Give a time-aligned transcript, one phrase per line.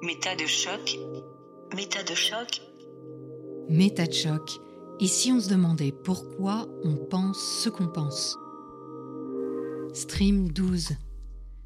[0.00, 0.96] Méta de choc.
[1.74, 2.62] Méta de choc.
[3.68, 4.60] Méta de choc.
[5.00, 8.36] Et si on se demandait pourquoi on pense ce qu'on pense
[9.94, 10.90] Stream 12.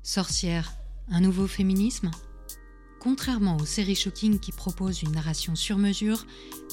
[0.03, 0.73] Sorcière,
[1.11, 2.11] un nouveau féminisme?
[3.01, 6.25] Contrairement aux séries shocking qui proposent une narration sur mesure,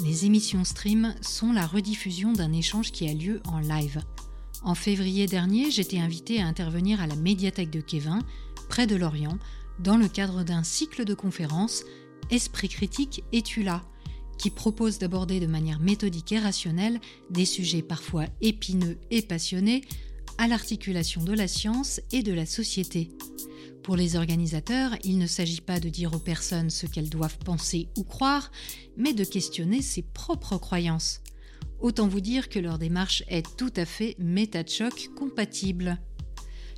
[0.05, 4.01] les émissions stream sont la rediffusion d'un échange qui a lieu en live.
[4.63, 8.21] En février dernier, j'étais invitée à intervenir à la médiathèque de Kevin,
[8.69, 9.37] près de Lorient,
[9.79, 11.83] dans le cadre d'un cycle de conférences
[12.31, 13.83] Esprit critique et tu là
[14.37, 16.99] qui propose d'aborder de manière méthodique et rationnelle
[17.29, 19.81] des sujets parfois épineux et passionnés
[20.37, 23.09] à l'articulation de la science et de la société.
[23.83, 27.89] Pour les organisateurs, il ne s'agit pas de dire aux personnes ce qu'elles doivent penser
[27.97, 28.49] ou croire,
[28.95, 31.21] mais de questionner ses propres croyances.
[31.81, 35.97] Autant vous dire que leur démarche est tout à fait méta-choc compatible.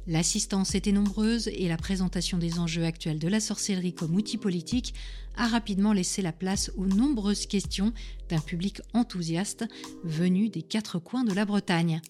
[0.08, 4.96] L'assistance était nombreuse et la présentation des enjeux actuels de la sorcellerie comme outil politique
[5.36, 7.94] a rapidement laissé la place aux nombreuses questions
[8.28, 9.66] d'un public enthousiaste
[10.04, 12.02] venu des quatre coins de la Bretagne.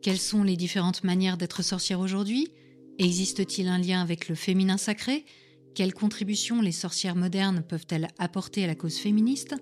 [0.00, 2.48] Quelles sont les différentes manières d'être sorcière aujourd'hui?
[2.98, 5.24] Existe-t-il un lien avec le féminin sacré?
[5.74, 9.56] Quelles contributions les sorcières modernes peuvent-elles apporter à la cause féministe?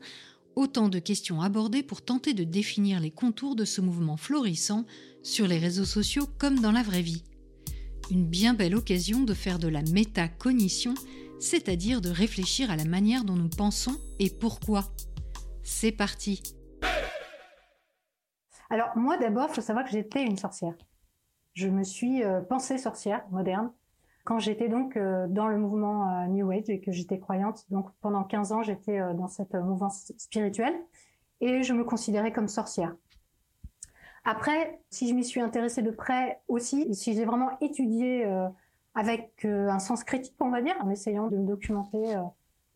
[0.57, 4.85] Autant de questions abordées pour tenter de définir les contours de ce mouvement florissant
[5.23, 7.23] sur les réseaux sociaux comme dans la vraie vie
[8.11, 10.95] une bien belle occasion de faire de la métacognition,
[11.41, 14.85] c'est-à-dire de réfléchir à la manière dont nous pensons et pourquoi.
[15.63, 16.43] C'est parti
[18.71, 20.75] Alors moi d'abord, il faut savoir que j'étais une sorcière.
[21.55, 23.73] Je me suis euh, pensée sorcière moderne
[24.25, 27.67] quand j'étais donc euh, dans le mouvement euh, New Age et que j'étais croyante.
[27.71, 30.75] Donc pendant 15 ans, j'étais dans cette mouvance spirituelle
[31.41, 32.95] et je me considérais comme sorcière.
[34.25, 38.49] Après, si je m'y suis intéressée de près aussi, si j'ai vraiment étudié euh,
[38.95, 42.23] avec euh, un sens critique, on va dire, en essayant de me documenter euh,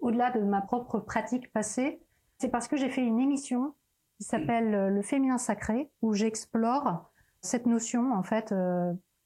[0.00, 2.00] au-delà de ma propre pratique passée,
[2.38, 3.74] c'est parce que j'ai fait une émission
[4.18, 7.10] qui s'appelle Le féminin sacré, où j'explore
[7.42, 8.52] cette notion en fait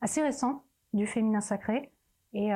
[0.01, 0.63] assez récente
[0.93, 1.93] du féminin sacré
[2.33, 2.51] et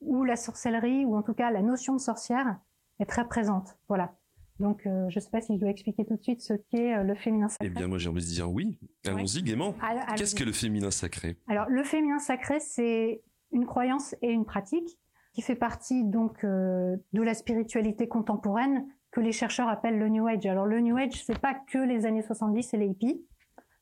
[0.00, 2.58] où la sorcellerie ou en tout cas la notion de sorcière
[3.00, 3.76] est très présente.
[3.88, 4.14] Voilà.
[4.60, 6.96] Donc, euh, je ne sais pas si je dois expliquer tout de suite ce qu'est
[6.96, 7.66] euh, le féminin sacré.
[7.66, 8.78] Eh bien, moi, j'ai envie de dire oui.
[9.06, 9.74] Allons-y gaiement.
[10.16, 11.36] Qu'est-ce que le féminin sacré?
[11.46, 14.98] Alors, le féminin sacré, c'est une croyance et une pratique
[15.32, 20.26] qui fait partie donc euh, de la spiritualité contemporaine que les chercheurs appellent le New
[20.26, 20.44] Age.
[20.46, 23.24] Alors, le New Age, c'est pas que les années 70 et les hippies.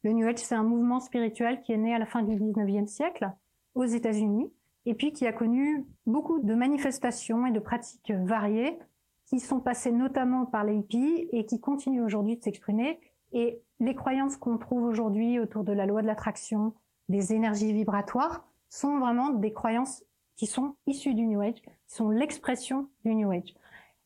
[0.03, 2.86] Le New Age, c'est un mouvement spirituel qui est né à la fin du 19e
[2.86, 3.31] siècle
[3.75, 4.53] aux États-Unis
[4.84, 8.78] et puis qui a connu beaucoup de manifestations et de pratiques variées
[9.26, 13.00] qui sont passés notamment par les hippies et qui continuent aujourd'hui de s'exprimer.
[13.32, 16.75] Et les croyances qu'on trouve aujourd'hui autour de la loi de l'attraction,
[17.09, 20.04] des énergies vibratoires, sont vraiment des croyances
[20.36, 23.54] qui sont issues du New Age, qui sont l'expression du New Age.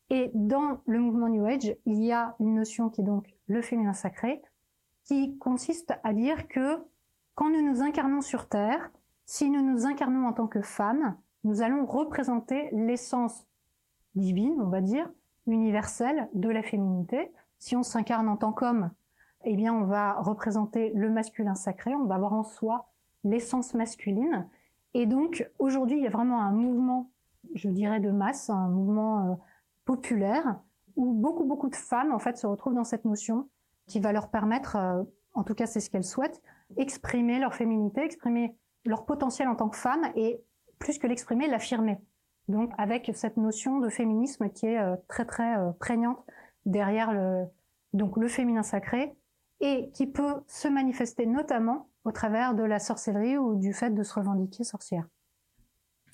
[0.09, 3.61] Et dans le mouvement New Age, il y a une notion qui est donc le
[3.61, 4.41] féminin sacré,
[5.03, 6.79] qui consiste à dire que
[7.35, 8.91] quand nous nous incarnons sur Terre,
[9.25, 13.45] si nous nous incarnons en tant que femmes, nous allons représenter l'essence
[14.15, 15.09] divine, on va dire,
[15.47, 17.31] universelle de la féminité.
[17.59, 18.91] Si on s'incarne en tant qu'homme,
[19.43, 22.89] eh bien, on va représenter le masculin sacré, on va avoir en soi
[23.23, 24.47] l'essence masculine.
[24.93, 27.11] Et donc, aujourd'hui, il y a vraiment un mouvement,
[27.55, 29.35] je dirais, de masse, un mouvement euh,
[29.85, 30.59] populaire,
[30.95, 33.47] où beaucoup, beaucoup de femmes, en fait, se retrouvent dans cette notion
[33.87, 36.41] qui va leur permettre, euh, en tout cas, c'est ce qu'elles souhaitent,
[36.77, 38.55] exprimer leur féminité, exprimer
[38.85, 40.41] leur potentiel en tant que femme et,
[40.79, 41.99] plus que l'exprimer, l'affirmer.
[42.47, 46.19] Donc avec cette notion de féminisme qui est euh, très très euh, prégnante
[46.65, 47.45] derrière le
[47.93, 49.13] donc le féminin sacré
[49.59, 54.03] et qui peut se manifester notamment au travers de la sorcellerie ou du fait de
[54.03, 55.07] se revendiquer sorcière.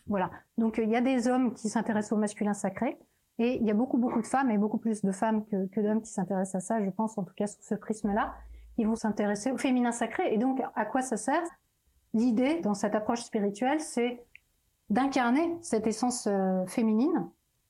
[0.08, 0.32] Voilà.
[0.58, 2.98] Donc il y a des hommes qui s'intéressent au masculin sacré
[3.40, 5.80] et il y a beaucoup beaucoup de femmes et beaucoup plus de femmes que, que
[5.82, 8.34] d'hommes qui s'intéressent à ça, je pense en tout cas sous ce prisme-là,
[8.76, 10.34] qui vont s'intéresser au féminin sacré.
[10.34, 11.44] Et donc à quoi ça sert?
[12.14, 14.26] L'idée dans cette approche spirituelle, c'est
[14.90, 17.30] d'incarner cette essence euh, féminine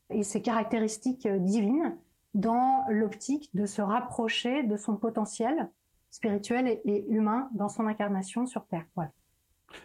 [0.09, 1.95] et ses caractéristiques euh, divines
[2.33, 5.69] dans l'optique de se rapprocher de son potentiel
[6.11, 8.85] spirituel et, humain dans son incarnation sur Terre.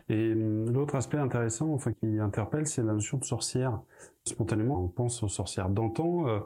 [0.09, 3.81] Et hum, l'autre aspect intéressant, enfin qui interpelle, c'est la notion de sorcière.
[4.25, 6.29] Spontanément, on pense aux sorcières d'antan.
[6.29, 6.41] Euh,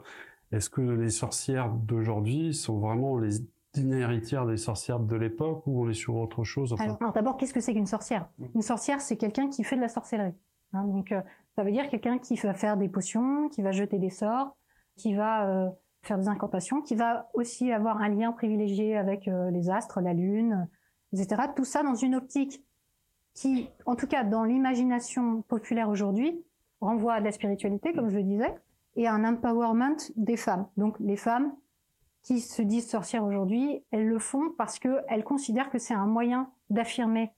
[0.51, 3.41] est-ce que les sorcières d'aujourd'hui sont vraiment les
[3.75, 6.73] héritières des sorcières de l'époque ou on est sur autre chose?
[6.79, 8.27] Alors, alors d'abord, qu'est-ce que c'est qu'une sorcière?
[8.55, 10.33] Une sorcière, c'est quelqu'un qui fait de la sorcellerie.
[10.73, 11.21] Hein, donc, euh,
[11.55, 14.55] ça veut dire quelqu'un qui va faire des potions, qui va jeter des sorts,
[14.95, 15.69] qui va euh,
[16.03, 20.13] faire des incantations, qui va aussi avoir un lien privilégié avec euh, les astres, la
[20.13, 20.67] lune,
[21.13, 21.43] etc.
[21.55, 22.63] Tout ça dans une optique
[23.33, 26.43] qui, en tout cas dans l'imagination populaire aujourd'hui,
[26.81, 28.53] renvoie à de la spiritualité, comme je le disais,
[28.95, 30.67] et un empowerment des femmes.
[30.75, 31.53] Donc les femmes
[32.23, 36.51] qui se disent sorcières aujourd'hui, elles le font parce qu'elles considèrent que c'est un moyen
[36.69, 37.31] d'affirmer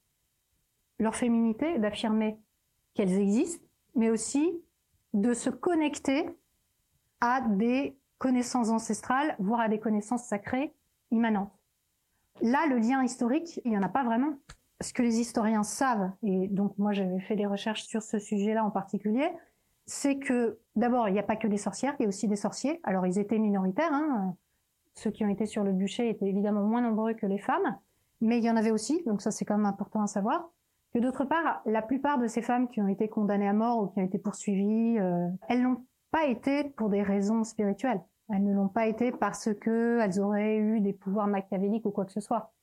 [0.99, 2.39] leur féminité, d'affirmer
[2.93, 3.65] qu'elles existent,
[3.95, 4.61] mais aussi
[5.13, 6.29] de se connecter
[7.21, 10.73] à des connaissances ancestrales, voire à des connaissances sacrées
[11.11, 11.51] immanentes.
[12.41, 14.33] Là, le lien historique, il n'y en a pas vraiment.
[14.81, 18.63] Ce que les historiens savent, et donc moi j'avais fait des recherches sur ce sujet-là
[18.63, 19.29] en particulier,
[19.85, 22.37] c'est que d'abord, il n'y a pas que des sorcières, il y a aussi des
[22.37, 22.79] sorciers.
[22.83, 24.37] Alors ils étaient minoritaires, hein.
[24.93, 27.77] ceux qui ont été sur le bûcher étaient évidemment moins nombreux que les femmes,
[28.21, 30.49] mais il y en avait aussi, donc ça c'est quand même important à savoir.
[30.93, 33.87] Que d'autre part, la plupart de ces femmes qui ont été condamnées à mort ou
[33.87, 38.01] qui ont été poursuivies, euh, elles n'ont pas été pour des raisons spirituelles.
[38.29, 42.05] Elles ne l'ont pas été parce que elles auraient eu des pouvoirs machiavéliques ou quoi
[42.05, 42.53] que ce soit.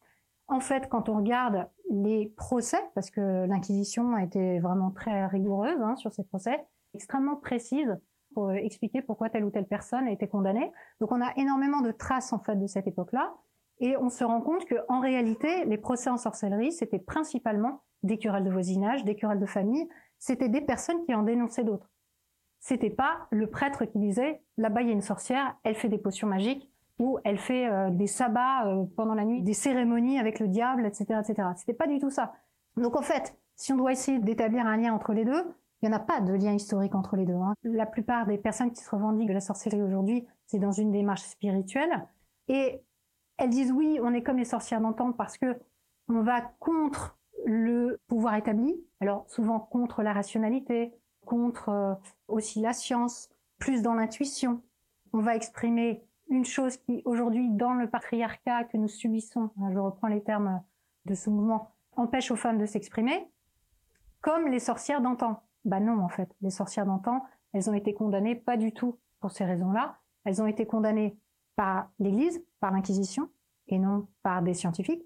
[0.49, 5.81] En fait, quand on regarde les procès, parce que l'Inquisition a été vraiment très rigoureuse
[5.81, 6.65] hein, sur ces procès,
[6.95, 7.97] extrêmement précise
[8.35, 10.71] pour expliquer pourquoi telle ou telle personne a été condamnée.
[11.01, 13.35] Donc on a énormément de traces en fait de cette époque-là,
[13.79, 18.19] et on se rend compte que en réalité, les procès en sorcellerie, c'était principalement des
[18.19, 19.89] querelles de voisinage, des querelles de famille.
[20.19, 21.91] C'était des personnes qui en dénonçaient d'autres
[22.67, 25.99] c'était pas le prêtre qui disait là-bas il y a une sorcière, elle fait des
[25.99, 26.69] potions magiques
[26.99, 30.85] ou elle fait euh, des sabbats euh, pendant la nuit, des cérémonies avec le diable,
[30.85, 31.49] etc., etc.
[31.57, 32.33] C'était pas du tout ça.
[32.77, 35.45] Donc en fait, si on doit essayer d'établir un lien entre les deux,
[35.81, 37.35] il n'y en a pas de lien historique entre les deux.
[37.35, 37.55] Hein.
[37.63, 41.23] La plupart des personnes qui se revendiquent de la sorcellerie aujourd'hui, c'est dans une démarche
[41.23, 42.09] spirituelle.
[42.49, 42.83] Et
[43.39, 45.57] elles disent oui, on est comme les sorcières d'antan parce que
[46.09, 50.93] on va contre le pouvoir établi, alors souvent contre la rationalité,
[51.25, 51.95] contre euh,
[52.29, 53.29] aussi la science,
[53.59, 54.63] plus dans l'intuition.
[55.13, 59.79] On va exprimer une chose qui aujourd'hui dans le patriarcat que nous subissons, hein, je
[59.79, 60.63] reprends les termes
[61.05, 63.29] de ce mouvement, empêche aux femmes de s'exprimer,
[64.21, 65.43] comme les sorcières d'antan.
[65.65, 69.31] Bah non en fait, les sorcières d'antan, elles ont été condamnées pas du tout pour
[69.31, 69.99] ces raisons-là.
[70.25, 71.17] Elles ont été condamnées
[71.57, 73.29] par l'Église, par l'Inquisition,
[73.69, 75.03] et non par des scientifiques,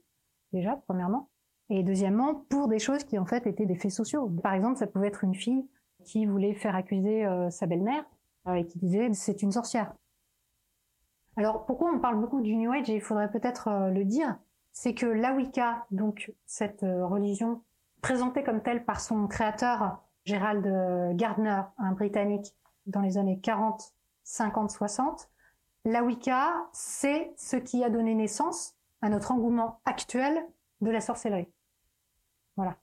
[0.53, 1.31] déjà, premièrement.
[1.71, 4.29] Et deuxièmement, pour des choses qui en fait étaient des faits sociaux.
[4.43, 5.65] Par exemple, ça pouvait être une fille
[6.05, 8.05] qui voulait faire accuser euh, sa belle-mère
[8.49, 9.95] euh, et qui disait c'est une sorcière.
[11.37, 14.37] Alors pourquoi on parle beaucoup du New Age et il faudrait peut-être euh, le dire,
[14.73, 17.63] c'est que la Wicca, donc cette religion
[18.03, 22.55] présentée comme telle par son créateur Gerald Gardner, un Britannique,
[22.87, 25.30] dans les années 40, 50, 60,
[25.85, 30.47] la Wicca, c'est ce qui a donné naissance à notre engouement actuel
[30.81, 31.49] de la sorcellerie.
[32.57, 32.77] Voilà.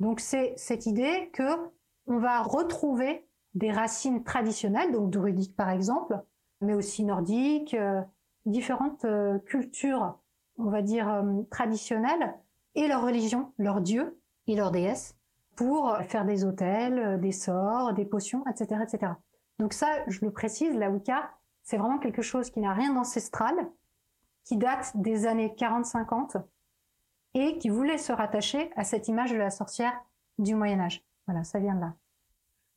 [0.00, 1.70] Donc c'est cette idée que
[2.06, 6.20] on va retrouver des racines traditionnelles, donc druidiques par exemple,
[6.60, 8.00] mais aussi nordiques, euh,
[8.46, 10.18] différentes euh, cultures,
[10.58, 12.34] on va dire, euh, traditionnelles,
[12.74, 15.16] et leur religion, leur dieu et leur déesse,
[15.54, 19.12] pour faire des hôtels, des sorts, des potions, etc., etc.
[19.58, 21.30] Donc ça, je le précise, la Wicca,
[21.62, 23.54] c'est vraiment quelque chose qui n'a rien d'ancestral,
[24.44, 26.42] qui date des années 40-50,
[27.34, 29.94] et qui voulait se rattacher à cette image de la sorcière
[30.38, 31.02] du Moyen Âge.
[31.26, 31.96] Voilà, ça vient de là.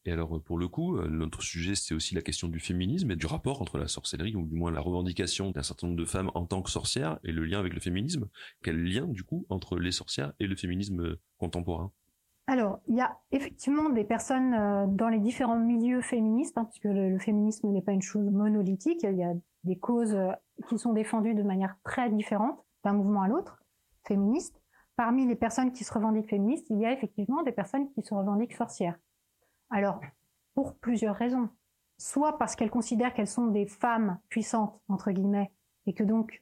[0.08, 3.16] Et alors, pour le coup, euh, notre sujet, c'est aussi la question du féminisme et
[3.16, 6.30] du rapport entre la sorcellerie, ou du moins la revendication d'un certain nombre de femmes
[6.36, 8.30] en tant que sorcières, et le lien avec le féminisme.
[8.62, 11.92] Quel lien, du coup, entre les sorcières et le féminisme euh, contemporain?
[12.48, 16.86] Alors, il y a effectivement des personnes euh, dans les différents milieux féministes, hein, puisque
[16.86, 19.34] le, féminisme n'est pas une chose monolithique, il y a
[19.64, 20.16] des causes
[20.68, 23.64] qui sont défendues de manière très différente d'un mouvement à l'autre,
[24.08, 24.62] féministe.
[24.96, 28.14] Parmi les personnes qui se revendiquent féministes, il y a effectivement des personnes qui se
[28.14, 28.98] revendiquent sorcières.
[29.72, 30.00] Alors,
[30.56, 31.50] pour plusieurs raisons.
[31.98, 35.52] Soit parce qu'elles considèrent qu'elles sont des femmes puissantes, entre guillemets,
[35.86, 36.42] et que donc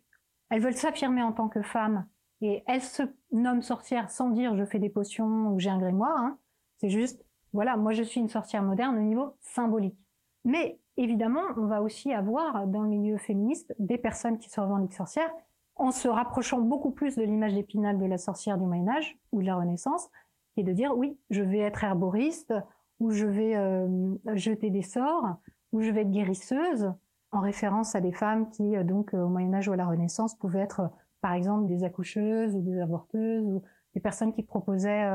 [0.50, 2.08] elles veulent s'affirmer en tant que femmes,
[2.42, 6.18] et elles se nomment sorcières sans dire je fais des potions ou j'ai un grimoire.
[6.18, 6.38] Hein.
[6.78, 9.98] C'est juste, voilà, moi je suis une sorcière moderne au niveau symbolique.
[10.46, 14.94] Mais évidemment, on va aussi avoir dans le milieu féministe des personnes qui se revendiquent
[14.94, 15.32] sorcières
[15.76, 19.42] en se rapprochant beaucoup plus de l'image d'épinal de la sorcière du Moyen Âge ou
[19.42, 20.10] de la Renaissance,
[20.56, 22.54] et de dire oui, je vais être herboriste,
[23.00, 25.38] où je vais euh, jeter des sorts,
[25.72, 26.94] où je vais être guérisseuse,
[27.32, 29.88] en référence à des femmes qui, euh, donc, euh, au Moyen Âge ou à la
[29.88, 30.92] Renaissance, pouvaient être,
[31.24, 33.64] par exemple, des accoucheuses ou des avorteuses, ou
[33.94, 35.08] des personnes qui proposaient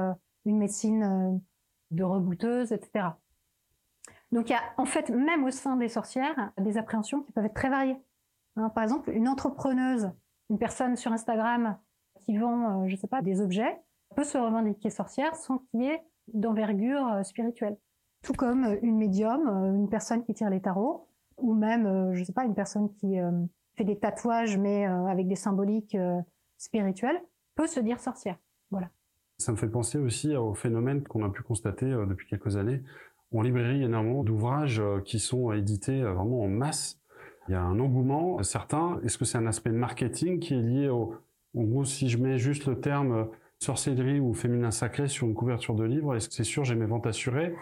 [0.46, 1.38] une médecine
[1.90, 3.10] de rebouteuse, etc.
[4.32, 7.44] Donc il y a en fait même au sein des sorcières des appréhensions qui peuvent
[7.44, 7.98] être très variées.
[8.56, 10.10] Hein, par exemple, une entrepreneuse,
[10.48, 11.76] une personne sur Instagram
[12.20, 13.78] qui vend, je sais pas, des objets,
[14.16, 17.76] peut se revendiquer sorcière sans qu'il y ait d'envergure euh, spirituelle.
[18.22, 22.24] Tout comme euh, une médium, euh, une personne qui tire les tarots, ou même, je
[22.24, 23.16] sais pas, une personne qui
[23.78, 25.96] fait des tatouages mais avec des symboliques
[26.58, 27.20] spirituelles,
[27.54, 28.36] peut se dire sorcière.
[28.70, 28.90] Voilà.
[29.38, 32.82] Ça me fait penser aussi au phénomène qu'on a pu constater depuis quelques années
[33.32, 37.00] en librairie énormément d'ouvrages qui sont édités vraiment en masse.
[37.48, 39.00] Il y a un engouement certain.
[39.04, 41.14] Est-ce que c'est un aspect marketing qui est lié au,
[41.56, 45.74] en gros, si je mets juste le terme sorcellerie ou féminin sacré sur une couverture
[45.74, 46.64] de livre, est-ce que c'est sûr?
[46.64, 47.54] J'ai mes ventes assurées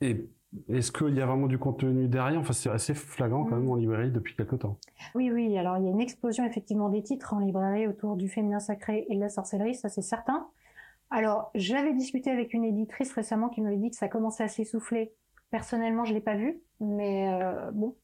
[0.00, 0.28] Et
[0.68, 2.40] est-ce qu'il y a vraiment du contenu derrière?
[2.40, 4.78] Enfin, c'est assez flagrant quand même en librairie depuis quelque temps.
[5.14, 5.56] Oui, oui.
[5.58, 9.06] Alors, il y a une explosion effectivement des titres en librairie autour du féminin sacré
[9.08, 10.48] et de la sorcellerie, ça c'est certain.
[11.10, 15.12] Alors, j'avais discuté avec une éditrice récemment qui m'avait dit que ça commençait à s'essouffler.
[15.50, 17.94] Personnellement, je l'ai pas vu, mais euh, bon,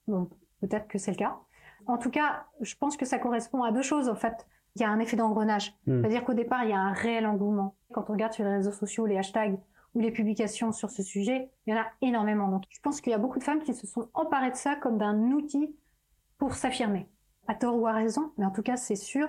[0.61, 1.37] peut-être que c'est le cas.
[1.87, 4.47] En tout cas, je pense que ça correspond à deux choses en fait
[4.77, 5.75] il y a un effet d'engrenage.
[5.87, 6.01] Hmm.
[6.01, 7.77] C'est-à-dire qu'au départ, il y a un réel engouement.
[7.93, 9.59] Quand on regarde sur les réseaux sociaux les hashtags
[9.95, 12.49] ou les publications sur ce sujet, il y en a énormément.
[12.49, 14.77] Donc, je pense qu'il y a beaucoup de femmes qui se sont emparées de ça
[14.77, 15.75] comme d'un outil
[16.39, 17.09] pour s'affirmer.
[17.47, 19.29] À tort ou à raison, mais en tout cas, c'est sûr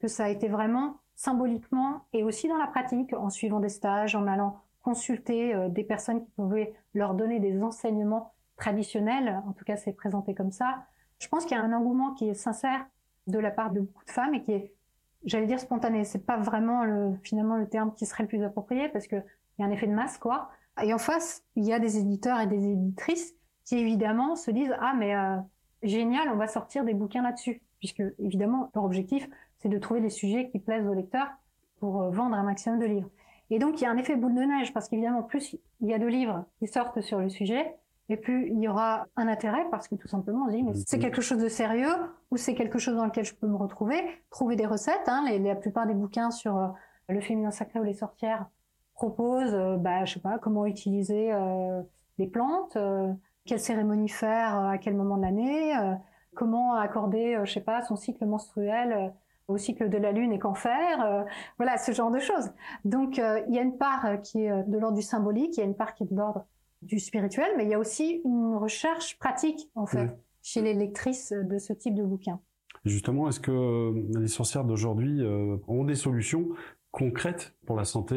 [0.00, 4.16] que ça a été vraiment symboliquement et aussi dans la pratique, en suivant des stages,
[4.16, 9.40] en allant consulter euh, des personnes qui pouvaient leur donner des enseignements traditionnels.
[9.46, 10.84] En tout cas, c'est présenté comme ça.
[11.20, 12.84] Je pense qu'il y a un engouement qui est sincère
[13.28, 14.74] de la part de beaucoup de femmes et qui est
[15.24, 18.88] j'allais dire spontané, c'est pas vraiment le, finalement le terme qui serait le plus approprié
[18.88, 19.16] parce que
[19.62, 20.50] un effet de masse quoi.
[20.82, 24.74] Et en face, il y a des éditeurs et des éditrices qui évidemment se disent
[24.80, 25.36] ah mais euh,
[25.82, 29.28] génial, on va sortir des bouquins là-dessus puisque évidemment leur objectif
[29.58, 31.28] c'est de trouver des sujets qui plaisent aux lecteurs
[31.78, 33.10] pour euh, vendre un maximum de livres.
[33.50, 35.94] Et donc il y a un effet boule de neige parce qu'évidemment plus il y
[35.94, 37.74] a de livres qui sortent sur le sujet,
[38.08, 40.72] et plus il y aura un intérêt parce que tout simplement on se dit mais
[40.86, 41.94] c'est quelque chose de sérieux
[42.30, 45.08] ou c'est quelque chose dans lequel je peux me retrouver, trouver des recettes.
[45.08, 46.68] Hein, la plupart des bouquins sur euh,
[47.08, 48.46] le féminin sacré ou les sorcières
[49.02, 51.82] proposent, euh, bah je sais pas comment utiliser euh,
[52.18, 53.12] les plantes, euh,
[53.44, 55.72] quelle cérémonie faire à quel moment de l'année,
[56.36, 59.12] comment accorder je sais pas son cycle menstruel
[59.48, 61.26] au cycle de la lune et qu'en faire,
[61.58, 62.52] voilà ce genre de choses.
[62.84, 65.66] Donc il y a une part qui est de l'ordre du symbolique, il y a
[65.66, 66.46] une part qui est de l'ordre
[66.82, 71.32] du spirituel, mais il y a aussi une recherche pratique, en fait, chez les lectrices
[71.32, 72.40] de ce type de bouquins.
[72.84, 76.48] Justement, est-ce que les sorcières d'aujourd'hui euh, ont des solutions
[76.92, 78.16] concrètes pour la santé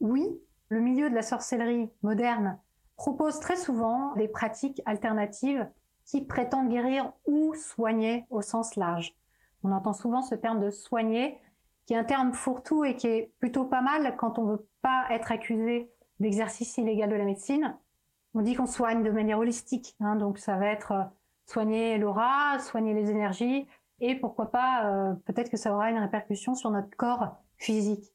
[0.00, 2.58] Oui, le milieu de la sorcellerie moderne
[2.96, 5.68] propose très souvent des pratiques alternatives
[6.04, 9.14] qui prétendent guérir ou soigner au sens large.
[9.62, 11.38] On entend souvent ce terme de soigner,
[11.86, 15.06] qui est un terme fourre-tout et qui est plutôt pas mal quand on veut pas
[15.10, 17.76] être accusé d'exercice illégal de la médecine.
[18.34, 21.04] On dit qu'on soigne de manière holistique, hein, donc ça va être euh,
[21.46, 23.66] soigner l'aura, soigner les énergies,
[24.00, 28.13] et pourquoi pas, euh, peut-être que ça aura une répercussion sur notre corps physique.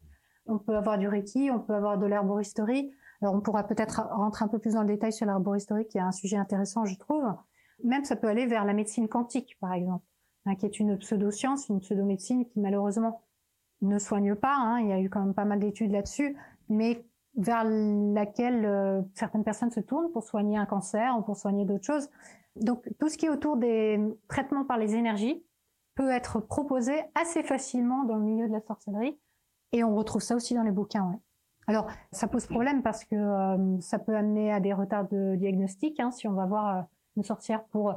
[0.50, 2.92] On peut avoir du reiki, on peut avoir de l'herboristerie.
[3.22, 6.02] Alors on pourra peut-être rentrer un peu plus dans le détail sur l'herboristerie, qui est
[6.02, 7.24] un sujet intéressant, je trouve.
[7.84, 10.04] Même ça peut aller vers la médecine quantique, par exemple,
[10.46, 13.22] hein, qui est une pseudo-science, une pseudo-médecine qui malheureusement
[13.82, 14.56] ne soigne pas.
[14.56, 14.80] Hein.
[14.80, 16.36] Il y a eu quand même pas mal d'études là-dessus,
[16.68, 21.66] mais vers laquelle euh, certaines personnes se tournent pour soigner un cancer ou pour soigner
[21.66, 22.10] d'autres choses.
[22.56, 25.44] Donc tout ce qui est autour des traitements par les énergies
[25.96, 29.18] peut être proposé assez facilement dans le milieu de la sorcellerie
[29.72, 31.04] et on retrouve ça aussi dans les bouquins.
[31.04, 31.20] Ouais.
[31.68, 36.00] Alors ça pose problème parce que euh, ça peut amener à des retards de diagnostic
[36.00, 36.82] hein, si on va voir euh,
[37.16, 37.96] une sorcière pour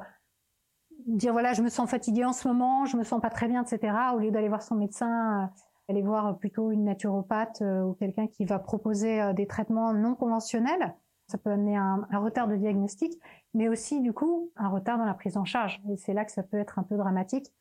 [1.07, 3.65] dire voilà je me sens fatiguée en ce moment, je me sens pas très bien,
[3.65, 3.95] etc.
[4.15, 5.51] Au lieu d'aller voir son médecin
[5.89, 10.15] aller voir plutôt une naturopathe euh, ou quelqu'un qui va proposer euh, des traitements non
[10.15, 10.95] conventionnels.
[11.29, 13.19] Ça peut amener un, retard de diagnostic,
[13.55, 15.81] mais aussi du coup un retard dans la prise en charge.
[15.91, 17.53] Et c'est là que ça peut être un peu dramatique.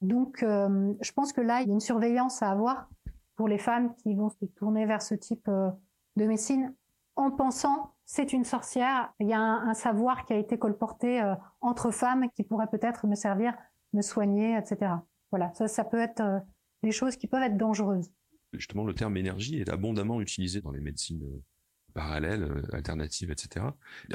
[0.00, 2.88] Donc, euh, je pense que là, il y a une surveillance à avoir
[3.38, 6.74] pour les femmes qui vont se tourner vers ce type de médecine
[7.16, 9.12] en pensant c'est une sorcière.
[9.20, 11.22] Il y a un, savoir qui a été colporté
[11.60, 13.54] entre femmes qui pourrait peut-être me servir,
[13.92, 14.92] me soigner, etc.
[15.30, 16.22] Voilà, ça, peut être
[16.82, 18.10] des choses qui peuvent être dangereuses.
[18.52, 21.42] Justement, le terme énergie est abondamment utilisé dans les médecines euh,
[21.98, 23.66] parallèles, euh, alternatives, etc.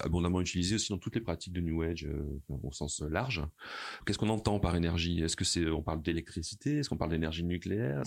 [0.01, 3.43] Abondamment utilisé aussi dans toutes les pratiques de New Age euh, au sens large.
[4.05, 5.21] Qu'est-ce qu'on entend par énergie?
[5.21, 6.77] Est-ce que c'est on parle d'électricité?
[6.77, 8.03] Est-ce qu'on parle d'énergie nucléaire?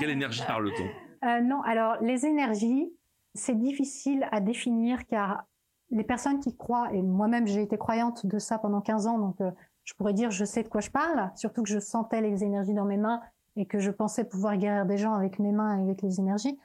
[0.00, 1.42] Quelle énergie parle-t-on?
[1.42, 2.90] Non, alors les énergies,
[3.34, 5.44] c'est difficile à définir car
[5.90, 9.36] les personnes qui croient, et moi-même j'ai été croyante de ça pendant 15 ans, donc
[9.84, 12.74] je pourrais dire je sais de quoi je parle, surtout que je sentais les énergies
[12.74, 13.20] dans mes mains
[13.56, 16.56] et que je pensais pouvoir guérir des gens avec mes mains et avec les énergies,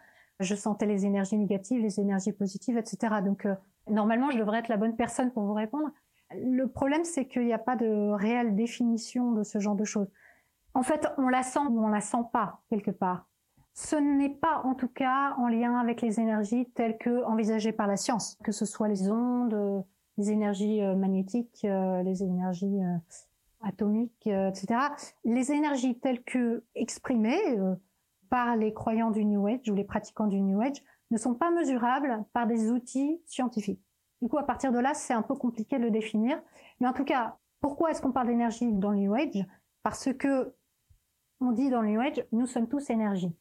[0.44, 3.16] je sentais les énergies négatives, les énergies positives, etc.
[3.24, 3.56] Donc euh,
[3.90, 5.90] normalement, je devrais être la bonne personne pour vous répondre.
[6.36, 10.08] Le problème, c'est qu'il n'y a pas de réelle définition de ce genre de choses.
[10.74, 13.28] En fait, on la sent ou on la sent pas quelque part.
[13.76, 17.88] Ce n'est pas en tout cas en lien avec les énergies telles que envisagées par
[17.88, 19.84] la science, que ce soit les ondes,
[20.18, 22.82] les énergies euh, magnétiques, euh, les énergies
[23.64, 24.80] atomiques, euh, etc.
[25.24, 27.76] Les énergies telles que exprimées euh,
[28.34, 31.52] par les croyants du New Age ou les pratiquants du New Age ne sont pas
[31.52, 33.80] mesurables par des outils scientifiques.
[34.24, 36.42] Du coup, à partir de là, c'est un peu compliqué de le définir.
[36.80, 39.46] Mais en tout cas, pourquoi est-ce qu'on parle d'énergie dans le New Age?
[39.84, 40.56] Parce que
[41.42, 43.32] on dit dans le New Age, nous sommes tous énergie.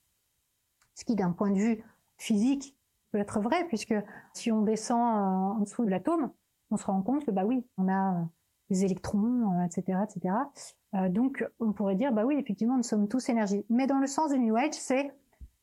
[0.95, 1.83] Ce qui, d'un point de vue
[2.19, 2.77] physique,
[3.13, 3.95] peut être vrai, puisque
[4.35, 6.31] si on descend euh, en dessous de l'atome,
[6.71, 8.29] on se rend compte que bah oui, on a
[8.73, 11.11] euh, des électrons, etc., euh, etc.
[11.11, 13.65] donc, on pourrait dire bah oui, effectivement, nous sommes tous énergie.
[13.69, 15.13] Mais dans le sens du New Age, c'est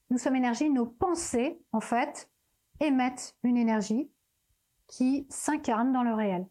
[0.09, 0.69] nous sommes énergie.
[0.69, 2.29] Nos pensées, en fait,
[2.79, 4.09] émettent une énergie
[4.87, 6.47] qui s'incarne dans le réel.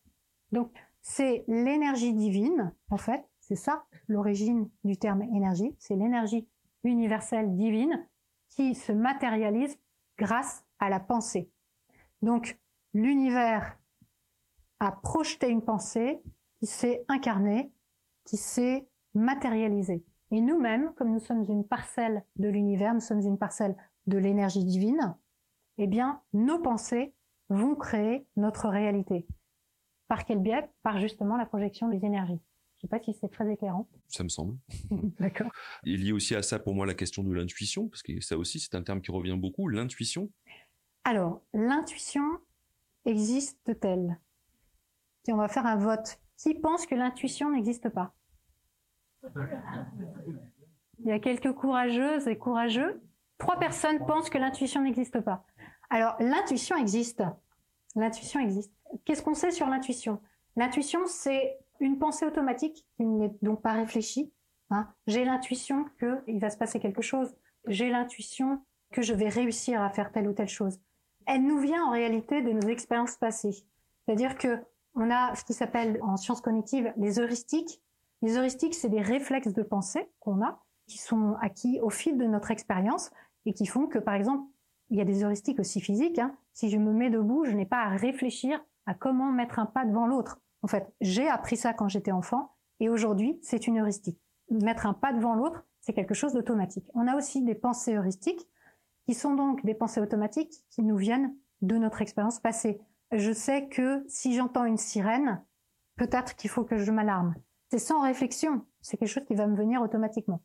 [0.52, 3.24] Donc, c'est l'énergie divine, en fait.
[3.40, 5.74] C'est ça l'origine du terme énergie.
[5.78, 6.46] C'est l'énergie
[6.84, 8.06] universelle divine
[8.48, 9.78] qui se matérialise
[10.18, 11.50] grâce à la pensée.
[12.22, 12.58] Donc,
[12.94, 13.78] l'univers
[14.80, 16.22] a projeté une pensée
[16.58, 17.72] qui s'est incarnée,
[18.24, 20.04] qui s'est matérialisée.
[20.30, 24.64] Et nous-mêmes, comme nous sommes une parcelle de l'univers, nous sommes une parcelle de l'énergie
[24.64, 25.16] divine,
[25.78, 27.14] eh bien, nos pensées
[27.48, 29.26] vont créer notre réalité.
[30.08, 30.68] Par quel biais?
[30.82, 32.40] Par justement la projection des énergies.
[32.76, 33.88] Je ne sais pas si c'est très éclairant.
[34.06, 34.56] Ça me semble.
[35.18, 35.50] D'accord.
[35.84, 38.36] Il y a aussi à ça pour moi la question de l'intuition, parce que ça
[38.38, 40.30] aussi c'est un terme qui revient beaucoup, l'intuition.
[41.04, 42.22] Alors, l'intuition
[43.04, 44.20] existe-t-elle?
[45.24, 48.14] Si on va faire un vote, qui pense que l'intuition n'existe pas
[51.00, 53.00] Il y a quelques courageuses et courageux.
[53.38, 55.44] Trois personnes pensent que l'intuition n'existe pas.
[55.90, 57.22] Alors, l'intuition existe.
[57.94, 58.72] L'intuition existe.
[59.04, 60.20] Qu'est-ce qu'on sait sur l'intuition?
[60.56, 64.32] L'intuition, c'est une pensée automatique qui n'est donc pas réfléchie.
[64.70, 64.88] Hein.
[65.06, 67.34] J'ai l'intuition qu'il va se passer quelque chose.
[67.66, 68.60] J'ai l'intuition
[68.92, 70.80] que je vais réussir à faire telle ou telle chose.
[71.26, 73.64] Elle nous vient en réalité de nos expériences passées.
[74.04, 74.58] C'est-à-dire que
[74.98, 77.80] on a ce qui s'appelle en sciences cognitives les heuristiques.
[78.20, 82.24] Les heuristiques, c'est des réflexes de pensée qu'on a, qui sont acquis au fil de
[82.24, 83.10] notre expérience
[83.46, 84.44] et qui font que, par exemple,
[84.90, 86.18] il y a des heuristiques aussi physiques.
[86.18, 86.34] Hein.
[86.52, 89.84] Si je me mets debout, je n'ai pas à réfléchir à comment mettre un pas
[89.84, 90.40] devant l'autre.
[90.62, 94.20] En fait, j'ai appris ça quand j'étais enfant et aujourd'hui, c'est une heuristique.
[94.50, 96.86] Mettre un pas devant l'autre, c'est quelque chose d'automatique.
[96.94, 98.48] On a aussi des pensées heuristiques
[99.06, 102.80] qui sont donc des pensées automatiques qui nous viennent de notre expérience passée.
[103.12, 105.42] Je sais que si j'entends une sirène,
[105.96, 107.34] peut-être qu'il faut que je m'alarme.
[107.70, 110.40] C'est sans réflexion, c'est quelque chose qui va me venir automatiquement.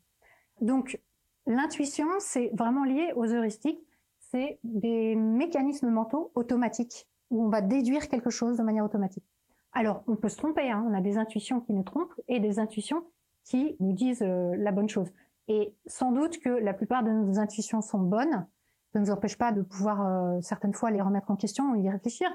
[0.60, 1.00] Donc,
[1.46, 3.80] l'intuition, c'est vraiment lié aux heuristiques,
[4.18, 9.24] c'est des mécanismes mentaux automatiques où on va déduire quelque chose de manière automatique.
[9.72, 10.84] Alors, on peut se tromper, hein.
[10.88, 13.04] on a des intuitions qui nous trompent et des intuitions
[13.44, 15.12] qui nous disent euh, la bonne chose.
[15.48, 18.46] Et sans doute que la plupart de nos intuitions sont bonnes,
[18.92, 21.76] ça ne nous empêche pas de pouvoir euh, certaines fois les remettre en question ou
[21.76, 22.28] y réfléchir.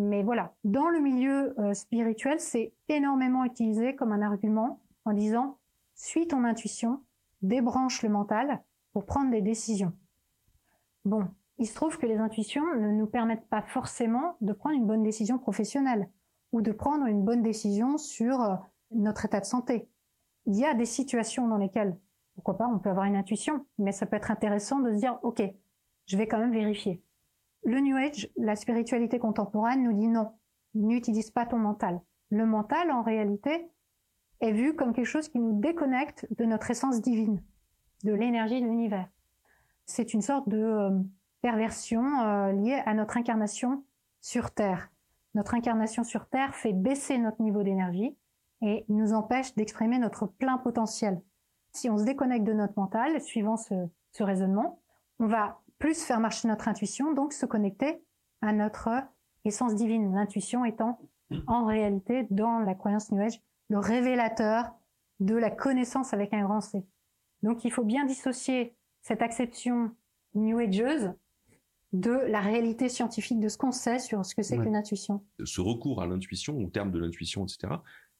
[0.00, 5.58] Mais voilà, dans le milieu euh, spirituel, c'est énormément utilisé comme un argument en disant
[5.96, 7.02] suis ton intuition,
[7.42, 9.92] débranche le mental pour prendre des décisions.
[11.04, 11.26] Bon,
[11.58, 15.02] il se trouve que les intuitions ne nous permettent pas forcément de prendre une bonne
[15.02, 16.08] décision professionnelle
[16.52, 18.54] ou de prendre une bonne décision sur euh,
[18.92, 19.88] notre état de santé.
[20.46, 21.98] Il y a des situations dans lesquelles,
[22.36, 25.18] pourquoi pas, on peut avoir une intuition, mais ça peut être intéressant de se dire,
[25.24, 25.42] OK,
[26.06, 27.02] je vais quand même vérifier.
[27.64, 30.32] Le New Age, la spiritualité contemporaine nous dit non,
[30.74, 32.00] n'utilise pas ton mental.
[32.30, 33.70] Le mental, en réalité,
[34.40, 37.42] est vu comme quelque chose qui nous déconnecte de notre essence divine,
[38.04, 39.08] de l'énergie de l'univers.
[39.86, 40.90] C'est une sorte de euh,
[41.42, 43.84] perversion euh, liée à notre incarnation
[44.20, 44.90] sur Terre.
[45.34, 48.16] Notre incarnation sur Terre fait baisser notre niveau d'énergie
[48.60, 51.20] et nous empêche d'exprimer notre plein potentiel.
[51.72, 53.74] Si on se déconnecte de notre mental, suivant ce,
[54.12, 54.80] ce raisonnement,
[55.20, 58.02] on va plus faire marcher notre intuition, donc se connecter
[58.40, 58.88] à notre
[59.44, 60.14] essence divine.
[60.14, 60.98] L'intuition étant
[61.46, 64.70] en réalité, dans la croyance New Age, le révélateur
[65.20, 66.84] de la connaissance avec un grand C.
[67.42, 69.94] Donc il faut bien dissocier cette acception
[70.34, 71.12] New Ageuse
[71.92, 75.24] de la réalité scientifique de ce qu'on sait sur ce que c'est qu'une intuition.
[75.42, 77.74] Ce recours à l'intuition, au terme de l'intuition, etc.,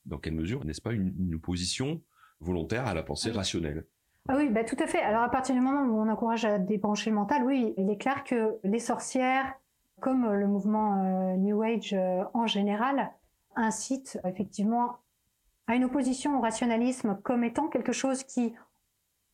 [0.07, 2.03] dans quelle mesure n'est-ce pas une, opposition
[2.40, 3.87] volontaire à la pensée rationnelle?
[4.29, 5.01] Ah oui, bah tout à fait.
[5.01, 7.97] Alors à partir du moment où on encourage à débrancher le mental, oui, il est
[7.97, 9.55] clair que les sorcières,
[10.01, 13.11] comme le mouvement euh, New Age euh, en général,
[13.57, 14.99] incitent effectivement
[15.67, 18.55] à une opposition au rationalisme comme étant quelque chose qui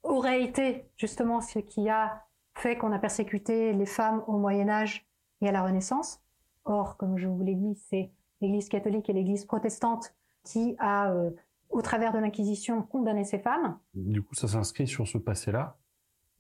[0.03, 5.07] aurait été justement ce qui a fait qu'on a persécuté les femmes au Moyen Âge
[5.41, 6.21] et à la Renaissance.
[6.65, 11.31] Or, comme je vous l'ai dit, c'est l'Église catholique et l'Église protestante qui a, euh,
[11.71, 13.79] au travers de l'Inquisition, condamné ces femmes.
[13.95, 15.77] Du coup, ça s'inscrit sur ce passé-là.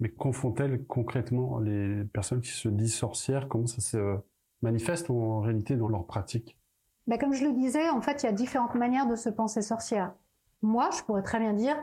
[0.01, 3.49] Mais qu'en font-elles concrètement les personnes qui se disent sorcières?
[3.49, 4.19] Comment ça se
[4.63, 6.59] manifeste en réalité dans leur pratique?
[7.07, 9.63] Ben, Comme je le disais, en fait, il y a différentes manières de se penser
[9.63, 10.15] sorcière.
[10.63, 11.77] Moi, je pourrais très bien dire,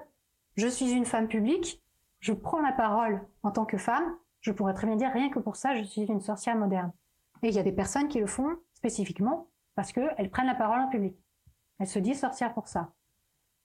[0.56, 1.82] je suis une femme publique,
[2.20, 5.40] je prends la parole en tant que femme, je pourrais très bien dire rien que
[5.40, 6.92] pour ça, je suis une sorcière moderne.
[7.44, 10.80] Et il y a des personnes qui le font spécifiquement parce qu'elles prennent la parole
[10.80, 11.16] en public.
[11.80, 12.92] Elles se disent sorcières pour ça.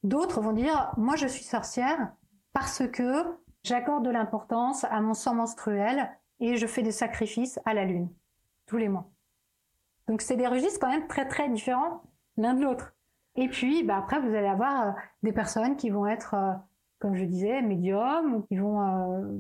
[0.03, 2.13] D'autres vont dire, moi je suis sorcière
[2.53, 7.75] parce que j'accorde de l'importance à mon sang menstruel et je fais des sacrifices à
[7.75, 8.09] la lune
[8.67, 9.11] tous les mois.
[10.09, 12.03] Donc c'est des registres quand même très très différents
[12.37, 12.95] l'un de l'autre.
[13.37, 14.91] Et puis bah, après vous allez avoir euh,
[15.23, 16.53] des personnes qui vont être, euh,
[16.99, 19.39] comme je disais, médiums, qui vont euh,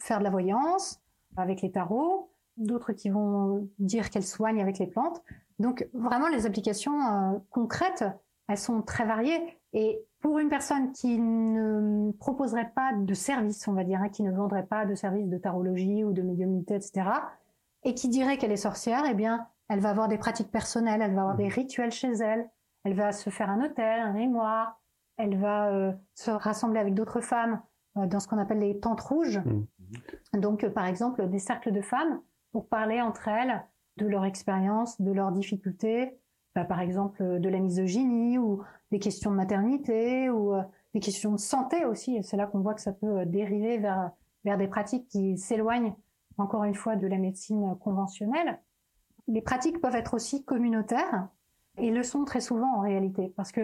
[0.00, 1.00] faire de la voyance
[1.36, 5.22] avec les tarots, d'autres qui vont dire qu'elles soignent avec les plantes.
[5.58, 8.04] Donc vraiment les applications concrètes,
[8.48, 9.57] elles sont très variées.
[9.72, 14.22] Et pour une personne qui ne proposerait pas de service, on va dire, hein, qui
[14.22, 17.10] ne vendrait pas de service de tarologie ou de médiumnité, etc.,
[17.84, 21.14] et qui dirait qu'elle est sorcière, eh bien, elle va avoir des pratiques personnelles, elle
[21.14, 22.50] va avoir des rituels chez elle,
[22.84, 24.80] elle va se faire un hôtel, un mémoire,
[25.16, 27.60] elle va euh, se rassembler avec d'autres femmes
[27.98, 29.38] euh, dans ce qu'on appelle les tentes rouges.
[29.38, 30.40] Mmh.
[30.40, 32.20] Donc, euh, par exemple, des cercles de femmes
[32.52, 33.62] pour parler entre elles
[33.98, 36.18] de leur expérience, de leurs difficultés,
[36.54, 40.54] bah, par exemple de la misogynie ou des questions de maternité ou
[40.94, 42.22] des questions de santé aussi.
[42.22, 44.10] C'est là qu'on voit que ça peut dériver vers,
[44.44, 45.94] vers des pratiques qui s'éloignent
[46.38, 48.60] encore une fois de la médecine conventionnelle.
[49.26, 51.28] Les pratiques peuvent être aussi communautaires
[51.76, 53.60] et le sont très souvent en réalité parce que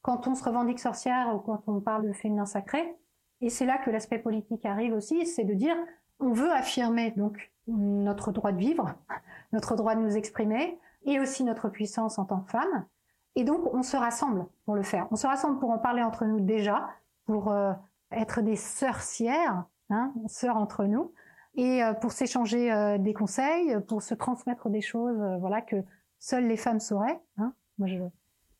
[0.00, 2.96] quand on se revendique sorcière ou quand on parle de féminin sacré,
[3.40, 5.76] et c'est là que l'aspect politique arrive aussi, c'est de dire
[6.20, 8.94] on veut affirmer donc notre droit de vivre,
[9.52, 12.86] notre droit de nous exprimer et aussi notre puissance en tant que femme.
[13.34, 15.06] Et donc on se rassemble pour le faire.
[15.10, 16.88] On se rassemble pour en parler entre nous déjà,
[17.24, 17.72] pour euh,
[18.10, 21.12] être des sorcières, hein, sœurs entre nous,
[21.54, 25.76] et euh, pour s'échanger euh, des conseils, pour se transmettre des choses, euh, voilà que
[26.18, 27.20] seules les femmes sauraient.
[27.38, 27.54] Hein.
[27.78, 27.98] Moi, je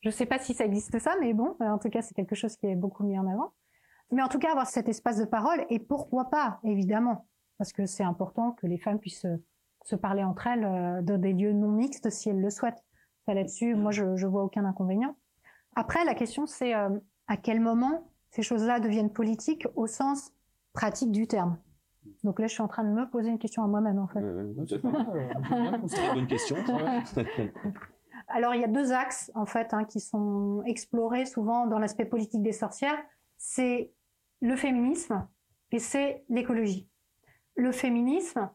[0.01, 2.57] je sais pas si ça existe ça, mais bon, en tout cas, c'est quelque chose
[2.57, 3.53] qui est beaucoup mis en avant.
[4.11, 7.87] Mais en tout cas, avoir cet espace de parole et pourquoi pas, évidemment, parce que
[7.87, 9.29] c'est important que les femmes puissent
[9.85, 12.83] se parler entre elles dans des lieux non mixtes si elles le souhaitent.
[13.27, 15.17] Ça là-dessus, moi, je, je vois aucun inconvénient.
[15.75, 20.33] Après, la question, c'est à quel moment ces choses-là deviennent politiques au sens
[20.73, 21.59] pratique du terme?
[22.25, 24.21] Donc là, je suis en train de me poser une question à moi-même, en fait.
[24.21, 24.77] Euh, c'est
[26.09, 26.57] une bonne question.
[28.29, 32.05] Alors, il y a deux axes, en fait, hein, qui sont explorés souvent dans l'aspect
[32.05, 32.99] politique des sorcières.
[33.39, 33.93] C'est
[34.41, 35.27] le féminisme
[35.73, 36.89] et c'est l'écologie.
[37.57, 38.51] Le féminisme,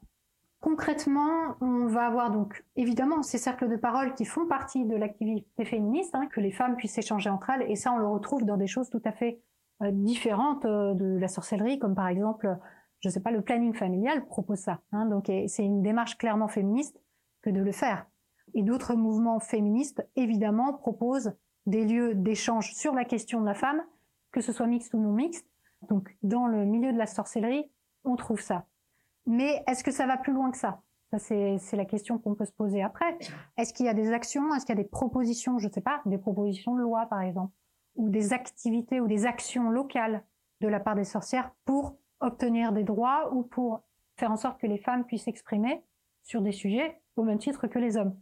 [0.59, 5.65] concrètement, on va avoir donc évidemment ces cercles de parole qui font partie de l'activité
[5.65, 8.57] féministe, hein, que les femmes puissent échanger entre elles, et ça, on le retrouve dans
[8.57, 9.41] des choses tout à fait
[9.81, 12.57] euh, différentes euh, de la sorcellerie, comme par exemple
[12.99, 14.81] je sais pas, le planning familial propose ça.
[14.91, 16.99] Hein, donc c'est une démarche clairement féministe
[17.41, 18.07] que de le faire.
[18.53, 21.33] Et d'autres mouvements féministes, évidemment, proposent
[21.65, 23.81] des lieux d'échange sur la question de la femme,
[24.31, 25.47] que ce soit mixte ou non mixte.
[25.89, 27.69] Donc dans le milieu de la sorcellerie,
[28.03, 28.65] on trouve ça.
[29.27, 30.81] Mais est-ce que ça va plus loin que ça?
[31.11, 33.17] Ça c'est la question qu'on peut se poser après.
[33.57, 34.53] Est-ce qu'il y a des actions?
[34.55, 35.59] Est-ce qu'il y a des propositions?
[35.59, 37.53] Je ne sais pas, des propositions de loi par exemple,
[37.95, 40.23] ou des activités ou des actions locales
[40.61, 43.83] de la part des sorcières pour obtenir des droits ou pour
[44.15, 45.83] faire en sorte que les femmes puissent s'exprimer
[46.23, 48.17] sur des sujets au même titre que les hommes.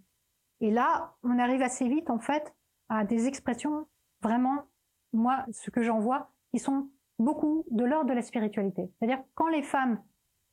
[0.59, 2.53] Et là, on arrive assez vite, en fait,
[2.89, 3.87] à des expressions
[4.21, 4.63] vraiment,
[5.13, 6.89] moi, ce que j'en vois, qui sont
[7.19, 8.91] beaucoup de l'ordre de la spiritualité.
[8.99, 10.01] C'est-à-dire, quand les femmes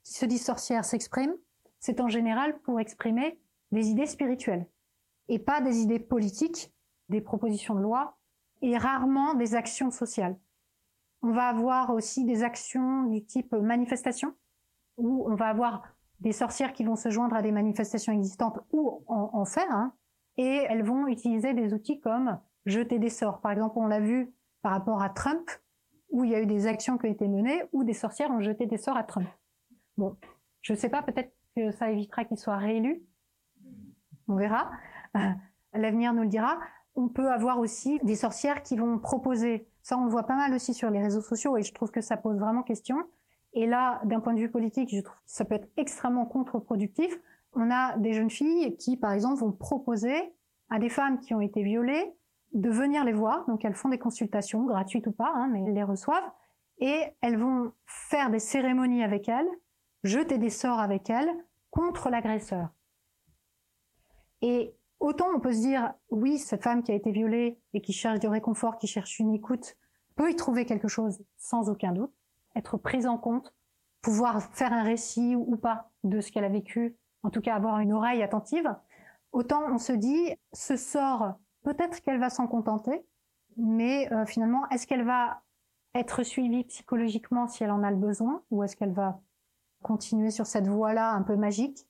[0.04, 1.36] qui se disent sorcières s'expriment,
[1.78, 4.66] c'est en général pour exprimer des idées spirituelles
[5.28, 6.72] et pas des idées politiques,
[7.08, 8.18] des propositions de loi
[8.60, 10.38] et rarement des actions sociales.
[11.22, 14.34] On va avoir aussi des actions du type manifestation,
[14.96, 15.82] où on va avoir
[16.20, 19.92] des sorcières qui vont se joindre à des manifestations existantes ou en, faire, hein,
[20.36, 23.40] et elles vont utiliser des outils comme jeter des sorts.
[23.40, 25.50] Par exemple, on l'a vu par rapport à Trump,
[26.10, 28.40] où il y a eu des actions qui ont été menées, où des sorcières ont
[28.40, 29.26] jeté des sorts à Trump.
[29.96, 30.16] Bon,
[30.62, 33.02] je ne sais pas, peut-être que ça évitera qu'il soit réélu.
[34.28, 34.70] On verra.
[35.16, 35.30] Euh,
[35.74, 36.58] l'avenir nous le dira.
[36.94, 40.54] On peut avoir aussi des sorcières qui vont proposer ça, on le voit pas mal
[40.54, 42.96] aussi sur les réseaux sociaux et je trouve que ça pose vraiment question.
[43.52, 47.12] Et là, d'un point de vue politique, je trouve que ça peut être extrêmement contre-productif.
[47.52, 50.14] On a des jeunes filles qui, par exemple, vont proposer
[50.70, 52.14] à des femmes qui ont été violées
[52.54, 53.44] de venir les voir.
[53.46, 56.30] Donc, elles font des consultations, gratuites ou pas, hein, mais elles les reçoivent.
[56.78, 59.48] Et elles vont faire des cérémonies avec elles,
[60.04, 61.32] jeter des sorts avec elles
[61.70, 62.68] contre l'agresseur.
[64.42, 67.92] Et Autant on peut se dire, oui, cette femme qui a été violée et qui
[67.92, 69.76] cherche du réconfort, qui cherche une écoute,
[70.14, 72.12] peut y trouver quelque chose sans aucun doute,
[72.54, 73.52] être prise en compte,
[74.00, 77.80] pouvoir faire un récit ou pas de ce qu'elle a vécu, en tout cas avoir
[77.80, 78.72] une oreille attentive.
[79.32, 81.34] Autant on se dit, ce sort,
[81.64, 83.04] peut-être qu'elle va s'en contenter,
[83.56, 85.42] mais euh, finalement, est-ce qu'elle va
[85.96, 89.20] être suivie psychologiquement si elle en a le besoin, ou est-ce qu'elle va
[89.82, 91.86] continuer sur cette voie-là un peu magique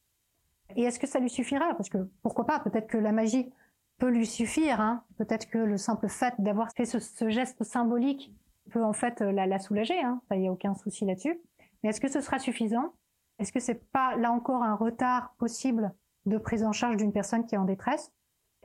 [0.77, 1.75] et est-ce que ça lui suffira?
[1.75, 2.61] Parce que pourquoi pas?
[2.61, 3.53] Peut-être que la magie
[3.99, 4.81] peut lui suffire.
[4.81, 5.05] Hein.
[5.17, 8.35] Peut-être que le simple fait d'avoir fait ce, geste symbolique
[8.71, 10.01] peut en fait la, la soulager.
[10.01, 10.21] Hein.
[10.31, 11.41] Il n'y a aucun souci là-dessus.
[11.83, 12.95] Mais est-ce que ce sera suffisant?
[13.39, 15.93] Est-ce que c'est pas là encore un retard possible
[16.27, 18.13] de prise en charge d'une personne qui est en détresse?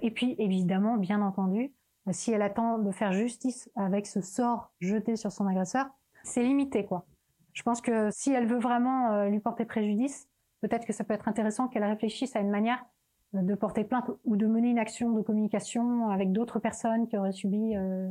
[0.01, 1.73] Et puis évidemment, bien entendu,
[2.11, 5.87] si elle attend de faire justice avec ce sort jeté sur son agresseur,
[6.23, 7.05] c'est limité quoi.
[7.57, 10.29] Je pense que si elle veut vraiment euh, lui porter préjudice,
[10.61, 12.85] peut-être que ça peut être intéressant qu'elle réfléchisse à une manière
[13.33, 17.31] de porter plainte ou de mener une action de communication avec d'autres personnes qui auraient
[17.31, 18.07] subi euh,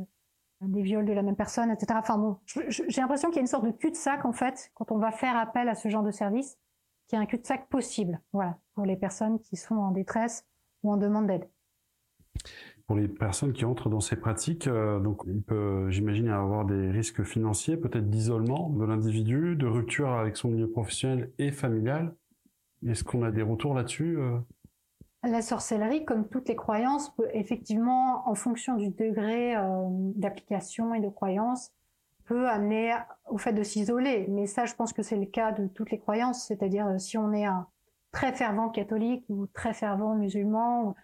[0.59, 1.97] des viols de la même personne, etc.
[1.97, 4.97] Enfin bon, j'ai l'impression qu'il y a une sorte de cul-de-sac en fait quand on
[4.97, 6.57] va faire appel à ce genre de service,
[7.07, 10.45] qui est un cul-de-sac possible, voilà, pour les personnes qui sont en détresse
[10.83, 11.47] ou en demande d'aide.
[12.87, 16.89] Pour les personnes qui entrent dans ces pratiques, euh, donc il peut, j'imagine, avoir des
[16.89, 22.15] risques financiers, peut-être d'isolement de l'individu, de rupture avec son milieu professionnel et familial.
[22.87, 24.37] Est-ce qu'on a des retours là-dessus euh?
[25.23, 29.61] La sorcellerie, comme toutes les croyances, peut effectivement, en fonction du degré euh,
[30.15, 31.73] d'application et de croyance,
[32.23, 32.93] peut amener
[33.29, 34.27] au fait de s'isoler.
[34.29, 36.45] Mais ça, je pense que c'est le cas de toutes les croyances.
[36.45, 37.67] C'est-à-dire, si on est un
[38.11, 40.95] très fervent catholique ou très fervent musulman,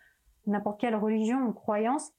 [0.46, 2.12] n'importe quelle religion ou croyance,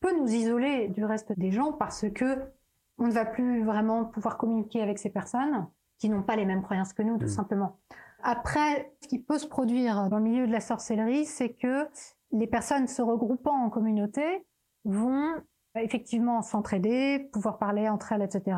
[0.00, 2.52] peut nous isoler du reste des gens parce que
[2.98, 6.62] on ne va plus vraiment pouvoir communiquer avec ces personnes qui n'ont pas les mêmes
[6.62, 7.28] croyances que nous, tout mmh.
[7.28, 7.78] simplement.
[8.22, 11.88] Après, ce qui peut se produire dans le milieu de la sorcellerie, c'est que
[12.32, 14.44] les personnes se regroupant en communauté
[14.84, 15.34] vont
[15.76, 18.56] effectivement s'entraider, pouvoir parler entre elles, etc.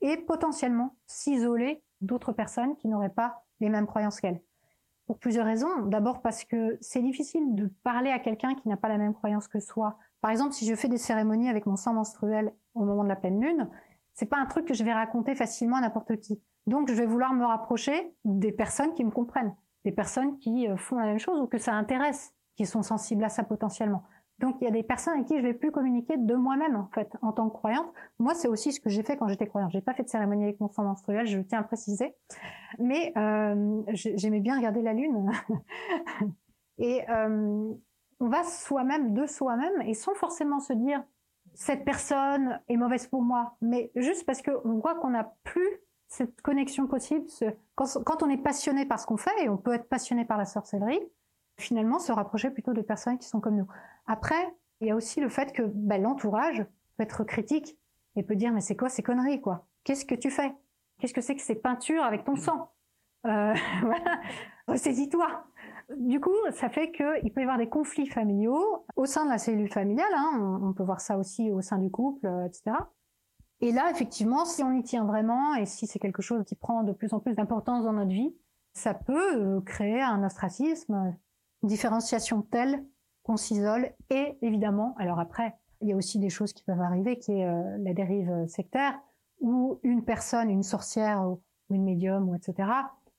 [0.00, 4.42] Et potentiellement s'isoler d'autres personnes qui n'auraient pas les mêmes croyances qu'elles.
[5.06, 5.82] Pour plusieurs raisons.
[5.86, 9.48] D'abord parce que c'est difficile de parler à quelqu'un qui n'a pas la même croyance
[9.48, 9.98] que soi.
[10.20, 13.16] Par exemple, si je fais des cérémonies avec mon sang menstruel au moment de la
[13.16, 13.68] pleine lune,
[14.14, 16.40] c'est pas un truc que je vais raconter facilement à n'importe qui.
[16.66, 20.76] Donc, je vais vouloir me rapprocher des personnes qui me comprennent, des personnes qui euh,
[20.76, 24.04] font la même chose ou que ça intéresse, qui sont sensibles à ça potentiellement.
[24.40, 26.88] Donc, il y a des personnes avec qui je vais plus communiquer de moi-même, en
[26.92, 27.86] fait, en tant que croyante.
[28.18, 29.70] Moi, c'est aussi ce que j'ai fait quand j'étais croyante.
[29.72, 32.14] J'ai pas fait de cérémonie avec mon sang menstruel, je tiens à préciser.
[32.78, 35.30] Mais euh, j'aimais bien regarder la lune.
[36.78, 37.72] et euh,
[38.20, 41.02] on va soi-même, de soi-même, et sans forcément se dire
[41.54, 46.40] cette personne est mauvaise pour moi, mais juste parce qu'on voit qu'on n'a plus cette
[46.42, 47.26] connexion possible,
[47.74, 50.44] quand, on est passionné par ce qu'on fait, et on peut être passionné par la
[50.44, 51.00] sorcellerie,
[51.58, 53.68] finalement se rapprocher plutôt de personnes qui sont comme nous.
[54.06, 56.64] Après, il y a aussi le fait que ben, l'entourage
[56.96, 57.78] peut être critique
[58.16, 59.66] et peut dire mais c'est quoi ces conneries quoi?
[59.84, 60.54] Qu'est-ce que tu fais?
[60.98, 62.70] Qu'est-ce que c'est que ces peintures avec ton sang?
[63.26, 63.54] Euh,
[64.68, 65.44] ressaisis-toi.
[65.98, 69.38] Du coup, ça fait qu'il peut y avoir des conflits familiaux au sein de la
[69.38, 70.12] cellule familiale.
[70.14, 72.76] Hein, on, peut voir ça aussi au sein du couple, euh, etc.
[73.60, 76.82] Et là, effectivement, si on y tient vraiment et si c'est quelque chose qui prend
[76.82, 78.34] de plus en plus d'importance dans notre vie,
[78.72, 81.16] ça peut euh, créer un ostracisme,
[81.62, 82.84] une différenciation telle
[83.24, 83.90] qu'on s'isole.
[84.10, 87.46] Et évidemment, alors après, il y a aussi des choses qui peuvent arriver, qui est
[87.46, 88.98] euh, la dérive sectaire,
[89.40, 92.68] où une personne, une sorcière ou une médium, ou etc.,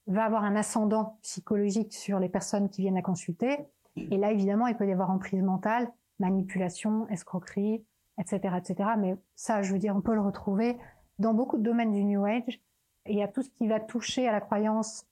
[0.08, 3.58] va avoir un ascendant psychologique sur les personnes qui viennent la consulter.
[3.96, 7.84] Et là, évidemment, il peut y avoir emprise mentale, manipulation, escroquerie,
[8.20, 8.90] etc., etc.
[8.98, 10.78] Mais ça, je veux dire, on peut le retrouver
[11.20, 12.62] dans beaucoup de domaines du New Age.
[13.08, 15.06] Il y a tout ce qui va toucher à la croyance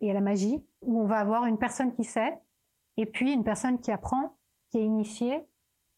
[0.00, 2.38] et à la magie, où on va avoir une personne qui sait,
[2.96, 4.36] et puis une personne qui apprend,
[4.70, 5.40] qui est initiée,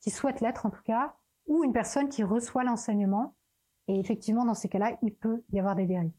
[0.00, 1.14] qui souhaite l'être en tout cas,
[1.46, 3.34] ou une personne qui reçoit l'enseignement.
[3.88, 6.12] Et effectivement, dans ces cas-là, il peut y avoir des dérives.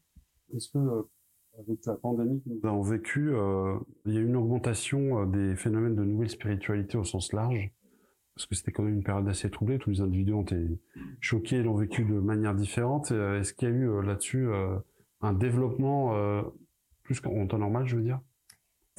[0.53, 1.03] Est-ce que, euh,
[1.57, 5.25] avec la pandémie que nous avons vécue, euh, il y a eu une augmentation euh,
[5.25, 7.71] des phénomènes de nouvelle spiritualité au sens large?
[8.35, 9.77] Parce que c'était quand même une période assez troublée.
[9.77, 10.79] Tous les individus ont été
[11.19, 13.11] choqués et l'ont vécu de manière différente.
[13.11, 14.49] Est-ce qu'il y a eu là-dessus
[15.19, 16.15] un développement
[17.03, 18.21] plus qu'en temps normal, je veux dire?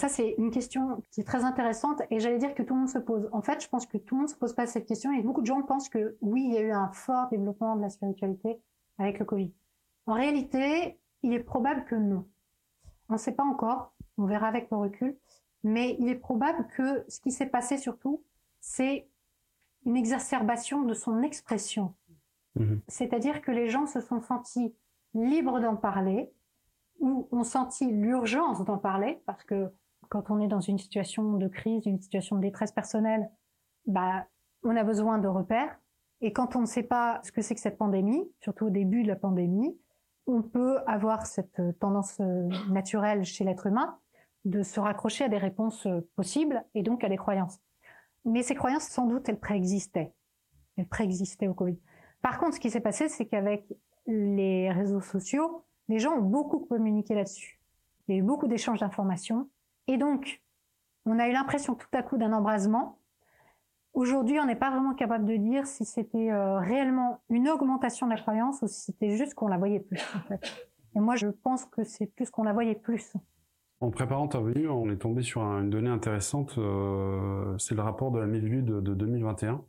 [0.02, 2.88] Ça, c'est une question qui est très intéressante et j'allais dire que tout le monde
[2.88, 3.28] se pose.
[3.30, 5.42] En fait, je pense que tout le monde se pose pas cette question et beaucoup
[5.42, 8.60] de gens pensent que oui, il y a eu un fort développement de la spiritualité
[8.98, 9.52] avec le Covid.
[10.06, 12.26] En réalité, il est probable que non.
[13.10, 15.16] On ne sait pas encore, on verra avec le recul,
[15.62, 18.24] mais il est probable que ce qui s'est passé surtout,
[18.58, 19.06] c'est
[19.86, 21.94] une exacerbation de son expression.
[22.56, 22.80] Mhm.
[22.88, 24.74] C'est-à-dire que les gens se sont sentis
[25.14, 26.32] libres d'en parler
[26.98, 29.70] ou ont senti l'urgence d'en parler parce que
[30.12, 33.30] quand on est dans une situation de crise, une situation de détresse personnelle,
[33.86, 34.26] bah,
[34.62, 35.80] on a besoin de repères.
[36.20, 39.04] Et quand on ne sait pas ce que c'est que cette pandémie, surtout au début
[39.04, 39.74] de la pandémie,
[40.26, 43.98] on peut avoir cette tendance euh, naturelle chez l'être humain
[44.44, 47.58] de se raccrocher à des réponses euh, possibles et donc à des croyances.
[48.26, 50.12] Mais ces croyances, sans doute, elles préexistaient.
[50.76, 51.78] Elles préexistaient au Covid.
[52.20, 53.64] Par contre, ce qui s'est passé, c'est qu'avec
[54.06, 57.62] les réseaux sociaux, les gens ont beaucoup communiqué là-dessus.
[58.06, 59.48] Il y a eu beaucoup d'échanges d'informations.
[59.88, 60.42] Et donc,
[61.06, 62.98] on a eu l'impression tout à coup d'un embrasement.
[63.94, 68.12] Aujourd'hui, on n'est pas vraiment capable de dire si c'était euh, réellement une augmentation de
[68.12, 70.00] la croyance ou si c'était juste qu'on la voyait plus.
[70.16, 70.70] En fait.
[70.94, 73.12] Et moi, je pense que c'est plus qu'on la voyait plus.
[73.80, 76.54] En préparant ta venue, on est tombé sur une donnée intéressante.
[76.56, 79.64] Euh, c'est le rapport de la Mivilude de, de 2021.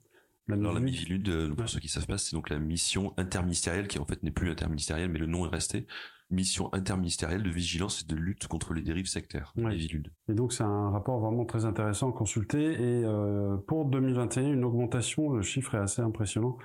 [0.48, 3.98] La Alors la Mivilude, pour ceux qui savent pas, c'est donc la mission interministérielle qui
[3.98, 5.88] en fait n'est plus interministérielle, mais le nom est resté.
[6.34, 9.54] Mission interministérielle de vigilance et de lutte contre les dérives sectaires.
[9.56, 10.12] Mivilude.
[10.28, 12.74] Et donc c'est un rapport vraiment très intéressant à consulter.
[12.74, 16.58] Et euh, pour 2021, une augmentation, le chiffre est assez impressionnant,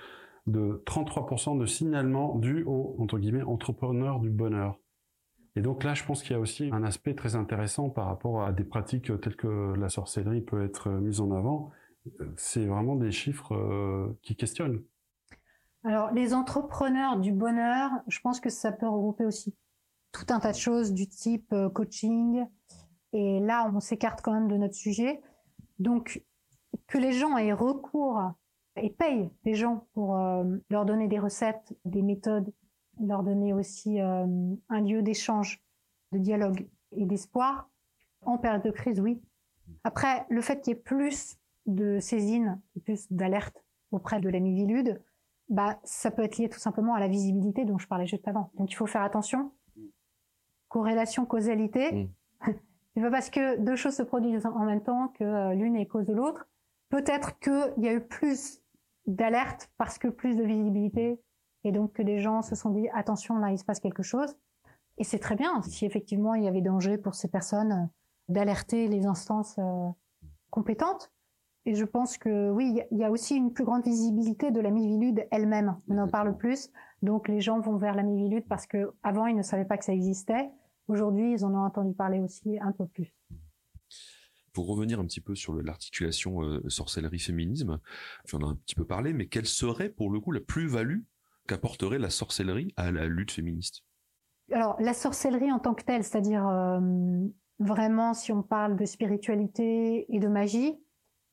[0.47, 4.79] de 33% de signalements dus aux entre guillemets entrepreneurs du bonheur.
[5.57, 8.45] Et donc là, je pense qu'il y a aussi un aspect très intéressant par rapport
[8.45, 11.71] à des pratiques telles que la sorcellerie peut être mise en avant.
[12.37, 14.83] C'est vraiment des chiffres euh, qui questionnent.
[15.89, 19.57] Alors, les entrepreneurs du bonheur, je pense que ça peut regrouper aussi
[20.13, 22.45] tout un tas de choses du type euh, coaching.
[23.15, 25.23] Et là, on s'écarte quand même de notre sujet.
[25.79, 26.23] Donc,
[26.89, 28.21] que les gens aient recours
[28.77, 32.53] et payent des gens pour euh, leur donner des recettes, des méthodes,
[33.01, 34.27] leur donner aussi euh,
[34.69, 35.65] un lieu d'échange,
[36.13, 37.71] de dialogue et d'espoir.
[38.27, 39.23] En période de crise, oui.
[39.85, 45.01] Après, le fait qu'il y ait plus de saisines, plus d'alertes auprès de la Mivilude,
[45.49, 48.51] bah, ça peut être lié tout simplement à la visibilité dont je parlais juste avant.
[48.55, 49.53] Donc, il faut faire attention.
[50.69, 51.93] Corrélation, causalité.
[51.93, 52.09] Mm.
[52.95, 55.87] C'est pas parce que deux choses se produisent en même temps que euh, l'une est
[55.87, 56.49] cause de l'autre.
[56.89, 58.61] Peut-être qu'il y a eu plus
[59.09, 61.21] d'alertes parce que plus de visibilité
[61.65, 64.37] et donc que des gens se sont dit attention là il se passe quelque chose
[64.99, 67.87] et c'est très bien si effectivement il y avait danger pour ces personnes euh,
[68.29, 69.89] d'alerter les instances euh,
[70.51, 71.11] compétentes
[71.69, 74.71] et je pense que oui il y a aussi une plus grande visibilité de la
[74.71, 75.77] Mivilude elle-même.
[75.89, 76.71] On en parle plus.
[77.03, 79.85] Donc les gens vont vers la Mivilude parce que avant ils ne savaient pas que
[79.85, 80.49] ça existait.
[80.89, 83.15] Aujourd'hui ils en ont entendu parler aussi un peu plus.
[84.55, 87.79] Pour revenir un petit peu sur l'articulation euh, sorcellerie-féminisme,
[88.33, 91.01] on en a un petit peu parlé, mais quelle serait pour le coup la plus-value
[91.47, 93.85] qu'apporterait la sorcellerie à la lutte féministe?
[94.51, 96.81] Alors, la sorcellerie en tant que telle, c'est-à-dire euh,
[97.61, 100.81] vraiment si on parle de spiritualité et de magie,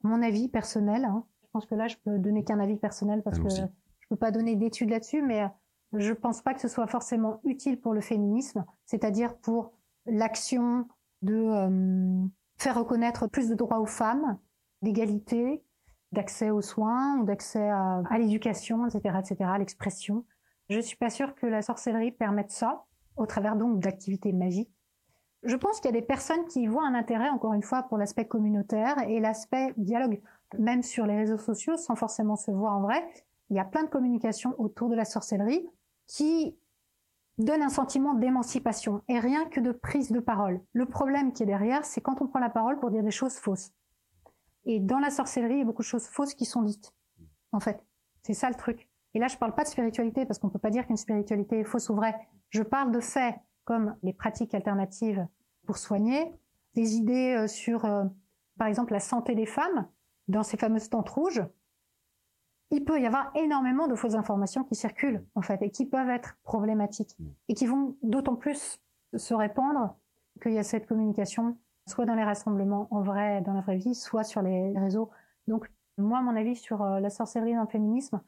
[0.06, 3.40] mon avis personnel, hein, je pense que là je peux donner qu'un avis personnel parce
[3.40, 5.48] que je peux pas donner d'études là-dessus, mais euh,
[5.94, 9.74] je pense pas que ce soit forcément utile pour le féminisme, c'est-à-dire pour
[10.06, 10.88] l'action
[11.22, 14.38] de euh, faire reconnaître plus de droits aux femmes,
[14.82, 15.64] d'égalité,
[16.12, 20.26] d'accès aux soins ou d'accès à, l'éducation, etc., etc., à l'expression.
[20.70, 22.86] Je suis pas sûre que la sorcellerie permette ça,
[23.18, 24.75] au travers donc d'activités magiques.
[25.46, 28.00] Je pense qu'il y a des personnes qui voient un intérêt, encore une fois, pour
[28.00, 30.20] l'aspect communautaire et l'aspect dialogue,
[30.58, 33.08] même sur les réseaux sociaux, sans forcément se voir en vrai.
[33.52, 35.64] Il y a plein de communications autour de la sorcellerie
[36.08, 36.58] qui
[37.38, 40.62] donnent un sentiment d'émancipation et rien que de prise de parole.
[40.74, 43.36] Le problème qui est derrière, c'est quand on prend la parole pour dire des choses
[43.36, 43.72] fausses.
[44.66, 46.92] Et dans la sorcellerie, il y a beaucoup de choses fausses qui sont dites.
[47.52, 47.86] En fait,
[48.24, 48.90] c'est ça le truc.
[49.14, 51.64] Et là, je parle pas de spiritualité parce qu'on peut pas dire qu'une spiritualité est
[51.64, 52.16] fausse ou vraie.
[52.50, 55.28] Je parle de faits comme les pratiques alternatives
[55.66, 56.32] pour soigner,
[56.76, 58.06] des idées euh, sur, euh,
[58.58, 59.88] par exemple, la santé des femmes
[60.28, 61.44] dans ces fameuses tentes rouges.
[62.72, 66.10] Il peut y avoir énormément de fausses informations qui circulent, en fait, et qui peuvent
[66.10, 67.16] être problématiques
[67.48, 68.80] et qui vont d'autant plus
[69.16, 69.96] se répandre
[70.42, 73.94] qu'il y a cette communication soit dans les rassemblements en vrai, dans la vraie vie,
[73.94, 75.12] soit sur les réseaux.
[75.48, 78.22] Donc, moi, mon avis sur euh, la sorcellerie dans le féminisme,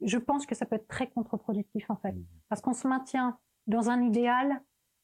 [0.00, 2.12] je pense que ça peut être très contre-productif, en fait.
[2.12, 2.24] Mmh.
[2.48, 4.62] Parce qu'on se maintient dans un idéal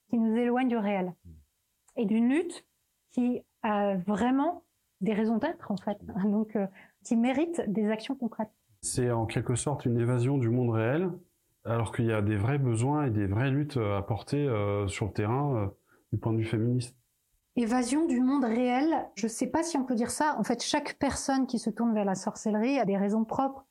[0.09, 1.14] qui nous éloigne du réel.
[1.97, 2.64] Et d'une lutte
[3.11, 4.64] qui a vraiment
[5.01, 5.99] des raisons d'être, en fait.
[6.25, 6.66] Donc, euh,
[7.05, 8.53] qui mérite des actions concrètes.
[8.83, 11.11] C'est en quelque sorte une évasion du monde réel,
[11.64, 15.07] alors qu'il y a des vrais besoins et des vraies luttes à porter euh, sur
[15.07, 15.73] le terrain
[16.12, 16.97] du point de vue féministe.
[17.57, 20.37] Évasion du monde réel, je ne sais pas si on peut dire ça.
[20.38, 23.66] En fait, chaque personne qui se tourne vers la sorcellerie a des raisons propres.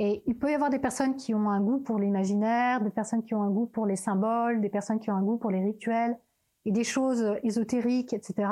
[0.00, 3.24] Et il peut y avoir des personnes qui ont un goût pour l'imaginaire, des personnes
[3.24, 5.60] qui ont un goût pour les symboles, des personnes qui ont un goût pour les
[5.60, 6.16] rituels
[6.64, 8.48] et des choses ésotériques, etc.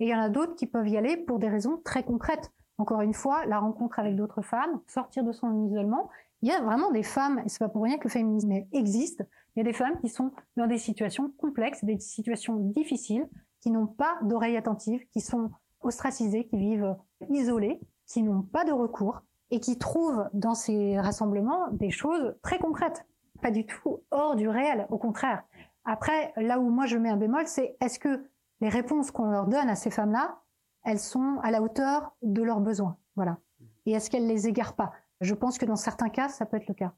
[0.00, 2.52] Et il y en a d'autres qui peuvent y aller pour des raisons très concrètes.
[2.78, 6.08] Encore une fois, la rencontre avec d'autres femmes, sortir de son isolement.
[6.40, 9.24] Il y a vraiment des femmes, et c'est pas pour rien que le féminisme existe,
[9.54, 13.28] il y a des femmes qui sont dans des situations complexes, des situations difficiles,
[13.60, 15.50] qui n'ont pas d'oreilles attentives, qui sont
[15.80, 16.96] ostracisés, qui vivent
[17.28, 22.58] isolés, qui n'ont pas de recours et qui trouvent dans ces rassemblements des choses très
[22.58, 23.06] concrètes,
[23.40, 25.44] pas du tout hors du réel, au contraire.
[25.84, 28.28] Après, là où moi je mets un bémol, c'est est-ce que
[28.60, 30.40] les réponses qu'on leur donne à ces femmes-là,
[30.84, 33.38] elles sont à la hauteur de leurs besoins, voilà.
[33.86, 34.92] Et est-ce qu'elles les égarent pas?
[35.20, 36.92] Je pense que dans certains cas, ça peut être le cas.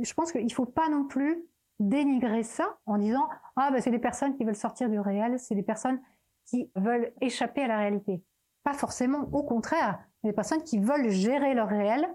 [0.00, 1.44] Je pense qu'il faut pas non plus
[1.78, 5.54] dénigrer ça en disant ah bah c'est des personnes qui veulent sortir du réel, c'est
[5.54, 6.00] des personnes
[6.44, 8.22] qui veulent échapper à la réalité.
[8.62, 9.98] Pas forcément, au contraire.
[10.26, 12.06] Des personnes qui veulent gérer leur réel,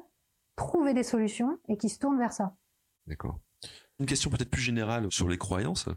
[0.56, 2.54] trouver des solutions et qui se tournent vers ça.
[3.08, 3.40] D'accord.
[4.00, 5.88] Une question peut-être plus générale sur les croyances.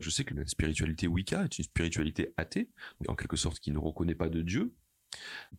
[0.00, 2.68] Je sais que la spiritualité Wicca est une spiritualité athée,
[3.08, 4.74] en quelque sorte qui ne reconnaît pas de Dieu.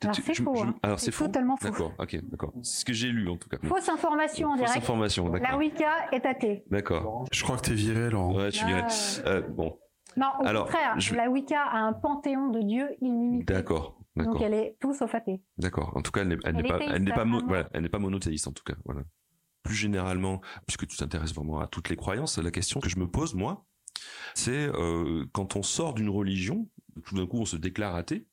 [0.04, 0.62] Alors c'est faux.
[0.64, 0.76] hein.
[0.84, 1.26] Alors c'est faux.
[1.28, 1.70] totalement faux.
[1.70, 2.54] D'accord, ok, d'accord.
[2.62, 3.58] C'est ce que j'ai lu en tout cas.
[3.64, 4.78] Fausse information en Fausse direct.
[4.84, 5.58] information, La.
[5.58, 6.64] Wicca est athée.
[6.70, 7.26] D'accord.
[7.32, 8.36] Je crois que t'es viré, Laurent.
[8.36, 8.68] Ouais, tu Ah.
[8.68, 8.88] dirais.
[9.26, 9.80] Euh, bon,
[10.18, 13.46] Non, au Alors, contraire, je- la Wicca a un panthéon de dieux illimité.
[13.54, 15.42] d'accord, Donc elle est tout sauf athée.
[15.58, 15.96] d'accord.
[15.98, 17.48] En tout cas, elle n'est, elle Elle pas, théiste, elle n'est pas, mo- apparemment.
[17.48, 18.76] voilà, elle n'est pas monothéiste en tout cas.
[18.86, 19.04] Voilà.
[19.64, 23.10] Plus généralement, puisque tu t'intéresses vraiment à toutes les croyances, la question que je me
[23.10, 23.66] pose moi,
[24.34, 26.70] c'est euh, quand on sort d'une religion,
[27.04, 28.28] tout d'un coup on se déclare athée,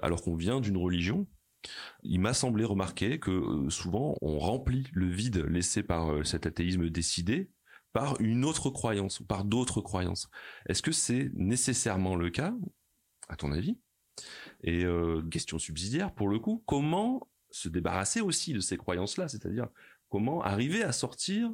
[0.00, 1.26] alors qu'on vient d'une religion.
[2.02, 6.46] Il m'a semblé remarquer que euh, souvent on remplit le vide laissé par euh, cet
[6.46, 7.50] athéisme décidé
[7.92, 10.28] par une autre croyance ou par d'autres croyances.
[10.68, 12.54] Est-ce que c'est nécessairement le cas,
[13.28, 13.78] à ton avis?
[14.62, 19.68] Et euh, question subsidiaire pour le coup, comment se débarrasser aussi de ces croyances-là C'est-à-dire
[20.08, 21.50] comment arriver à sortir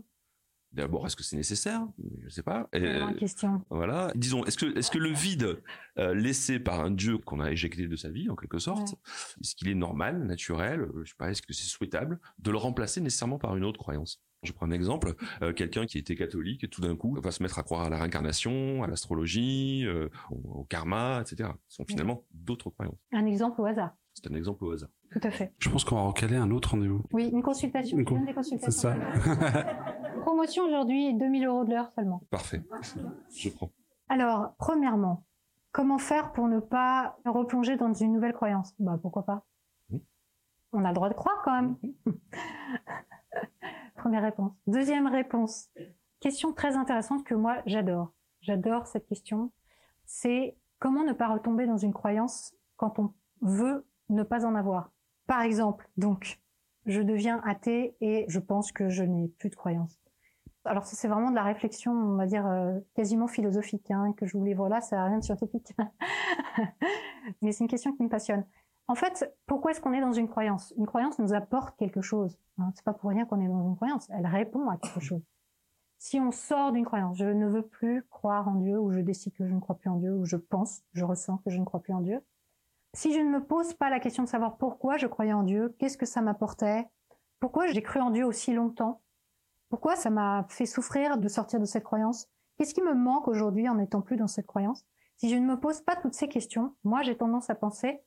[0.73, 1.87] D'abord, est-ce que c'est nécessaire?
[2.23, 2.69] Je sais pas.
[2.73, 3.63] Et, une question.
[3.71, 4.13] voilà.
[4.15, 5.63] Disons, est-ce que, est-ce que le vide
[5.99, 8.95] euh, laissé par un dieu qu'on a éjecté de sa vie, en quelque sorte,
[9.41, 12.59] est-ce qu'il est normal, naturel, euh, je sais pas, est-ce que c'est souhaitable de le
[12.59, 14.23] remplacer nécessairement par une autre croyance?
[14.45, 17.43] Je prends un exemple, euh, quelqu'un qui était catholique et tout d'un coup va se
[17.43, 21.51] mettre à croire à la réincarnation, à l'astrologie, euh, au, au karma, etc.
[21.67, 22.99] Ce sont finalement d'autres croyances.
[23.13, 23.97] Un exemple au hasard.
[24.15, 24.91] C'est un exemple au hasard.
[25.11, 25.53] Tout à fait.
[25.59, 27.03] Je pense qu'on va recaler un autre rendez-vous.
[27.13, 27.97] Oui, une consultation.
[27.97, 28.71] Une C'est consultations.
[28.71, 28.95] ça.
[30.23, 32.23] Promotion aujourd'hui, 2000 euros de l'heure seulement.
[32.31, 32.63] Parfait.
[33.35, 33.71] Je prends.
[34.11, 35.25] Alors, premièrement,
[35.73, 38.75] comment faire pour ne pas replonger dans une nouvelle croyance?
[38.79, 39.45] Bah pourquoi pas?
[39.91, 40.03] Oui.
[40.73, 41.77] On a le droit de croire quand même.
[43.97, 44.53] Première réponse.
[44.67, 45.69] Deuxième réponse.
[46.21, 48.13] Question très intéressante que moi j'adore.
[48.41, 49.53] J'adore cette question.
[50.05, 54.91] C'est comment ne pas retomber dans une croyance quand on veut ne pas en avoir?
[55.29, 56.41] Par exemple, donc,
[56.87, 60.01] je deviens athée et je pense que je n'ai plus de croyance.
[60.65, 64.27] Alors ça c'est vraiment de la réflexion, on va dire euh, quasiment philosophique hein, que
[64.27, 65.75] je vous livre là, ça n'a rien de scientifique.
[67.43, 68.45] Mais c'est une question qui me passionne.
[68.87, 70.73] En fait, pourquoi est-ce qu'on est dans une croyance?
[70.79, 72.39] Une croyance nous apporte quelque chose.
[72.57, 72.73] Hein.
[72.75, 74.09] C'est pas pour rien qu'on est dans une croyance.
[74.11, 75.23] Elle répond à quelque chose.
[75.99, 79.35] Si on sort d'une croyance, je ne veux plus croire en Dieu, ou je décide
[79.35, 81.67] que je ne crois plus en Dieu, ou je pense, je ressens que je ne
[81.67, 82.23] crois plus en Dieu.
[82.99, 85.73] Si je ne me pose pas la question de savoir pourquoi je croyais en Dieu,
[85.79, 86.85] qu'est-ce que ça m'apportait,
[87.39, 89.03] pourquoi j'ai cru en Dieu aussi longtemps,
[89.69, 92.27] pourquoi ça m'a fait souffrir de sortir de cette croyance?
[92.57, 94.85] Qu'est-ce qui me manque aujourd'hui en n'étant plus dans cette croyance?
[95.17, 98.01] Si je ne me pose pas toutes ces questions, moi j'ai tendance à penser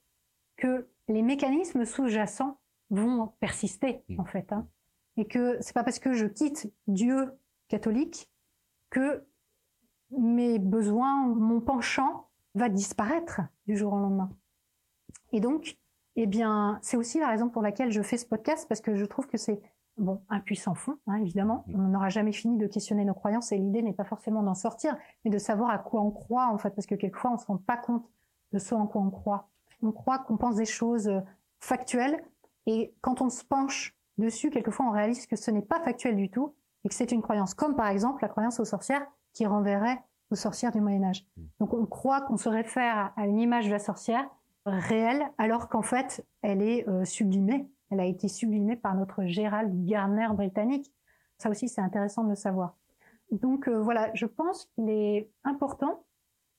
[0.57, 4.19] que les mécanismes sous-jacents vont persister Mm.
[4.19, 4.67] en fait, hein.
[5.15, 7.31] et que c'est pas parce que je quitte Dieu
[7.69, 8.29] catholique
[8.89, 9.25] que
[10.17, 14.35] mes besoins, mon penchant va disparaître du jour au lendemain.
[15.31, 15.77] Et donc,
[16.15, 19.05] eh bien, c'est aussi la raison pour laquelle je fais ce podcast parce que je
[19.05, 19.61] trouve que c'est
[19.97, 21.65] bon, un puissant fond, hein, évidemment.
[21.73, 24.97] On n'aura jamais fini de questionner nos croyances et l'idée n'est pas forcément d'en sortir,
[25.23, 27.57] mais de savoir à quoi on croit, en fait, parce que quelquefois on se rend
[27.57, 28.05] pas compte
[28.51, 29.49] de ce en quoi on croit.
[29.81, 31.21] On croit qu'on pense des choses euh,
[31.59, 32.21] factuelles
[32.65, 36.29] et quand on se penche dessus, quelquefois on réalise que ce n'est pas factuel du
[36.29, 36.53] tout
[36.83, 40.35] et que c'est une croyance, comme par exemple la croyance aux sorcières qui renverrait aux
[40.35, 41.25] sorcières du Moyen Âge.
[41.59, 44.29] Donc on croit qu'on se réfère à une image de la sorcière
[44.65, 47.67] réelle, alors qu'en fait elle est euh, sublimée.
[47.89, 50.91] Elle a été sublimée par notre Gérald Garner britannique.
[51.37, 52.77] Ça aussi c'est intéressant de le savoir.
[53.31, 56.05] Donc euh, voilà, je pense qu'il est important,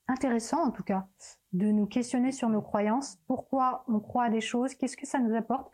[0.07, 1.07] intéressant en tout cas,
[1.53, 5.19] de nous questionner sur nos croyances, pourquoi on croit à des choses, qu'est-ce que ça
[5.19, 5.71] nous apporte?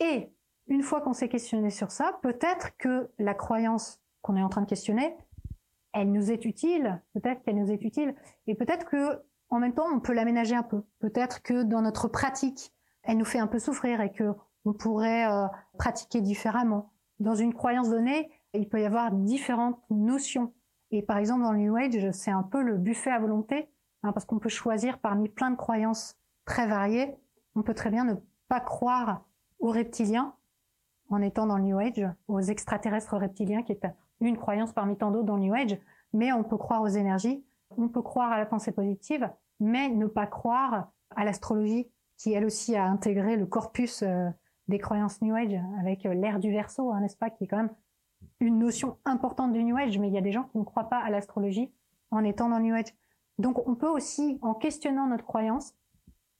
[0.00, 0.32] Et
[0.66, 4.62] une fois qu'on s'est questionné sur ça, peut-être que la croyance qu'on est en train
[4.62, 5.16] de questionner,
[5.92, 8.14] elle nous est utile, peut-être qu'elle nous est utile,
[8.46, 10.82] et peut-être que en même temps on peut l'aménager un peu.
[11.00, 12.72] Peut-être que dans notre pratique,
[13.02, 14.32] elle nous fait un peu souffrir et que
[14.64, 15.46] on pourrait euh,
[15.78, 16.92] pratiquer différemment.
[17.18, 20.52] Dans une croyance donnée, il peut y avoir différentes notions.
[20.90, 23.70] Et par exemple, dans le New Age, c'est un peu le buffet à volonté,
[24.02, 27.16] hein, parce qu'on peut choisir parmi plein de croyances très variées.
[27.54, 28.14] On peut très bien ne
[28.48, 29.24] pas croire
[29.60, 30.34] aux reptiliens
[31.10, 33.86] en étant dans le New Age, aux extraterrestres reptiliens, qui est
[34.20, 35.78] une croyance parmi tant d'autres dans le New Age,
[36.12, 37.44] mais on peut croire aux énergies,
[37.76, 42.44] on peut croire à la pensée positive, mais ne pas croire à l'astrologie, qui elle
[42.44, 44.28] aussi a intégré le corpus euh,
[44.68, 47.56] des croyances New Age avec euh, l'ère du Verseau, hein, n'est-ce pas, qui est quand
[47.56, 47.74] même
[48.40, 50.88] une notion importante du New Age, mais il y a des gens qui ne croient
[50.88, 51.72] pas à l'astrologie
[52.10, 52.94] en étant dans New Age.
[53.38, 55.74] Donc on peut aussi, en questionnant notre croyance,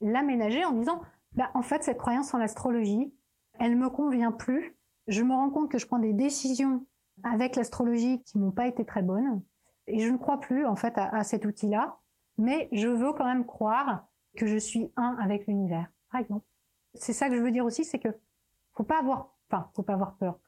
[0.01, 1.01] l'aménager en disant,
[1.33, 3.13] bah, en fait, cette croyance en l'astrologie,
[3.59, 4.77] elle me convient plus.
[5.07, 6.87] Je me rends compte que je prends des décisions
[7.23, 9.43] avec l'astrologie qui m'ont pas été très bonnes,
[9.87, 11.99] et je ne crois plus en fait à, cet outil-là,
[12.39, 14.07] mais je veux quand même croire
[14.37, 16.47] que je suis un avec l'univers, par exemple.
[16.95, 18.09] C'est ça que je veux dire aussi, c'est que
[18.75, 20.39] faut pas avoir, enfin, faut pas avoir peur.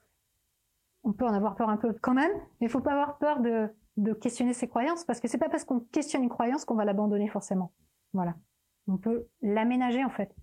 [1.04, 3.40] On peut en avoir peur un peu quand même, mais il faut pas avoir peur
[3.40, 3.68] de,
[4.14, 7.28] questionner ses croyances parce que c'est pas parce qu'on questionne une croyance qu'on va l'abandonner
[7.28, 7.72] forcément.
[8.12, 8.34] Voilà.
[8.88, 10.34] On peut l'aménager en fait.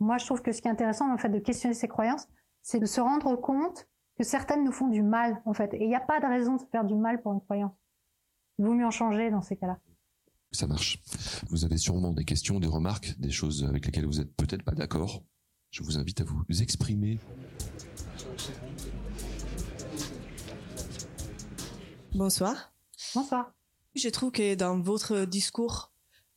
[0.00, 2.28] Moi, je trouve que ce qui est intéressant en fait de questionner ses croyances,
[2.62, 5.72] c'est de se rendre compte que certaines nous font du mal en fait.
[5.74, 7.72] Et il n'y a pas de raison de faire du mal pour une croyance.
[8.58, 9.78] Il vaut mieux en changer dans ces cas-là.
[10.50, 10.98] Ça marche.
[11.50, 14.74] Vous avez sûrement des questions, des remarques, des choses avec lesquelles vous êtes peut-être pas
[14.74, 15.22] d'accord.
[15.70, 17.18] Je vous invite à vous exprimer.
[22.14, 22.72] Bonsoir.
[23.14, 23.54] Bonsoir.
[23.94, 25.92] Je trouve que dans votre discours,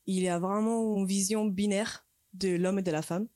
[0.06, 3.28] il y a vraiment une vision binaire de l'homme et de la femme.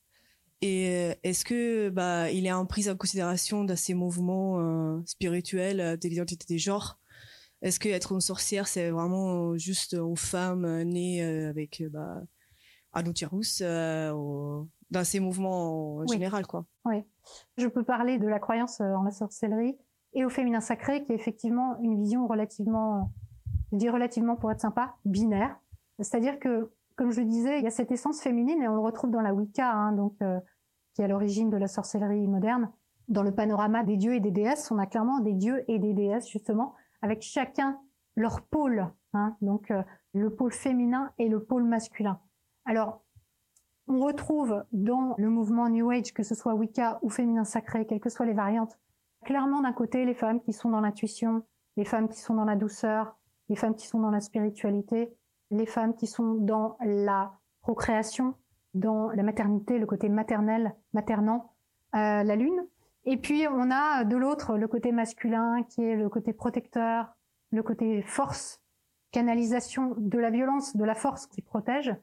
[0.61, 5.01] Et euh, est-ce que bah il est en prise en considération dans ces mouvements euh,
[5.05, 6.99] spirituels euh, de l'identité des genres?
[7.65, 12.21] Est-ce que être une sorcière c'est vraiment juste une femme née avec bah
[12.93, 16.65] Anoutirus dans ces mouvements en général quoi?
[16.85, 17.03] Oui.
[17.57, 19.75] Je peux parler de la croyance en la sorcellerie
[20.13, 23.11] et au féminin sacré qui est effectivement une vision relativement
[23.71, 25.57] je dis relativement pour être sympa binaire.
[25.99, 28.79] C'est-à-dire que comme je le disais, il y a cette essence féminine et on le
[28.79, 30.39] retrouve dans la Wicca, hein, donc euh,
[30.93, 32.71] qui est à l'origine de la sorcellerie moderne.
[33.07, 35.93] Dans le panorama des dieux et des déesses, on a clairement des dieux et des
[35.93, 36.73] déesses justement,
[37.05, 37.79] avec chacun
[38.15, 39.83] leur pôle, hein, donc euh,
[40.13, 42.19] le pôle féminin et le pôle masculin.
[42.65, 43.03] Alors,
[43.87, 47.99] on retrouve dans le mouvement New Age, que ce soit Wicca ou féminin sacré, quelles
[47.99, 48.79] que soient les variantes,
[49.23, 51.43] clairement d'un côté les femmes qui sont dans l'intuition,
[51.77, 53.15] les femmes qui sont dans la douceur,
[53.49, 55.15] les femmes qui sont dans la spiritualité,
[55.51, 58.33] les femmes qui sont dans la procréation,
[58.73, 61.53] dans la maternité, le côté maternel, maternant,
[61.93, 62.65] euh, la lune.
[63.05, 67.15] Et puis on a de l'autre le côté masculin qui est le côté protecteur,
[67.51, 68.61] le côté force,
[69.11, 71.95] canalisation de la violence, de la force qui protège,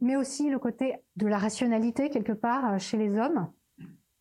[0.00, 3.50] mais aussi le côté de la rationalité quelque part euh, chez les hommes.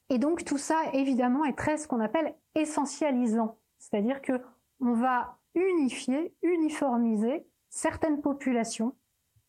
[0.10, 4.42] Et donc tout ça évidemment est très ce qu'on appelle essentialisant, c'est-à-dire que
[4.80, 8.96] on va unifier, uniformiser certaines populations.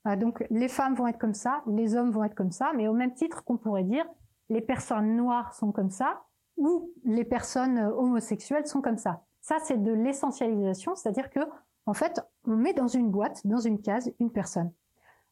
[0.08, 2.88] Euh, donc les femmes vont être comme ça, les hommes vont être comme ça, mais
[2.88, 4.06] au même titre qu'on pourrait dire
[4.48, 6.24] les personnes noires sont comme ça
[6.60, 9.24] ou les personnes euh, homosexuelles sont comme ça.
[9.40, 11.40] Ça c'est de l'essentialisation, c'est-à-dire que
[11.86, 14.70] en fait on met dans une boîte, dans une case, une personne,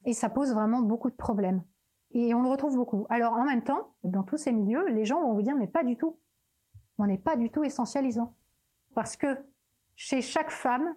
[0.06, 1.62] et ça pose vraiment beaucoup de problèmes.
[2.12, 3.06] Et on le retrouve beaucoup.
[3.10, 5.84] Alors en même temps, dans tous ces milieux, les gens vont vous dire mais pas
[5.84, 6.16] du tout.
[6.96, 8.34] On n'est pas du tout essentialisant.
[8.94, 9.38] Parce que
[9.94, 10.96] chez chaque femme,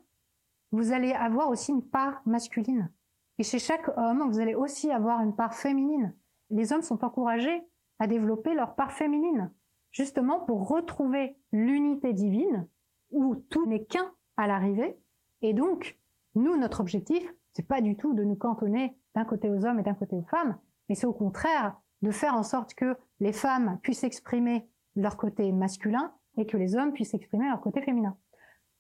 [0.72, 2.90] vous allez avoir aussi une part masculine.
[3.38, 6.16] Et chez chaque homme, vous allez aussi avoir une part féminine.
[6.50, 7.62] Les hommes sont encouragés
[8.00, 9.52] à développer leur part féminine,
[9.92, 12.68] justement pour retrouver l'unité divine,
[13.12, 14.98] où tout n'est qu'un à l'arrivée.
[15.42, 16.00] Et donc,
[16.36, 17.24] nous, notre objectif,
[17.54, 20.24] c'est pas du tout de nous cantonner d'un côté aux hommes et d'un côté aux
[20.24, 25.18] femmes, mais c'est au contraire de faire en sorte que les femmes puissent exprimer leur
[25.18, 28.18] côté masculin et que les hommes puissent exprimer leur côté féminin.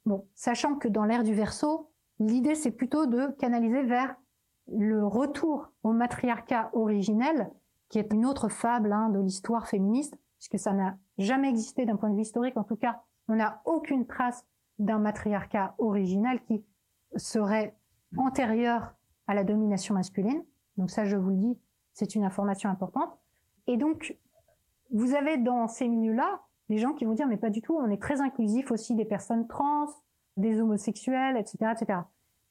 [0.06, 4.16] Bon, sachant que dans l'ère du verso, l'idée c'est plutôt de canaliser vers
[4.68, 7.52] le retour au matriarcat originel,
[7.90, 11.98] qui est une autre fable hein, de l'histoire féministe, puisque ça n'a jamais existé d'un
[11.98, 12.58] point de vue historique.
[12.58, 14.44] En tout cas, on n'a aucune trace
[14.80, 16.66] d'un matriarcat originel qui
[17.16, 17.78] serait
[18.18, 18.96] antérieur
[19.28, 20.44] à la domination masculine.
[20.78, 21.60] Donc ça, je vous le dis,
[21.94, 23.16] c'est une information importante.
[23.68, 24.18] Et donc,
[24.92, 27.92] vous avez dans ces milieux-là des gens qui vont dire mais pas du tout, on
[27.92, 29.86] est très inclusif aussi des personnes trans,
[30.38, 32.00] des homosexuels, etc., etc.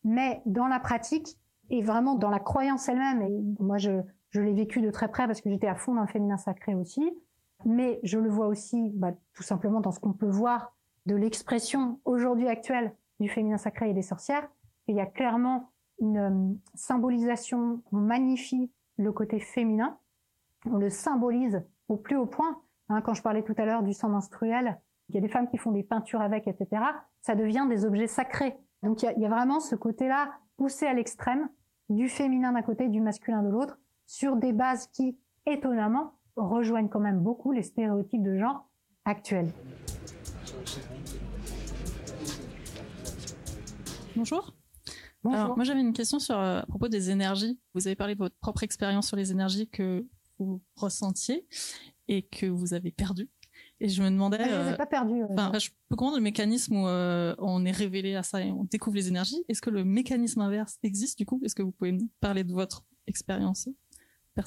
[0.04, 1.36] Mais dans la pratique
[1.70, 5.26] et vraiment dans la croyance elle-même, et moi je, je l'ai vécu de très près
[5.26, 7.02] parce que j'étais à fond dans le féminin sacré aussi,
[7.64, 10.74] mais je le vois aussi bah, tout simplement dans ce qu'on peut voir
[11.06, 14.48] de l'expression aujourd'hui actuelle du féminin sacré et des sorcières.
[14.86, 19.98] Il y a clairement une euh, symbolisation, on magnifie le côté féminin,
[20.66, 22.60] on le symbolise au plus haut point.
[22.88, 25.48] Hein, quand je parlais tout à l'heure du sang menstruel, il y a des femmes
[25.48, 26.82] qui font des peintures avec, etc.
[27.20, 28.56] Ça devient des objets sacrés.
[28.82, 31.48] Donc il y a, il y a vraiment ce côté-là poussé à l'extrême,
[31.88, 36.12] du féminin d'un côté, du masculin de l'autre, sur des bases qui, étonnamment,
[36.48, 38.68] rejoignent quand même beaucoup les stéréotypes de genre
[39.04, 39.50] actuels.
[44.16, 44.54] Bonjour.
[45.22, 45.38] Bonjour.
[45.38, 47.60] Alors, moi j'avais une question sur euh, à propos des énergies.
[47.74, 50.06] Vous avez parlé de votre propre expérience sur les énergies que
[50.38, 51.46] vous ressentiez
[52.08, 53.28] et que vous avez perdu.
[53.80, 54.38] Et je me demandais.
[54.40, 55.22] Ah, je les ai euh, pas perdus.
[55.22, 58.50] euh, Enfin, je peux comprendre le mécanisme où euh, on est révélé à ça et
[58.50, 59.42] on découvre les énergies.
[59.48, 61.40] Est-ce que le mécanisme inverse existe du coup?
[61.44, 63.68] Est-ce que vous pouvez nous parler de votre expérience?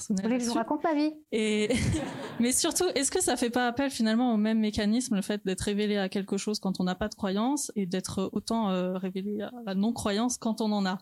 [0.00, 1.68] Je vous raconte ma vie Et
[2.40, 5.62] mais surtout, est-ce que ça fait pas appel finalement au même mécanisme, le fait d'être
[5.62, 9.42] révélé à quelque chose quand on n'a pas de croyance et d'être autant euh, révélé
[9.42, 10.98] à la non-croyance quand on en a?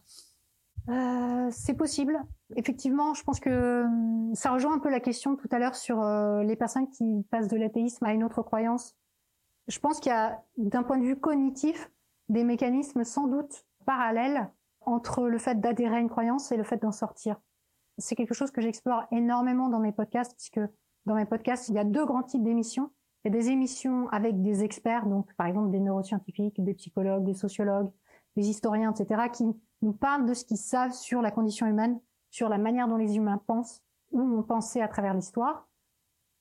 [0.89, 2.21] Euh, c'est possible.
[2.57, 6.03] Effectivement, je pense que hum, ça rejoint un peu la question tout à l'heure sur
[6.03, 8.97] euh, les personnes qui passent de l'athéisme à une autre croyance.
[9.69, 11.91] Je pense qu'il y a, d'un point de vue cognitif,
[12.29, 16.79] des mécanismes sans doute parallèles entre le fait d'adhérer à une croyance et le fait
[16.79, 17.37] d'en sortir.
[17.99, 20.61] C'est quelque chose que j'explore énormément dans mes podcasts, puisque
[21.07, 22.91] dans mes podcasts, il y a deux grands types d'émissions.
[23.25, 27.25] Il y a des émissions avec des experts, donc par exemple des neuroscientifiques, des psychologues,
[27.25, 27.91] des sociologues,
[28.37, 29.45] des historiens, etc., qui
[29.83, 33.17] nous parlent de ce qu'ils savent sur la condition humaine, sur la manière dont les
[33.17, 35.69] humains pensent ou ont pensé à travers l'histoire.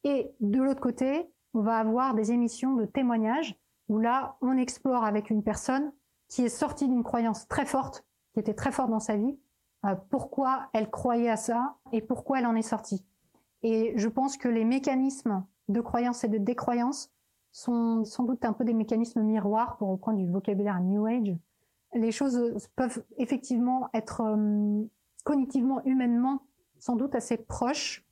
[0.03, 3.55] Et de l'autre côté, on va avoir des émissions de témoignages
[3.89, 5.91] où là, on explore avec une personne
[6.29, 9.37] qui est sortie d'une croyance très forte, qui était très forte dans sa vie,
[10.09, 13.05] pourquoi elle croyait à ça et pourquoi elle en est sortie.
[13.63, 17.11] Et je pense que les mécanismes de croyance et de décroyance
[17.51, 21.35] sont sans doute un peu des mécanismes miroirs pour reprendre du vocabulaire New Age,
[21.93, 24.83] les choses peuvent effectivement être euh,
[25.23, 26.43] cognitivement, humainement,
[26.79, 28.05] sans doute assez proches,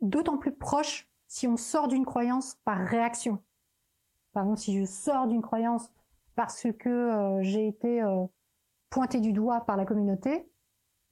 [0.00, 3.38] d'autant plus proches si on sort d'une croyance par réaction.
[4.32, 5.90] Par exemple, si je sors d'une croyance
[6.34, 8.24] parce que euh, j'ai été euh,
[8.90, 10.48] pointé du doigt par la communauté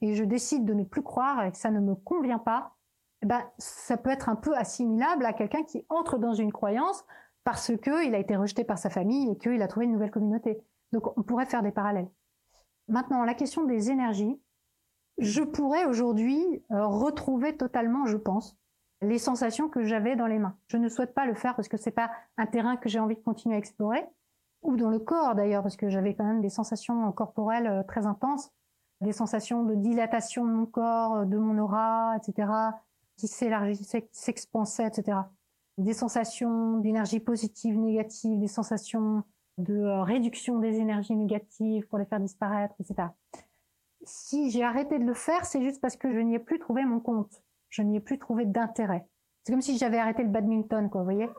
[0.01, 2.75] et je décide de ne plus croire et que ça ne me convient pas,
[3.23, 7.03] eh ben, ça peut être un peu assimilable à quelqu'un qui entre dans une croyance
[7.43, 10.61] parce qu'il a été rejeté par sa famille et qu'il a trouvé une nouvelle communauté.
[10.91, 12.09] Donc on pourrait faire des parallèles.
[12.87, 14.39] Maintenant, la question des énergies,
[15.17, 18.55] je pourrais aujourd'hui euh, retrouver totalement, je pense,
[19.01, 20.57] les sensations que j'avais dans les mains.
[20.67, 23.15] Je ne souhaite pas le faire parce que c'est pas un terrain que j'ai envie
[23.15, 24.05] de continuer à explorer,
[24.61, 28.05] ou dans le corps d'ailleurs, parce que j'avais quand même des sensations corporelles euh, très
[28.05, 28.51] intenses,
[29.01, 32.51] des sensations de dilatation de mon corps, de mon aura, etc.,
[33.15, 35.19] qui s'élargissait, qui s'expansait, etc.
[35.77, 39.23] Des sensations d'énergie positive, négative, des sensations
[39.57, 43.09] de euh, réduction des énergies négatives pour les faire disparaître, etc.
[44.03, 46.85] Si j'ai arrêté de le faire, c'est juste parce que je n'y ai plus trouvé
[46.85, 47.41] mon compte.
[47.69, 49.07] Je n'y ai plus trouvé d'intérêt.
[49.43, 51.29] C'est comme si j'avais arrêté le badminton, quoi, vous voyez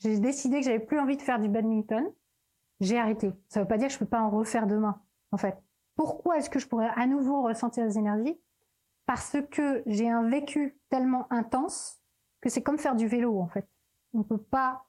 [0.00, 2.04] J'ai décidé que j'avais plus envie de faire du badminton.
[2.80, 3.32] J'ai arrêté.
[3.48, 5.00] Ça ne veut pas dire que je peux pas en refaire demain,
[5.32, 5.56] en fait.
[6.00, 8.40] Pourquoi est-ce que je pourrais à nouveau ressentir des énergies?
[9.04, 12.00] Parce que j'ai un vécu tellement intense
[12.40, 13.68] que c'est comme faire du vélo, en fait.
[14.14, 14.86] On ne peut pas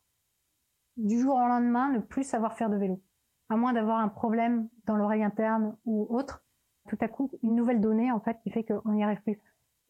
[0.95, 3.03] du jour au lendemain ne plus savoir faire de vélo.
[3.49, 6.45] À moins d'avoir un problème dans l'oreille interne ou autre,
[6.87, 9.37] tout à coup, une nouvelle donnée, en fait, qui fait qu'on n'y arrive plus.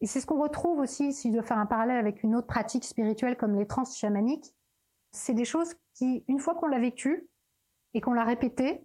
[0.00, 2.48] Et c'est ce qu'on retrouve aussi, si je dois faire un parallèle avec une autre
[2.48, 4.56] pratique spirituelle comme les trans chamaniques.
[5.12, 7.28] C'est des choses qui, une fois qu'on l'a vécu
[7.94, 8.84] et qu'on l'a répété,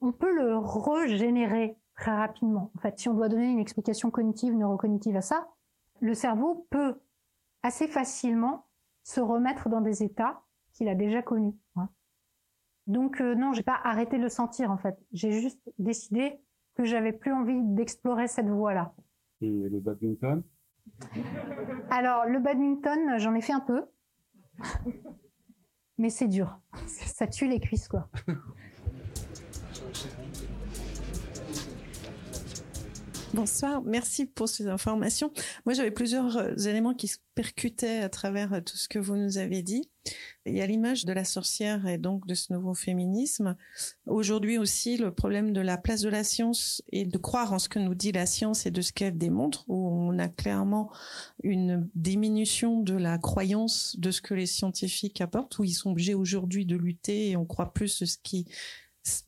[0.00, 2.70] on peut le régénérer très rapidement.
[2.76, 5.48] En fait, si on doit donner une explication cognitive, neurocognitive à ça,
[6.00, 7.00] le cerveau peut
[7.62, 8.66] assez facilement
[9.02, 10.42] se remettre dans des états
[10.72, 11.54] qu'il a déjà connu.
[11.76, 11.88] Hein.
[12.86, 14.96] Donc euh, non, j'ai pas arrêté de le sentir en fait.
[15.12, 16.40] J'ai juste décidé
[16.74, 18.94] que j'avais plus envie d'explorer cette voie-là.
[19.40, 20.42] Et le badminton?
[21.90, 23.86] Alors le badminton, j'en ai fait un peu,
[25.98, 26.60] mais c'est dur.
[26.86, 28.08] Ça tue les cuisses quoi.
[33.38, 35.32] Bonsoir, merci pour ces informations.
[35.64, 39.14] Moi, j'avais plusieurs euh, éléments qui se percutaient à travers euh, tout ce que vous
[39.14, 39.88] nous avez dit.
[40.44, 43.54] Il y a l'image de la sorcière et donc de ce nouveau féminisme.
[44.06, 47.68] Aujourd'hui aussi, le problème de la place de la science et de croire en ce
[47.68, 50.90] que nous dit la science et de ce qu'elle démontre, où on a clairement
[51.44, 56.14] une diminution de la croyance de ce que les scientifiques apportent, où ils sont obligés
[56.14, 58.48] aujourd'hui de lutter et on croit plus ce qui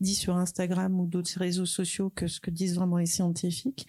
[0.01, 3.87] dit sur Instagram ou d'autres réseaux sociaux que ce que disent vraiment les scientifiques.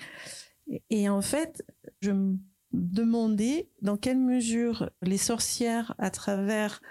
[0.89, 1.63] Et en fait,
[2.01, 2.37] je me
[2.73, 6.81] demandais dans quelle mesure les sorcières, à travers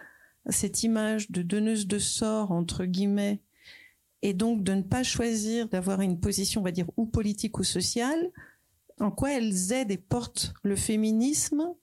[0.48, 3.40] cette image de donneuse de sort, entre guillemets,
[4.22, 7.64] et donc de ne pas choisir d'avoir une position, on va dire, ou politique ou
[7.64, 8.30] sociale,
[8.98, 11.74] en quoi elles aident et portent le féminisme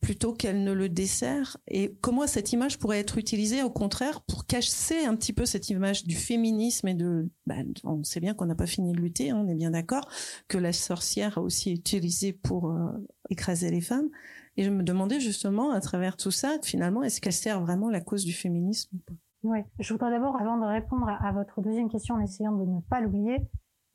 [0.00, 4.46] plutôt qu'elle ne le dessert et comment cette image pourrait être utilisée au contraire pour
[4.46, 8.46] casser un petit peu cette image du féminisme et de bah, on sait bien qu'on
[8.46, 10.08] n'a pas fini de lutter hein, on est bien d'accord
[10.48, 12.90] que la sorcière a aussi utilisé pour euh,
[13.30, 14.08] écraser les femmes.
[14.56, 18.00] Et je me demandais justement à travers tout ça finalement est-ce qu'elle sert vraiment la
[18.00, 18.96] cause du féminisme
[19.42, 22.80] Oui, je voudrais d'abord avant de répondre à votre deuxième question en essayant de ne
[22.80, 23.38] pas l'oublier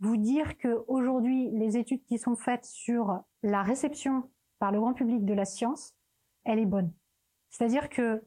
[0.02, 4.24] vous dire que aujourd'hui les études qui sont faites sur la réception
[4.62, 5.96] par le grand public de la science,
[6.44, 6.94] elle est bonne.
[7.50, 8.24] C'est-à-dire que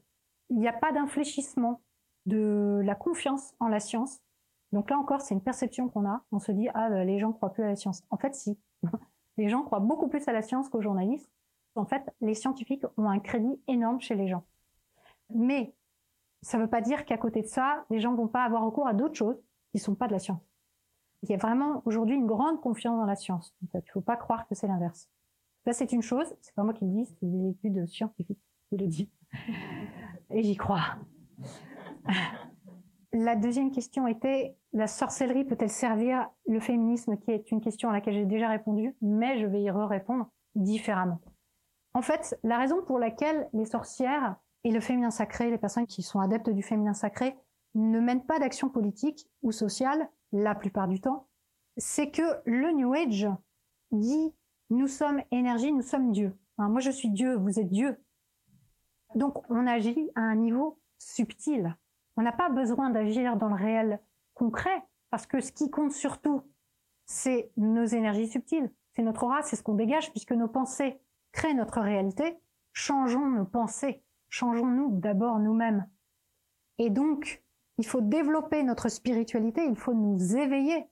[0.49, 1.81] il n'y a pas d'infléchissement
[2.25, 4.19] de la confiance en la science.
[4.73, 6.23] Donc là encore, c'est une perception qu'on a.
[6.33, 8.03] On se dit ah les gens croient plus à la science.
[8.09, 8.59] En fait, si.
[9.37, 11.31] les gens croient beaucoup plus à la science qu'aux journalistes.
[11.75, 14.43] En fait, les scientifiques ont un crédit énorme chez les gens.
[15.33, 15.73] Mais
[16.41, 18.87] ça ne veut pas dire qu'à côté de ça, les gens vont pas avoir recours
[18.87, 20.41] à d'autres choses qui sont pas de la science.
[21.23, 23.55] Il y a vraiment aujourd'hui une grande confiance dans la science.
[23.63, 25.09] En fait, il faut pas croire que c'est l'inverse.
[25.65, 26.27] Ça, c'est une chose.
[26.41, 28.39] C'est pas moi qui le dis, c'est des études scientifiques
[28.69, 29.09] qui le disent.
[30.29, 30.97] Et j'y crois.
[33.13, 37.93] La deuxième question était la sorcellerie peut-elle servir le féminisme, qui est une question à
[37.93, 41.21] laquelle j'ai déjà répondu, mais je vais y répondre différemment.
[41.93, 44.35] En fait, la raison pour laquelle les sorcières
[44.65, 47.37] et le féminin sacré, les personnes qui sont adeptes du féminin sacré,
[47.73, 51.27] ne mènent pas d'action politique ou sociale la plupart du temps,
[51.77, 53.29] c'est que le New Age
[53.91, 54.33] dit
[54.69, 56.33] nous sommes énergie, nous sommes Dieu.
[56.57, 57.97] moi je suis Dieu, vous êtes Dieu.
[59.15, 61.75] Donc on agit à un niveau subtil.
[62.17, 63.99] On n'a pas besoin d'agir dans le réel
[64.33, 66.41] concret, parce que ce qui compte surtout,
[67.05, 70.99] c'est nos énergies subtiles, c'est notre aura, c'est ce qu'on dégage, puisque nos pensées
[71.31, 72.37] créent notre réalité.
[72.73, 75.87] Changeons nos pensées, changeons-nous d'abord nous-mêmes.
[76.77, 77.43] Et donc,
[77.77, 80.85] il faut développer notre spiritualité, il faut nous éveiller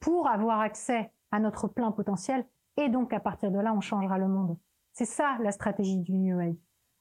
[0.00, 2.46] pour avoir accès à notre plein potentiel,
[2.76, 4.58] et donc à partir de là, on changera le monde.
[4.92, 6.56] C'est ça la stratégie du New Age.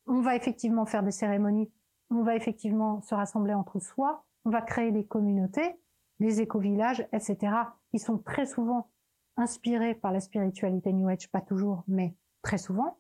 [0.08, 1.72] On va effectivement faire des cérémonies
[2.12, 5.80] on va effectivement se rassembler entre soi, on va créer des communautés,
[6.20, 7.54] des éco-villages, etc.,
[7.90, 8.90] qui sont très souvent
[9.38, 13.00] inspirés par la spiritualité New Age, pas toujours, mais très souvent.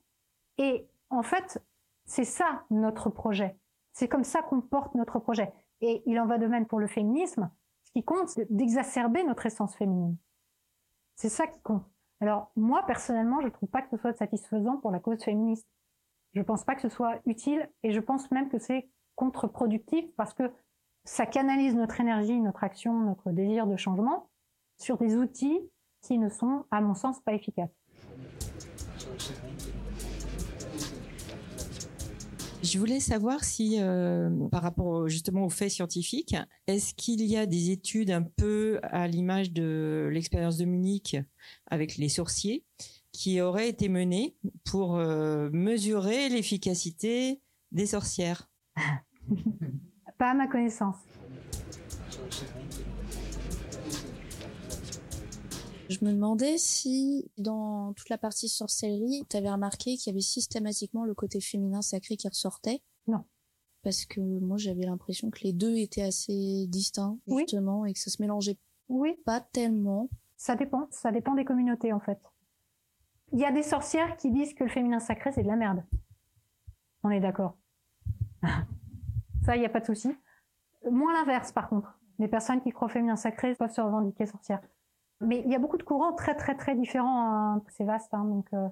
[0.57, 1.61] Et en fait,
[2.05, 3.57] c'est ça notre projet.
[3.91, 5.51] C'est comme ça qu'on porte notre projet.
[5.81, 7.51] Et il en va de même pour le féminisme.
[7.83, 10.15] Ce qui compte, c'est d'exacerber notre essence féminine.
[11.15, 11.85] C'est ça qui compte.
[12.21, 15.67] Alors, moi, personnellement, je ne trouve pas que ce soit satisfaisant pour la cause féministe.
[16.33, 20.05] Je ne pense pas que ce soit utile et je pense même que c'est contre-productif
[20.15, 20.51] parce que
[21.03, 24.29] ça canalise notre énergie, notre action, notre désir de changement
[24.77, 25.59] sur des outils
[26.01, 27.80] qui ne sont, à mon sens, pas efficaces.
[32.63, 36.35] Je voulais savoir si, euh, par rapport justement aux faits scientifiques,
[36.67, 41.17] est-ce qu'il y a des études un peu à l'image de l'expérience de Munich
[41.67, 42.63] avec les sorciers
[43.11, 47.41] qui auraient été menées pour euh, mesurer l'efficacité
[47.71, 48.47] des sorcières?
[50.19, 50.97] Pas à ma connaissance.
[55.91, 60.21] Je me demandais si dans toute la partie sorcellerie, tu avais remarqué qu'il y avait
[60.21, 62.81] systématiquement le côté féminin sacré qui ressortait?
[63.07, 63.25] Non.
[63.83, 68.09] Parce que moi j'avais l'impression que les deux étaient assez distincts justement et que ça
[68.09, 69.17] se mélangeait oui.
[69.25, 70.07] pas tellement.
[70.37, 72.19] Ça dépend, ça dépend des communautés en fait.
[73.33, 75.83] Il y a des sorcières qui disent que le féminin sacré c'est de la merde.
[77.03, 77.57] On est d'accord.
[79.43, 80.15] Ça, il n'y a pas de souci.
[80.89, 81.99] Moins l'inverse, par contre.
[82.19, 84.61] Les personnes qui croient au féminin sacré peuvent se revendiquer sorcières.
[85.21, 87.31] Mais il y a beaucoup de courants très, très, très différents.
[87.31, 87.63] Hein.
[87.69, 88.13] C'est vaste.
[88.13, 88.67] Hein, donc, euh,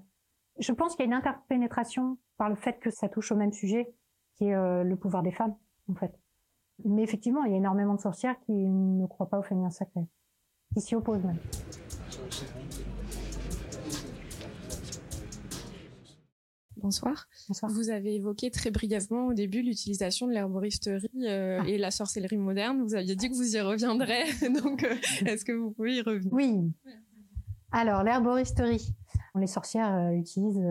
[0.58, 3.54] je pense qu'il y a une interpénétration par le fait que ça touche au même
[3.54, 3.94] sujet,
[4.36, 5.56] qui est euh, le pouvoir des femmes,
[5.90, 6.18] en fait.
[6.86, 10.02] Mais effectivement, il y a énormément de sorcières qui ne croient pas au féminin sacré,
[10.74, 11.38] qui s'y opposent même.
[16.82, 17.28] Bonsoir.
[17.64, 21.68] Vous avez évoqué très brièvement au début l'utilisation de l'herboristerie euh, ah.
[21.68, 22.82] et la sorcellerie moderne.
[22.82, 24.24] Vous aviez dit que vous y reviendrez,
[24.64, 26.32] donc euh, est-ce que vous pouvez y revenir?
[26.32, 26.72] Oui.
[27.72, 28.96] Alors l'herboristerie,
[29.36, 30.64] les sorcières euh, utilisent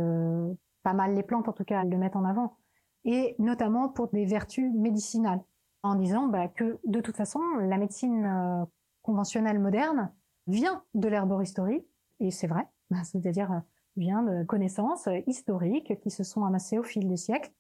[0.83, 2.57] pas mal les plantes, en tout cas elles le mettent en avant,
[3.05, 5.43] et notamment pour des vertus médicinales,
[5.83, 8.67] en disant bah, que de toute façon la médecine
[9.03, 10.13] conventionnelle moderne
[10.47, 11.85] vient de l'herboristerie,
[12.21, 12.67] et c'est vrai,
[13.05, 13.63] c'est-à-dire
[13.97, 17.53] vient de connaissances historiques qui se sont amassées au fil des siècles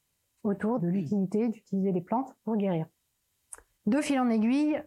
[0.45, 2.87] autour de l'utilité d'utiliser les plantes pour guérir.
[3.87, 4.83] De fil en aiguille,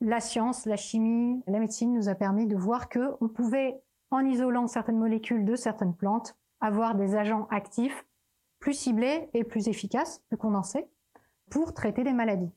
[0.00, 3.80] la science, la chimie, la médecine nous a permis de voir que on pouvait,
[4.10, 8.06] en isolant certaines molécules de certaines plantes, avoir des agents actifs
[8.58, 10.86] plus ciblés et plus efficaces, plus condensés,
[11.50, 12.50] pour traiter des maladies.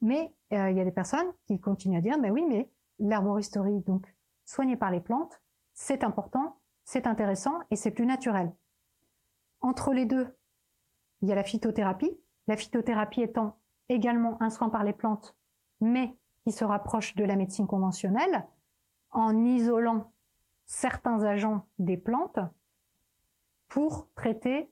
[0.00, 3.80] Mais euh, il y a des personnes qui continuent à dire, mais oui, mais l'herboristerie,
[3.80, 4.06] donc
[4.44, 5.40] soignée par les plantes,
[5.72, 6.59] c'est important
[6.90, 8.52] c'est intéressant et c'est plus naturel.
[9.60, 10.26] Entre les deux,
[11.22, 12.18] il y a la phytothérapie.
[12.48, 15.36] La phytothérapie étant également un soin par les plantes,
[15.80, 18.44] mais qui se rapproche de la médecine conventionnelle,
[19.12, 20.10] en isolant
[20.66, 22.40] certains agents des plantes
[23.68, 24.68] pour traiter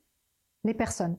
[0.64, 1.19] les personnes.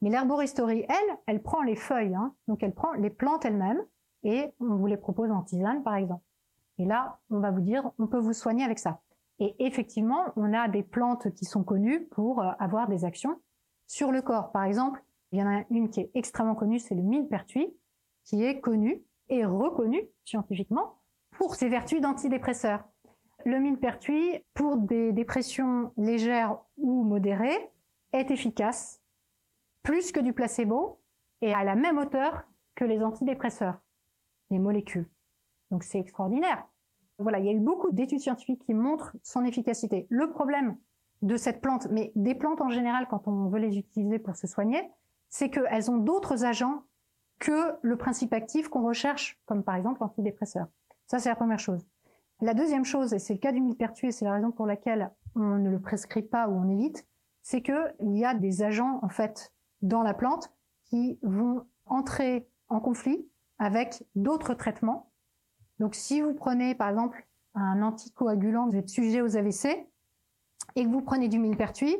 [0.00, 2.34] Mais l'herboristerie, elle, elle prend les feuilles, hein.
[2.48, 3.84] donc elle prend les plantes elles-mêmes
[4.22, 6.24] et on vous les propose en tisane, par exemple.
[6.78, 9.02] Et là, on va vous dire, on peut vous soigner avec ça.
[9.40, 13.40] Et effectivement, on a des plantes qui sont connues pour euh, avoir des actions
[13.86, 14.52] sur le corps.
[14.52, 17.74] Par exemple, il y en a une qui est extrêmement connue, c'est le millepertuis,
[18.24, 22.84] qui est connu et reconnu scientifiquement pour ses vertus d'antidépresseur.
[23.46, 27.70] Le millepertuis, pour des dépressions légères ou modérées,
[28.12, 29.00] est efficace,
[29.82, 31.00] plus que du placebo,
[31.40, 33.80] et à la même hauteur que les antidépresseurs,
[34.50, 35.08] les molécules.
[35.70, 36.66] Donc c'est extraordinaire.
[37.20, 40.06] Il y a eu beaucoup d'études scientifiques qui montrent son efficacité.
[40.10, 40.76] Le problème
[41.22, 44.46] de cette plante, mais des plantes en général, quand on veut les utiliser pour se
[44.46, 44.80] soigner,
[45.28, 46.84] c'est qu'elles ont d'autres agents
[47.38, 50.66] que le principe actif qu'on recherche, comme par exemple l'antidépresseur.
[51.06, 51.86] Ça, c'est la première chose.
[52.40, 55.10] La deuxième chose, et c'est le cas du millepertuis, et c'est la raison pour laquelle
[55.34, 57.06] on ne le prescrit pas ou on évite,
[57.42, 59.52] c'est qu'il y a des agents, en fait,
[59.82, 60.52] dans la plante
[60.84, 63.26] qui vont entrer en conflit
[63.58, 65.10] avec d'autres traitements.
[65.80, 69.88] Donc, si vous prenez, par exemple, un anticoagulant, vous êtes sujet aux AVC,
[70.76, 71.96] et que vous prenez du millepertuis,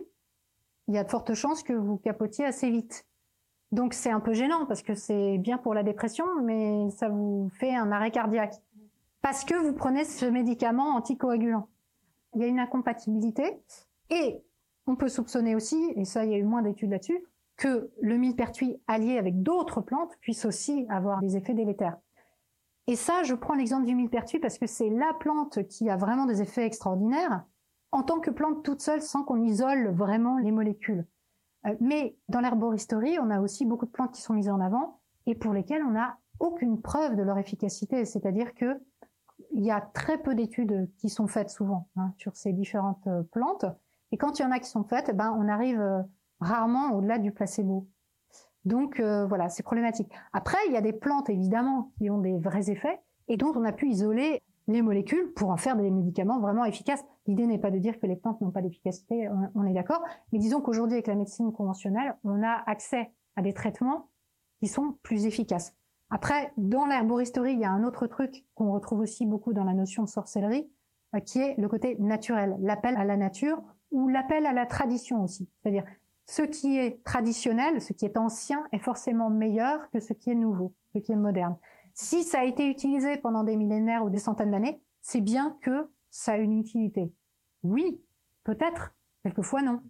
[0.88, 3.06] il y a de fortes chances que vous capotiez assez vite.
[3.72, 7.48] Donc c'est un peu gênant parce que c'est bien pour la dépression, mais ça vous
[7.54, 8.54] fait un arrêt cardiaque.
[9.22, 11.68] Parce que vous prenez ce médicament anticoagulant.
[12.34, 13.60] Il y a une incompatibilité.
[14.10, 14.42] Et
[14.86, 17.22] on peut soupçonner aussi, et ça il y a eu moins d'études là-dessus,
[17.56, 21.98] que le millepertuis allié avec d'autres plantes puisse aussi avoir des effets délétères.
[22.86, 26.26] Et ça, je prends l'exemple du millepertuis parce que c'est la plante qui a vraiment
[26.26, 27.44] des effets extraordinaires
[27.92, 31.06] en tant que plante toute seule sans qu'on isole vraiment les molécules.
[31.66, 35.00] Euh, mais dans l'herboristerie, on a aussi beaucoup de plantes qui sont mises en avant
[35.26, 38.04] et pour lesquelles on n'a aucune preuve de leur efficacité.
[38.04, 38.80] C'est-à-dire que
[39.52, 43.22] il y a très peu d'études qui sont faites souvent hein, sur ces différentes euh,
[43.32, 43.64] plantes.
[44.12, 46.02] Et quand il y en a qui sont faites, ben on arrive euh,
[46.40, 47.88] rarement au-delà du placebo.
[48.64, 50.10] Donc voilà, c'est problématique.
[50.32, 53.64] Après, il y a des plantes évidemment qui ont des vrais effets et dont on
[53.64, 57.02] a pu isoler les molécules pour en faire des médicaments vraiment efficaces.
[57.26, 60.02] L'idée n'est pas de dire que les plantes n'ont pas d'efficacité, on est d'accord,
[60.32, 64.08] mais disons qu'aujourd'hui avec la médecine conventionnelle, on a accès à des traitements
[64.60, 65.74] qui sont plus efficaces.
[66.10, 69.74] Après, dans l'herboristerie, il y a un autre truc qu'on retrouve aussi beaucoup dans la
[69.74, 70.68] notion de sorcellerie,
[71.14, 75.22] euh, qui est le côté naturel, l'appel à la nature ou l'appel à la tradition
[75.22, 75.48] aussi.
[75.62, 75.84] C'est-à-dire,
[76.30, 80.36] ce qui est traditionnel, ce qui est ancien, est forcément meilleur que ce qui est
[80.36, 81.56] nouveau, ce qui est moderne.
[81.92, 85.90] Si ça a été utilisé pendant des millénaires ou des centaines d'années, c'est bien que
[86.08, 87.12] ça a une utilité.
[87.64, 88.00] Oui,
[88.44, 89.82] peut-être, quelquefois non.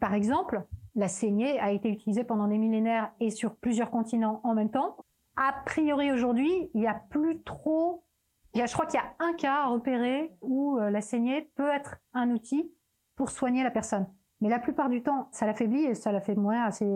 [0.00, 0.66] Par exemple,
[0.96, 4.98] la saignée a été utilisée pendant des millénaires et sur plusieurs continents en même temps.
[5.36, 8.04] A priori aujourd'hui, il n'y a plus trop.
[8.52, 11.50] Il y a, je crois qu'il y a un cas repéré où euh, la saignée
[11.54, 12.70] peut être un outil
[13.16, 14.06] pour soigner la personne.
[14.40, 16.86] Mais la plupart du temps, ça l'affaiblit et ça la fait mourir assez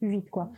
[0.00, 0.50] vite, quoi.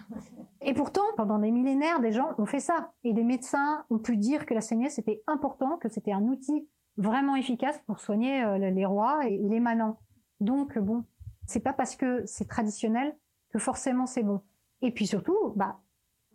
[0.60, 2.92] Et pourtant, pendant des millénaires, des gens ont fait ça.
[3.04, 6.68] Et des médecins ont pu dire que la saignée, c'était important, que c'était un outil
[6.96, 9.98] vraiment efficace pour soigner euh, les rois et les manants.
[10.40, 11.04] Donc, bon,
[11.46, 13.16] c'est pas parce que c'est traditionnel
[13.50, 14.42] que forcément c'est bon.
[14.82, 15.80] Et puis surtout, bah,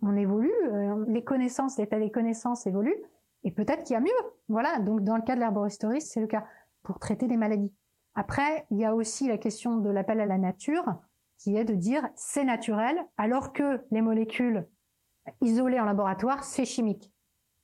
[0.01, 2.95] on évolue, euh, les connaissances, l'état des connaissances évolue,
[3.43, 4.09] et peut-être qu'il y a mieux.
[4.49, 4.79] Voilà.
[4.79, 6.45] Donc, dans le cas de l'herboristerie, c'est le cas
[6.83, 7.73] pour traiter des maladies.
[8.15, 10.85] Après, il y a aussi la question de l'appel à la nature
[11.37, 14.67] qui est de dire c'est naturel, alors que les molécules
[15.41, 17.11] isolées en laboratoire, c'est chimique.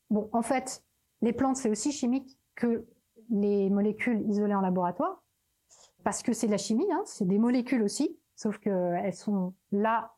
[0.09, 0.83] Bon, en fait,
[1.21, 2.87] les plantes, c'est aussi chimique que
[3.29, 5.23] les molécules isolées en laboratoire,
[6.03, 10.15] parce que c'est de la chimie, hein, c'est des molécules aussi, sauf qu'elles sont là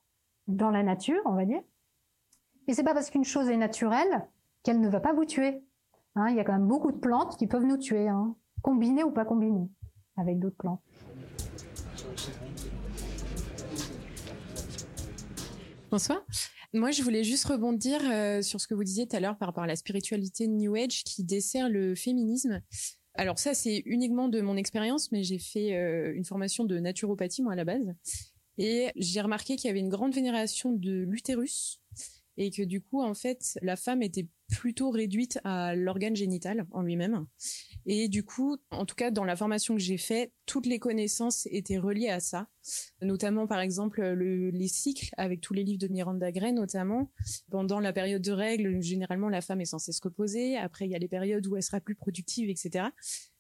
[0.48, 1.62] dans la nature, on va dire.
[2.68, 4.28] Et c'est pas parce qu'une chose est naturelle
[4.64, 5.64] qu'elle ne va pas vous tuer.
[6.16, 9.04] Hein, il y a quand même beaucoup de plantes qui peuvent nous tuer, hein, combinées
[9.04, 9.70] ou pas combinées,
[10.20, 10.82] avec d'autres plantes.
[15.92, 16.24] Bonsoir.
[16.74, 19.48] Moi, je voulais juste rebondir euh, sur ce que vous disiez tout à l'heure par
[19.48, 22.62] rapport à la spiritualité New Age qui dessert le féminisme.
[23.16, 27.42] Alors ça, c'est uniquement de mon expérience, mais j'ai fait euh, une formation de naturopathie,
[27.42, 27.96] moi, à la base.
[28.60, 31.82] Et j'ai remarqué qu'il y avait une grande vénération de l'utérus
[32.38, 36.82] et que du coup, en fait, la femme était plutôt réduite à l'organe génital en
[36.82, 37.26] lui-même.
[37.86, 41.48] Et du coup, en tout cas, dans la formation que j'ai faite, toutes les connaissances
[41.52, 42.48] étaient reliées à ça.
[43.02, 47.12] Notamment, par exemple, les cycles, avec tous les livres de Miranda Gray, notamment.
[47.50, 50.58] Pendant la période de règles, généralement, la femme est censée se reposer.
[50.58, 52.86] Après, il y a les périodes où elle sera plus productive, etc.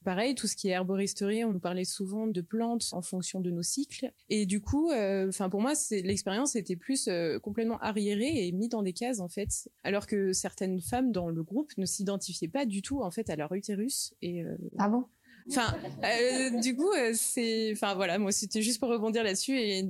[0.06, 3.52] Pareil, tout ce qui est herboristerie, on nous parlait souvent de plantes en fonction de
[3.52, 4.12] nos cycles.
[4.30, 8.70] Et du coup, euh, enfin pour moi, l'expérience était plus euh, complètement arriérée et mise
[8.70, 12.66] dans des cases en fait, alors que certaines femmes dans le groupe ne s'identifiaient pas
[12.66, 14.14] du tout en fait à leur utérus.
[14.22, 15.06] Et euh, ah bon?
[15.50, 15.76] Enfin,
[16.62, 19.90] du coup, c'est, enfin voilà, moi c'était juste pour rebondir là-dessus et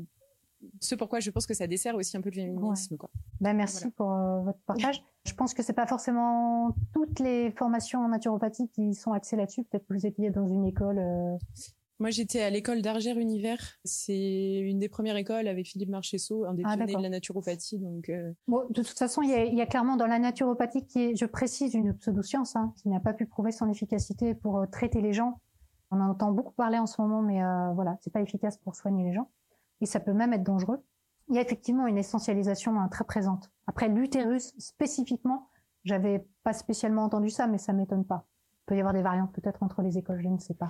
[0.79, 2.97] ce pourquoi je pense que ça dessert aussi un peu le féminisme.
[2.97, 3.09] Quoi.
[3.41, 4.09] Ben, merci pour
[4.43, 5.03] votre partage.
[5.25, 9.63] Je pense que c'est pas forcément toutes les formations en naturopathie qui sont axées là-dessus.
[9.63, 10.97] Peut-être que vous étiez dans une école.
[10.97, 11.37] Euh,
[11.99, 13.77] Moi, j'étais à l'école d'Argère Univers.
[13.83, 17.77] C'est une des premières écoles avec Philippe Marchesso, un des ah, pionniers de la naturopathie.
[17.77, 18.31] Donc, euh.
[18.47, 20.99] bon, de toute façon, il y, a, il y, a, clairement dans la naturopathie qui
[20.99, 24.65] est, je précise, une pseudoscience hein, qui n'a pas pu prouver son efficacité pour euh,
[24.65, 25.39] traiter les gens.
[25.91, 28.75] On en entend beaucoup parler en ce moment, mais euh, voilà, c'est pas efficace pour
[28.75, 29.29] soigner les gens.
[29.81, 30.83] Et ça peut même être dangereux
[31.29, 33.51] il y a effectivement une essentialisation hein, très présente.
[33.67, 35.49] Après l'utérus spécifiquement,
[35.83, 38.27] j'avais pas spécialement entendu ça, mais ça m'étonne pas.
[38.65, 40.69] peut y avoir des variantes peut-être entre les écoles, je ne sais pas.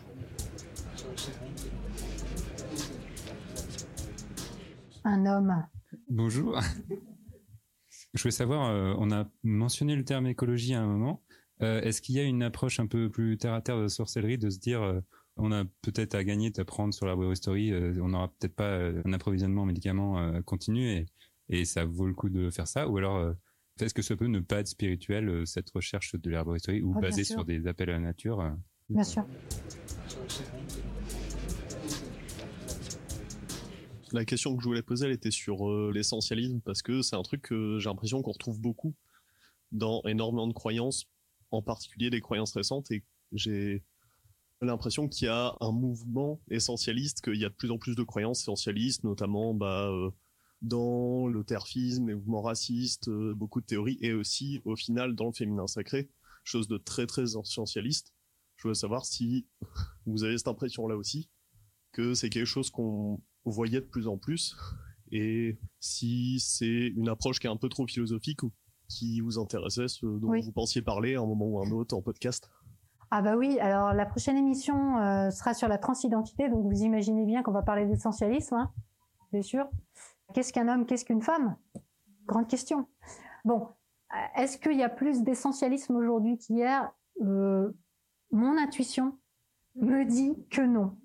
[5.05, 5.65] Un homme.
[6.09, 6.59] Bonjour.
[8.13, 11.23] Je voulais savoir, euh, on a mentionné le terme écologie à un moment.
[11.61, 14.37] Euh, est-ce qu'il y a une approche un peu plus terre à terre de sorcellerie,
[14.37, 14.99] de se dire, euh,
[15.39, 19.65] on a peut-être à gagner d'apprendre sur l'arboristerie, on n'aura peut-être pas un approvisionnement en
[19.65, 21.05] médicaments continu et,
[21.49, 23.35] et ça vaut le coup de faire ça, ou alors
[23.79, 27.23] est-ce que ça peut ne pas être spirituel cette recherche de l'arboristerie ou Ah, basée
[27.23, 28.55] sur des appels à la nature
[28.89, 29.25] Bien sûr.
[34.11, 37.21] La question que je voulais poser, elle était sur euh, l'essentialisme, parce que c'est un
[37.21, 38.95] truc que j'ai l'impression qu'on retrouve beaucoup
[39.71, 41.05] dans énormément de croyances,
[41.51, 43.83] en particulier des croyances récentes, et j'ai
[44.61, 48.03] l'impression qu'il y a un mouvement essentialiste, qu'il y a de plus en plus de
[48.03, 50.11] croyances essentialistes, notamment bah, euh,
[50.61, 55.27] dans le terfisme, les mouvements racistes, euh, beaucoup de théories, et aussi au final dans
[55.27, 56.09] le féminin sacré,
[56.43, 58.13] chose de très très essentialiste.
[58.57, 59.47] Je voulais savoir si
[60.05, 61.29] vous avez cette impression-là aussi,
[61.93, 64.55] que c'est quelque chose qu'on voyait de plus en plus,
[65.11, 68.51] et si c'est une approche qui est un peu trop philosophique ou
[68.89, 70.41] qui vous intéressait, ce dont Oui.
[70.41, 72.49] vous pensiez parler à un moment ou un autre en podcast.
[73.11, 77.25] Ah bah oui, alors la prochaine émission euh, sera sur la transidentité, donc vous imaginez
[77.25, 78.71] bien qu'on va parler d'essentialisme, hein,
[79.31, 79.67] bien sûr.
[80.33, 81.55] Qu'est-ce qu'un homme, qu'est-ce qu'une femme?
[82.27, 82.87] Grande question.
[83.45, 83.67] Bon,
[84.13, 86.91] euh, est-ce qu'il y a plus d'essentialisme aujourd'hui qu'hier?
[87.21, 87.71] Euh,
[88.31, 89.17] Mon intuition
[89.75, 90.95] me dit que non.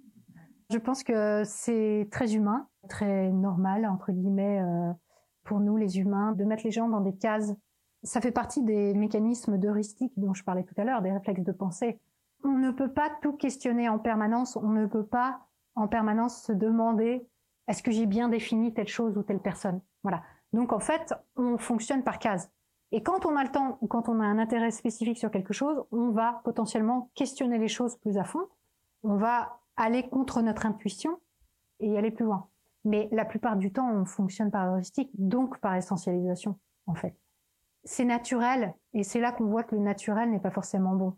[0.70, 4.92] Je pense que c'est très humain, très normal, entre guillemets, euh,
[5.42, 7.54] pour nous les humains, de mettre les gens dans des cases.
[8.04, 11.52] Ça fait partie des mécanismes d'heuristique dont je parlais tout à l'heure, des réflexes de
[11.52, 11.98] pensée.
[12.44, 15.40] On ne peut pas tout questionner en permanence, on ne peut pas
[15.74, 17.26] en permanence se demander
[17.66, 19.80] est-ce que j'ai bien défini telle chose ou telle personne?
[20.02, 20.22] Voilà.
[20.52, 22.50] Donc en fait, on fonctionne par cases.
[22.92, 25.54] Et quand on a le temps ou quand on a un intérêt spécifique sur quelque
[25.54, 28.46] chose, on va potentiellement questionner les choses plus à fond.
[29.02, 31.18] On va aller contre notre intuition
[31.80, 32.48] et aller plus loin.
[32.84, 37.16] Mais la plupart du temps, on fonctionne par heuristique, donc par essentialisation, en fait.
[37.86, 41.14] C'est naturel, et c'est là qu'on voit que le naturel n'est pas forcément bon.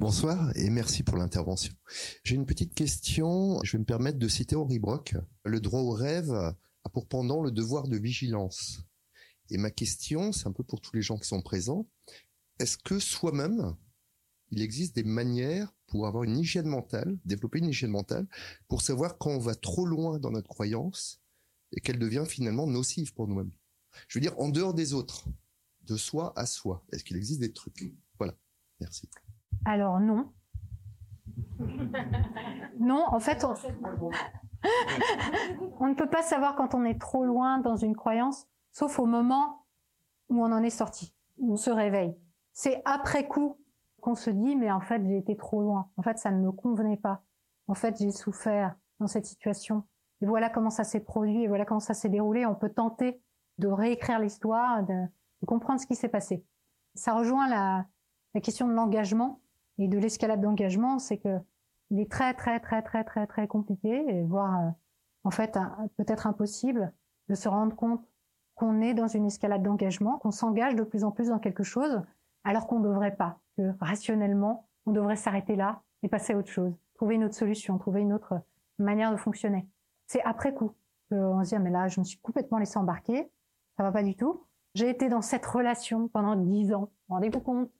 [0.00, 1.72] Bonsoir et merci pour l'intervention.
[2.24, 3.60] J'ai une petite question.
[3.62, 5.14] Je vais me permettre de citer Henri Brock.
[5.44, 8.80] Le droit au rêve a pour pendant le devoir de vigilance.
[9.48, 11.86] Et ma question, c'est un peu pour tous les gens qui sont présents.
[12.58, 13.76] Est-ce que soi-même,
[14.50, 18.26] il existe des manières pour avoir une hygiène mentale, développer une hygiène mentale,
[18.66, 21.21] pour savoir quand on va trop loin dans notre croyance
[21.72, 23.52] et qu'elle devient finalement nocive pour nous-mêmes
[24.08, 25.24] Je veux dire, en dehors des autres,
[25.82, 26.84] de soi à soi.
[26.92, 27.92] Est-ce qu'il existe des trucs?
[28.18, 28.34] Voilà.
[28.80, 29.08] Merci.
[29.64, 30.32] Alors non.
[32.78, 33.44] Non, en fait,
[35.80, 35.88] on...
[35.88, 39.66] ne peut pas savoir quand on est trop loin dans une croyance, sauf au moment
[40.28, 42.16] où on en est sorti, où on se réveille.
[42.52, 43.58] C'est après coup
[44.00, 45.90] qu'on se dit, mais en fait, j'ai été trop loin.
[45.96, 47.22] En fait, ça ne me convenait pas.
[47.68, 49.84] En fait, j'ai souffert dans cette situation.
[50.22, 52.46] Et voilà comment ça s'est produit, et voilà comment ça s'est déroulé.
[52.46, 53.20] On peut tenter
[53.58, 55.06] de réécrire l'histoire, de,
[55.46, 56.44] comprendre ce qui s'est passé.
[56.94, 57.86] Ça rejoint la,
[58.34, 59.40] la question de l'engagement
[59.78, 61.38] et de l'escalade d'engagement, c'est que
[61.90, 64.70] il est très très très très très très compliqué et voire euh,
[65.24, 65.58] en fait
[65.98, 66.92] peut-être impossible
[67.28, 68.02] de se rendre compte
[68.54, 72.02] qu'on est dans une escalade d'engagement, qu'on s'engage de plus en plus dans quelque chose
[72.44, 76.50] alors qu'on ne devrait pas, que rationnellement on devrait s'arrêter là et passer à autre
[76.50, 78.40] chose, trouver une autre solution, trouver une autre
[78.78, 79.68] manière de fonctionner.
[80.12, 80.72] C'est après coup
[81.08, 83.30] qu'on se dit ah, mais là je me suis complètement laissé embarquer,
[83.76, 84.46] ça va pas du tout.
[84.74, 87.70] J'ai été dans cette relation pendant dix ans, rendez-vous compte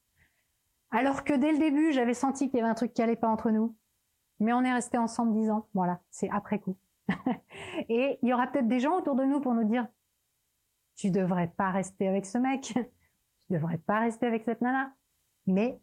[0.93, 3.29] alors que dès le début, j'avais senti qu'il y avait un truc qui allait pas
[3.29, 3.75] entre nous.
[4.41, 5.67] Mais on est resté ensemble dix ans.
[5.73, 6.77] Voilà, c'est après coup.
[7.89, 9.89] Et il y aura peut-être des gens autour de nous pour nous dire,
[10.95, 12.79] tu devrais pas rester avec ce mec.
[13.49, 14.95] Tu devrais pas rester avec cette nana.
[15.49, 15.81] Mais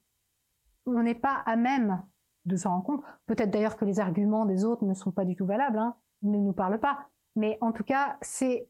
[0.85, 2.01] on n'est pas à même
[2.45, 3.03] de s'en rendre compte.
[3.25, 6.37] Peut-être d'ailleurs que les arguments des autres ne sont pas du tout valables, hein, ne
[6.37, 7.07] nous parlent pas.
[7.35, 8.67] Mais en tout cas, c'est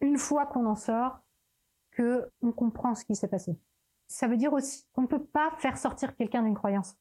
[0.00, 1.20] une fois qu'on en sort
[1.92, 3.58] que on comprend ce qui s'est passé.
[4.08, 6.96] Ça veut dire aussi qu'on ne peut pas faire sortir quelqu'un d'une croyance.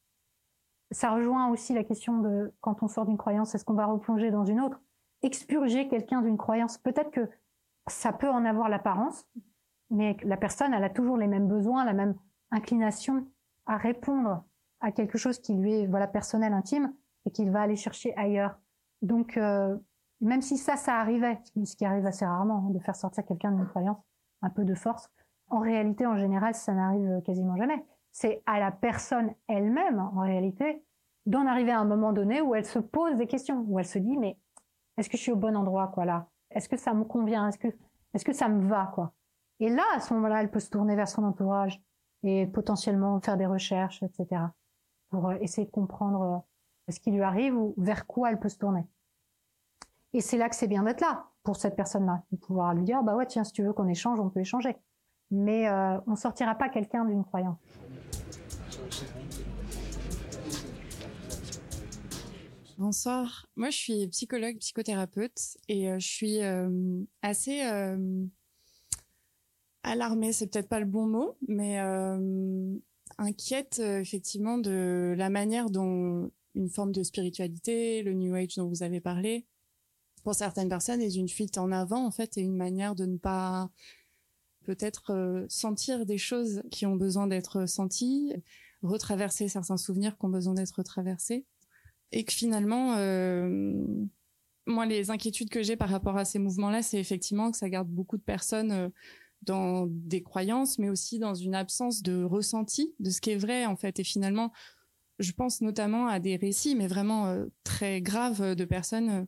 [0.92, 4.32] Ça rejoint aussi la question de quand on sort d'une croyance, est-ce qu'on va replonger
[4.32, 4.82] dans une autre?
[5.22, 7.30] Expurger quelqu'un d'une croyance, peut-être que
[7.88, 9.26] ça peut en avoir l'apparence,
[9.90, 12.16] mais la personne, elle a toujours les mêmes besoins, la même
[12.52, 13.28] inclination
[13.66, 14.44] à répondre
[14.80, 16.94] à quelque chose qui lui est voilà personnel, intime,
[17.26, 18.58] et qu'il va aller chercher ailleurs.
[19.02, 19.78] Donc, euh,
[20.20, 23.52] même si ça, ça arrivait, ce qui- arrive assez rarement, hein, de faire sortir quelqu'un
[23.52, 23.98] d'une croyance,
[24.42, 25.10] un peu de force,
[25.50, 27.84] en réalité, en général, ça n'arrive quasiment jamais.
[28.12, 30.84] C'est à la personne elle-même, en réalité,
[31.26, 34.00] d'en arriver à un moment donné où elle se pose des questions, où elle se
[34.00, 34.38] dit, mais
[34.98, 36.28] est-ce que je suis au bon endroit, quoi, là?
[36.52, 37.48] Est-ce que ça me convient?
[37.48, 37.68] Est-ce que,
[38.14, 39.14] est-ce que ça me va, quoi?
[39.60, 41.82] Et là, à ce moment-là, elle peut se tourner vers son entourage
[42.24, 44.42] et potentiellement faire des recherches, etc.,
[45.10, 46.38] pour euh, essayer de comprendre euh,
[46.90, 48.86] ce qui lui arrive ou vers quoi elle peut se tourner?
[50.14, 53.02] Et c'est là que c'est bien d'être là pour cette personne-là, de pouvoir lui dire,
[53.04, 54.76] bah ouais, tiens, si tu veux qu'on échange, on peut échanger.
[55.32, 57.58] Mais euh, on sortira pas quelqu'un d'une croyance.
[62.82, 63.46] Bonsoir.
[63.56, 68.26] Moi, je suis psychologue, psychothérapeute et euh, je suis euh, assez euh,
[69.84, 71.78] alarmée, c'est peut-être pas le bon mot, mais
[73.20, 78.84] inquiète effectivement de la manière dont une forme de spiritualité, le New Age dont vous
[78.84, 79.46] avez parlé,
[80.24, 83.18] pour certaines personnes est une fuite en avant en fait et une manière de ne
[83.18, 83.70] pas
[84.66, 88.34] peut-être euh, sentir des choses qui ont besoin d'être senties,
[88.84, 91.46] retraverser certains souvenirs qui ont besoin d'être retraversés
[92.12, 93.84] et que finalement, euh,
[94.66, 97.88] moi, les inquiétudes que j'ai par rapport à ces mouvements-là, c'est effectivement que ça garde
[97.88, 98.90] beaucoup de personnes euh,
[99.44, 103.66] dans des croyances, mais aussi dans une absence de ressenti de ce qui est vrai,
[103.66, 104.00] en fait.
[104.00, 104.52] Et finalement,
[105.20, 109.26] je pense notamment à des récits, mais vraiment euh, très graves, de personnes euh,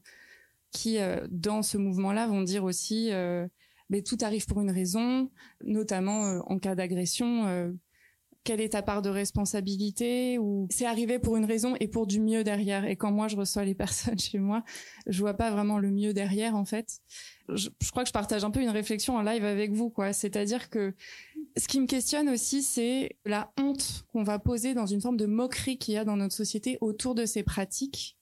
[0.71, 3.47] qui, euh, dans ce mouvement-là, vont dire aussi, euh,
[3.89, 5.29] mais tout arrive pour une raison,
[5.63, 7.45] notamment euh, en cas d'agression.
[7.47, 7.71] euh,
[8.43, 12.19] quelle est ta part de responsabilité ou c'est arrivé pour une raison et pour du
[12.19, 14.63] mieux derrière et quand moi je reçois les personnes chez moi
[15.07, 16.99] je vois pas vraiment le mieux derrière en fait
[17.47, 20.11] je, je crois que je partage un peu une réflexion en live avec vous quoi
[20.11, 20.93] c'est-à-dire que
[21.57, 25.25] ce qui me questionne aussi c'est la honte qu'on va poser dans une forme de
[25.25, 28.17] moquerie qu'il y a dans notre société autour de ces pratiques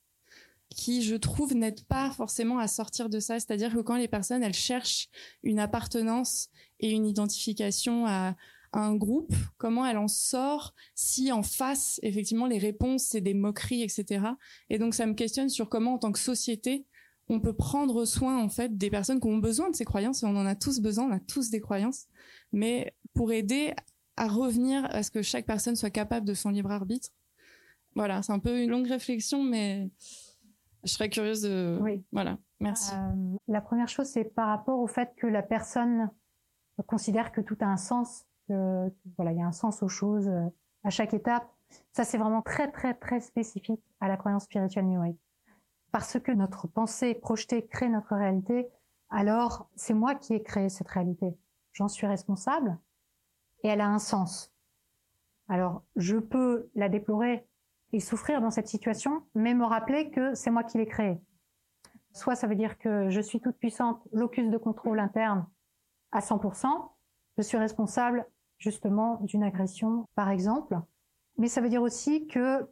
[0.75, 3.39] qui, je trouve, n'aident pas forcément à sortir de ça.
[3.39, 5.09] C'est-à-dire que quand les personnes, elles cherchent
[5.43, 8.35] une appartenance et une identification à,
[8.73, 13.83] un groupe, comment elle en sort si en face, effectivement, les réponses, c'est des moqueries,
[13.83, 14.25] etc.
[14.69, 16.85] Et donc, ça me questionne sur comment, en tant que société,
[17.29, 20.25] on peut prendre soin, en fait, des personnes qui ont besoin de ces croyances, et
[20.25, 22.07] on en a tous besoin, on a tous des croyances,
[22.51, 23.73] mais pour aider
[24.17, 27.09] à revenir à ce que chaque personne soit capable de son libre arbitre.
[27.95, 29.89] Voilà, c'est un peu une longue réflexion, mais
[30.83, 31.77] je serais curieuse de...
[31.81, 32.03] Oui.
[32.11, 32.93] Voilà, merci.
[32.93, 36.09] Euh, la première chose, c'est par rapport au fait que la personne
[36.87, 40.27] considère que tout a un sens, que voilà, il y a un sens aux choses
[40.27, 40.45] euh,
[40.83, 41.47] à chaque étape.
[41.93, 45.15] Ça, c'est vraiment très, très, très spécifique à la croyance spirituelle New Age.
[45.91, 48.69] Parce que notre pensée projetée crée notre réalité,
[49.09, 51.37] alors c'est moi qui ai créé cette réalité.
[51.73, 52.77] J'en suis responsable
[53.63, 54.53] et elle a un sens.
[55.47, 57.45] Alors, je peux la déplorer
[57.91, 61.19] et souffrir dans cette situation, mais me rappeler que c'est moi qui l'ai créée.
[62.13, 65.45] Soit ça veut dire que je suis toute puissante, locus de contrôle interne
[66.11, 66.67] à 100%,
[67.37, 68.25] je suis responsable
[68.57, 70.79] justement d'une agression, par exemple.
[71.37, 72.69] Mais ça veut dire aussi que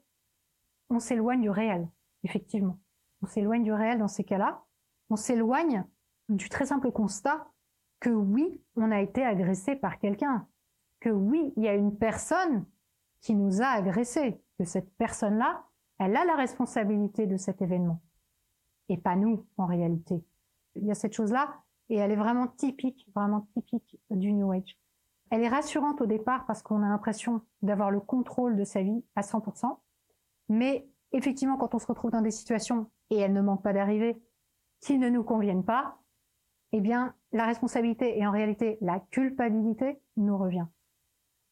[0.90, 1.88] on s'éloigne du réel,
[2.24, 2.78] effectivement.
[3.22, 4.64] On s'éloigne du réel dans ces cas-là.
[5.10, 5.86] On s'éloigne
[6.30, 7.48] du très simple constat
[8.00, 10.48] que oui, on a été agressé par quelqu'un.
[11.00, 12.66] Que oui, il y a une personne
[13.22, 14.42] qui nous a agressés.
[14.58, 15.66] Que cette personne-là,
[15.98, 18.02] elle a la responsabilité de cet événement.
[18.88, 20.24] Et pas nous, en réalité.
[20.76, 24.78] Il y a cette chose-là, et elle est vraiment typique, vraiment typique du New Age.
[25.32, 29.04] Elle est rassurante au départ parce qu'on a l'impression d'avoir le contrôle de sa vie
[29.16, 29.78] à 100%.
[30.50, 34.22] Mais effectivement, quand on se retrouve dans des situations, et elles ne manquent pas d'arriver,
[34.82, 36.00] qui ne nous conviennent pas,
[36.72, 40.66] eh bien, la responsabilité et en réalité la culpabilité nous revient.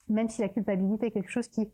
[0.07, 1.69] Même si la culpabilité est quelque chose qui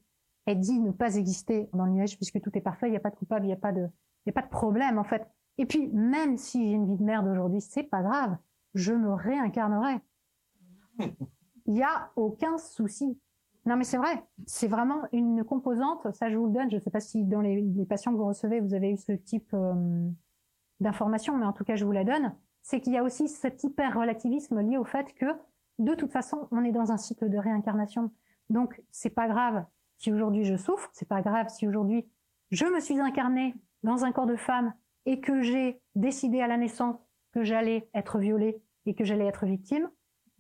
[0.48, 2.98] est dit ne pas exister dans le New Age puisque tout est parfait, il n'y
[2.98, 4.98] a pas de coupable, il n'y a pas de, il n'y a pas de problème
[4.98, 5.28] en fait.
[5.58, 8.38] Et puis, même si j'ai une vie de merde aujourd'hui, c'est pas grave.
[8.74, 10.00] Je me réincarnerai.
[11.66, 13.20] Il n'y a aucun souci.
[13.66, 14.24] Non, mais c'est vrai.
[14.46, 16.12] C'est vraiment une composante.
[16.14, 16.70] Ça, je vous le donne.
[16.70, 18.98] Je ne sais pas si dans les, les, patients que vous recevez, vous avez eu
[18.98, 20.10] ce type euh,
[20.80, 22.36] d'information, mais en tout cas, je vous la donne.
[22.62, 25.26] C'est qu'il y a aussi cet hyper relativisme lié au fait que,
[25.80, 28.12] de toute façon, on est dans un cycle de réincarnation.
[28.50, 29.66] Donc, c'est pas grave
[29.98, 30.90] si aujourd'hui je souffre.
[30.94, 32.06] C'est pas grave si aujourd'hui
[32.52, 34.74] je me suis incarnée dans un corps de femme
[35.06, 36.98] et que j'ai décidé à la naissance
[37.34, 39.90] que j'allais être violée et que j'allais être victime.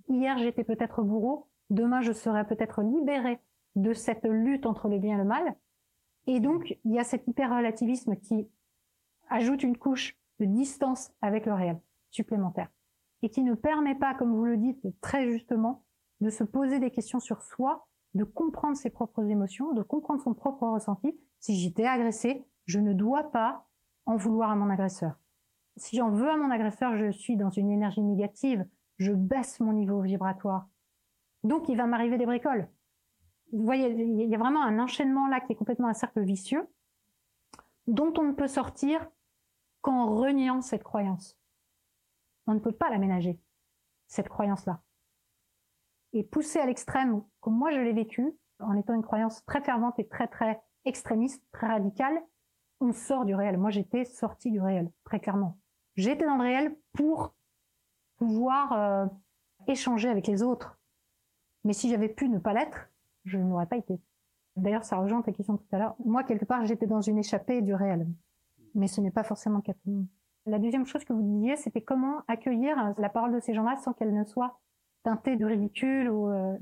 [0.10, 1.48] Hier, j'étais peut-être bourreau.
[1.70, 3.40] Demain, je serai peut-être libérée
[3.76, 5.56] de cette lutte entre le bien et le mal.
[6.28, 8.48] Et donc, il y a cet hyper-relativisme qui
[9.30, 11.80] ajoute une couche de distance avec le réel
[12.12, 12.70] supplémentaire
[13.22, 15.84] et qui ne permet pas, comme vous le dites très justement,
[16.22, 20.34] de se poser des questions sur soi, de comprendre ses propres émotions, de comprendre son
[20.34, 21.18] propre ressenti.
[21.40, 23.68] Si j'étais agressée, je ne dois pas
[24.06, 25.18] en vouloir à mon agresseur.
[25.78, 28.66] Si j'en veux à mon agresseur, je suis dans une énergie négative,
[28.98, 30.68] je baisse mon niveau vibratoire.
[31.44, 32.70] Donc il va m'arriver des bricoles.
[33.52, 36.68] Vous voyez, il y a vraiment un enchaînement là qui est complètement un cercle vicieux,
[37.88, 39.08] dont on ne peut sortir
[39.82, 41.38] qu'en reniant cette croyance.
[42.48, 43.40] On ne peut pas l'aménager,
[44.08, 44.82] cette croyance-là.
[46.14, 50.00] et poussé à l'extrême, comme moi je l'ai vécu, en étant une croyance très fervente
[50.00, 52.22] et très très extrémiste, très radicale,
[52.80, 53.58] on sort du réel.
[53.58, 55.60] Moi j'étais sortie du réel, très clairement.
[55.96, 57.36] J'étais dans le réel pour
[58.18, 59.06] pouvoir euh,
[59.68, 60.80] échanger avec les autres.
[61.64, 62.90] Mais si j'avais pu ne pas l'être,
[63.26, 64.00] je n'aurais pas été.
[64.56, 65.96] D'ailleurs, ça rejoint ta question tout à l'heure.
[66.06, 68.08] Moi, quelque part, j'étais dans une échappée du réel.
[68.76, 69.74] Mais ce n'est pas forcément le cas
[70.46, 73.94] La deuxième chose que vous disiez, c'était comment accueillir la parole de ces gens-là sans
[73.94, 74.60] qu'elle ne soit
[75.04, 76.30] teintée de ridicule ou.
[76.30, 76.58] Euh...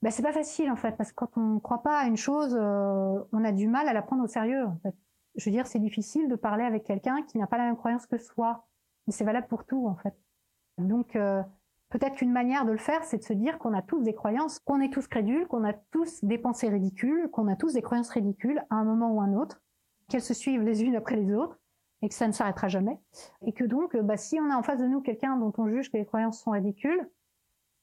[0.00, 2.16] Ben, c'est pas facile en fait, parce que quand on ne croit pas à une
[2.16, 4.64] chose, euh, on a du mal à la prendre au sérieux.
[4.64, 4.94] En fait.
[5.34, 8.06] Je veux dire, c'est difficile de parler avec quelqu'un qui n'a pas la même croyance
[8.06, 8.64] que soi.
[9.06, 10.14] Mais c'est valable pour tout en fait.
[10.78, 11.42] Donc, euh,
[11.90, 14.58] Peut-être qu'une manière de le faire, c'est de se dire qu'on a tous des croyances,
[14.58, 18.10] qu'on est tous crédules, qu'on a tous des pensées ridicules, qu'on a tous des croyances
[18.10, 19.62] ridicules à un moment ou un autre,
[20.08, 21.58] qu'elles se suivent les unes après les autres
[22.02, 22.98] et que ça ne s'arrêtera jamais.
[23.42, 25.90] Et que donc, bah, si on a en face de nous quelqu'un dont on juge
[25.90, 27.10] que les croyances sont ridicules,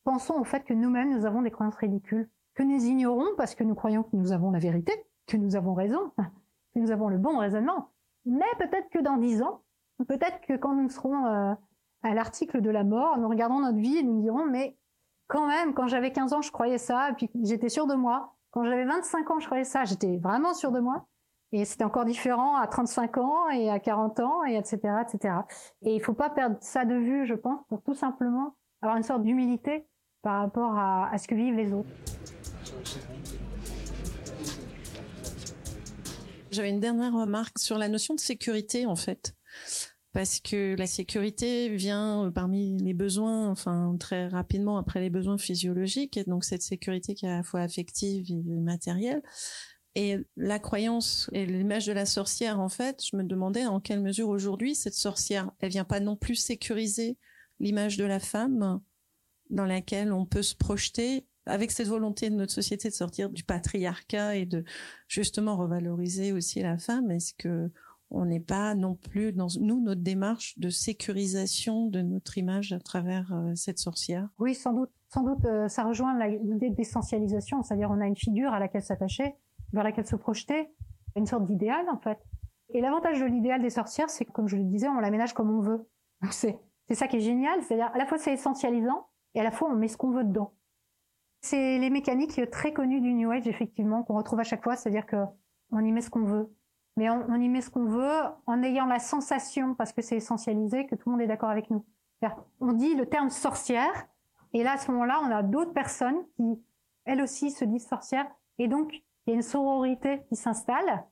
[0.04, 3.64] pensons au fait que nous-mêmes, nous avons des croyances ridicules, que nous ignorons parce que
[3.64, 4.94] nous croyons que nous avons la vérité,
[5.26, 6.12] que nous avons raison,
[6.74, 7.90] que nous avons le bon raisonnement.
[8.26, 9.64] Mais peut-être que dans dix ans,
[10.08, 11.54] peut-être que quand nous serons euh,
[12.06, 14.78] à l'article de la mort, nous regardons notre vie et nous dirons, mais
[15.28, 18.36] quand même, quand j'avais 15 ans, je croyais ça, et puis j'étais sûr de moi.
[18.52, 21.08] Quand j'avais 25 ans, je croyais ça, j'étais vraiment sûr de moi.
[21.52, 25.34] Et c'était encore différent à 35 ans et à 40 ans, et etc., etc.
[25.82, 29.04] Et il faut pas perdre ça de vue, je pense, pour tout simplement avoir une
[29.04, 29.88] sorte d'humilité
[30.22, 31.90] par rapport à, à ce que vivent les autres.
[36.52, 39.36] J'avais une dernière remarque sur la notion de sécurité, en fait
[40.16, 45.38] parce que la sécurité vient euh, parmi les besoins, enfin très rapidement après les besoins
[45.38, 49.22] physiologiques, et donc cette sécurité qui est à la fois affective et matérielle.
[49.94, 54.02] Et la croyance et l'image de la sorcière, en fait, je me demandais en quelle
[54.02, 57.18] mesure aujourd'hui cette sorcière, elle vient pas non plus sécuriser
[57.60, 58.80] l'image de la femme
[59.50, 63.44] dans laquelle on peut se projeter avec cette volonté de notre société de sortir du
[63.44, 64.64] patriarcat et de
[65.10, 67.12] justement revaloriser aussi la femme.
[67.12, 67.70] Est-ce que
[68.12, 72.80] on n'est pas non plus dans nous notre démarche de sécurisation de notre image à
[72.80, 74.30] travers euh, cette sorcière.
[74.40, 74.92] Oui, sans doute.
[75.10, 79.36] Sans doute, euh, ça rejoint l'idée d'essentialisation, c'est-à-dire on a une figure à laquelle s'attacher,
[79.72, 80.70] vers laquelle se projeter,
[81.16, 82.20] une sorte d'idéal en fait.
[82.70, 85.50] Et l'avantage de l'idéal des sorcières, c'est que comme je le disais, on l'aménage comme
[85.50, 85.88] on veut.
[86.32, 86.60] C'est
[86.96, 89.76] ça qui est génial, c'est-à-dire à la fois c'est essentialisant et à la fois on
[89.76, 90.54] met ce qu'on veut dedans.
[91.42, 95.06] C'est les mécaniques très connues du New Age effectivement qu'on retrouve à chaque fois, c'est-à-dire
[95.06, 95.18] que
[95.72, 96.52] on y met ce qu'on veut
[96.98, 100.86] mais on, y met ce qu'on veut en ayant la sensation, parce que c'est essentialisé,
[100.86, 101.86] que tout le monde est d'accord avec nous.
[102.62, 104.08] On dit le terme sorcière,
[104.54, 106.44] et là, à ce moment-là, on a d'autres personnes qui,
[107.04, 108.28] elles aussi, se disent sorcières,
[108.58, 111.04] et donc, il y a une sororité qui s'installe,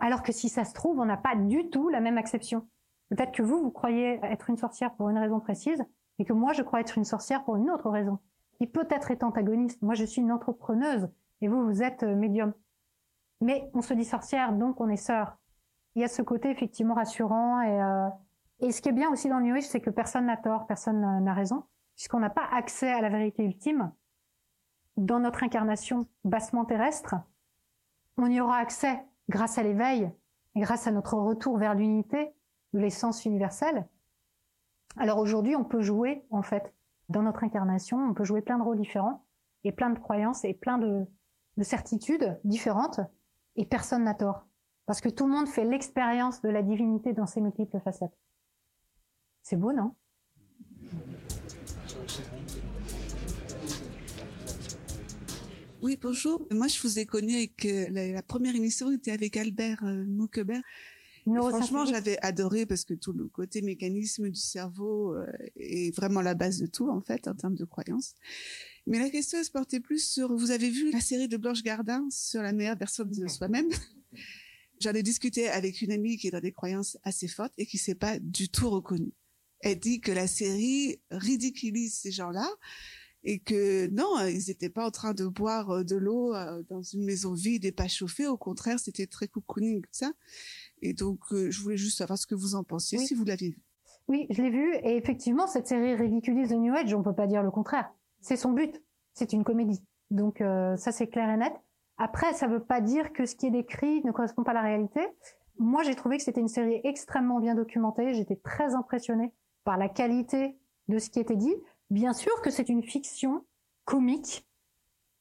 [0.00, 2.66] alors que si ça se trouve, on n'a pas du tout la même acception.
[3.08, 5.84] Peut-être que vous, vous croyez être une sorcière pour une raison précise,
[6.18, 8.18] et que moi, je crois être une sorcière pour une autre raison,
[8.58, 9.80] qui peut-être est antagoniste.
[9.82, 11.08] Moi, je suis une entrepreneuse,
[11.40, 12.52] et vous, vous êtes euh, médium.
[13.40, 15.36] Mais on se dit sorcière, donc on est sœur.
[15.94, 18.08] Il y a ce côté effectivement rassurant et, euh,
[18.60, 20.66] et ce qui est bien aussi dans le New Age, c'est que personne n'a tort,
[20.66, 23.92] personne n'a raison, puisqu'on n'a pas accès à la vérité ultime.
[24.96, 27.14] Dans notre incarnation bassement terrestre,
[28.16, 30.10] on y aura accès grâce à l'éveil
[30.58, 32.32] grâce à notre retour vers l'unité
[32.74, 33.86] de l'essence universelle.
[34.96, 36.74] Alors aujourd'hui, on peut jouer, en fait,
[37.08, 39.24] dans notre incarnation, on peut jouer plein de rôles différents
[39.64, 41.06] et plein de croyances et plein de
[41.62, 43.00] certitudes différentes
[43.58, 44.46] et personne n'a tort.
[44.86, 48.16] Parce que tout le monde fait l'expérience de la divinité dans ses multiples facettes.
[49.42, 49.94] C'est beau, non?
[55.82, 56.46] Oui, bonjour.
[56.50, 60.04] Moi, je vous ai connu avec euh, la, première émission était avec Albert euh,
[61.36, 65.26] Franchement, j'avais adoré parce que tout le côté mécanisme du cerveau euh,
[65.56, 68.14] est vraiment la base de tout en fait en termes de croyances.
[68.88, 72.08] Mais la question se portait plus sur, vous avez vu la série de Blanche Gardin
[72.10, 73.68] sur la meilleure version de soi-même?
[74.80, 77.76] J'en ai discuté avec une amie qui est dans des croyances assez fortes et qui
[77.76, 79.12] s'est pas du tout reconnue.
[79.60, 82.48] Elle dit que la série ridiculise ces gens-là
[83.24, 86.80] et que non, ils n'étaient pas en train de boire euh, de l'eau euh, dans
[86.80, 88.26] une maison vide et pas chauffée.
[88.26, 90.12] Au contraire, c'était très cocooning, ça.
[90.80, 93.50] Et donc, euh, je voulais juste savoir ce que vous en pensiez, si vous l'aviez
[93.50, 93.60] vu.
[94.06, 94.74] Oui, je l'ai vu.
[94.82, 96.94] Et effectivement, cette série ridiculise le New Age.
[96.94, 97.92] On peut pas dire le contraire.
[98.20, 98.82] C'est son but.
[99.14, 99.82] C'est une comédie.
[100.10, 101.52] Donc euh, ça, c'est clair et net.
[101.98, 104.54] Après, ça ne veut pas dire que ce qui est décrit ne correspond pas à
[104.54, 105.00] la réalité.
[105.58, 108.14] Moi, j'ai trouvé que c'était une série extrêmement bien documentée.
[108.14, 109.32] J'étais très impressionnée
[109.64, 111.54] par la qualité de ce qui était dit.
[111.90, 113.44] Bien sûr que c'est une fiction
[113.84, 114.46] comique,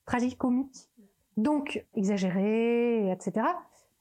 [0.05, 0.89] tragique-comique,
[1.37, 3.47] donc exagérée, etc.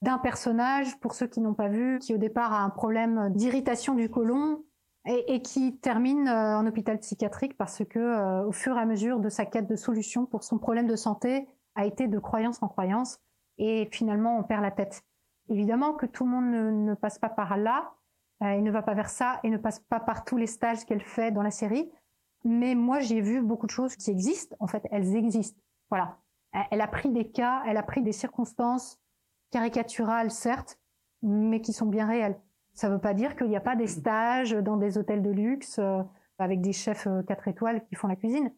[0.02, 3.94] D'un personnage, pour ceux qui n'ont pas vu, qui au départ a un problème d'irritation
[3.94, 4.62] du côlon,
[5.07, 9.20] et, qui termine euh, en hôpital psychiatrique parce que, euh, au fur et à mesure
[9.20, 12.69] de sa quête de solution pour son problème de santé, a été de croyance en
[12.69, 13.20] croyance,
[13.59, 15.03] et finalement on perd la tête.
[15.49, 17.95] Évidemment que tout le monde ne, passe pas par là,
[18.43, 20.85] euh, il ne va pas vers ça, et ne passe pas par tous les stages
[20.85, 21.91] qu'elle fait dans la série.
[22.45, 24.57] Mais moi, j'ai vu beaucoup de choses qui existent.
[24.61, 25.61] En fait, elles existent.
[25.91, 26.19] Voilà.
[26.70, 29.01] Elle a pris des cas, elle a pris des circonstances
[29.51, 30.78] caricaturales, certes,
[31.23, 32.39] mais qui sont bien réelles.
[32.77, 35.31] Ça ne veut pas dire qu'il n'y a pas des stages dans des hôtels de
[35.31, 36.03] luxe euh,
[36.39, 38.53] avec des chefs 4 euh, étoiles qui font la cuisine,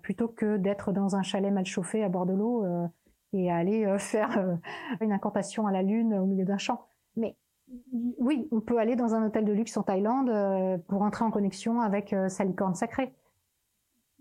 [0.00, 2.86] plutôt que d'être dans un chalet mal chauffé à bord de l'eau euh,
[3.32, 4.58] et aller faire
[5.00, 6.86] une incantation à la lune au milieu d'un champ.
[7.16, 7.36] Mais
[7.90, 10.30] oui, on peut aller dans un hôtel de luxe en Thaïlande
[10.86, 13.12] pour entrer en connexion avec sa licorne sacrée.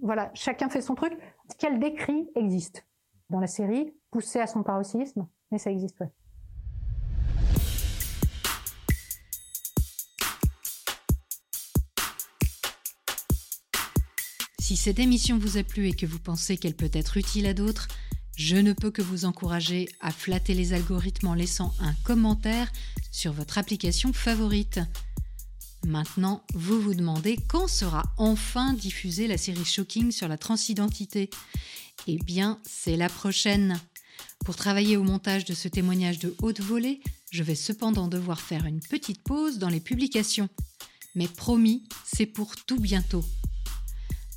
[0.01, 1.15] Voilà, chacun fait son truc.
[1.51, 2.87] Ce qu'elle décrit existe
[3.29, 5.99] dans la série, poussé à son paroxysme, mais ça existe.
[5.99, 6.09] Ouais.
[14.73, 17.53] Si cette émission vous a plu et que vous pensez qu'elle peut être utile à
[17.53, 17.87] d'autres,
[18.35, 22.73] je ne peux que vous encourager à flatter les algorithmes en laissant un commentaire
[23.11, 24.79] sur votre application favorite.
[25.85, 31.29] Maintenant, vous vous demandez quand sera enfin diffusée la série Shocking sur la transidentité.
[32.07, 33.79] Eh bien, c'est la prochaine.
[34.43, 38.65] Pour travailler au montage de ce témoignage de haute volée, je vais cependant devoir faire
[38.65, 40.49] une petite pause dans les publications.
[41.13, 43.23] Mais promis, c'est pour tout bientôt.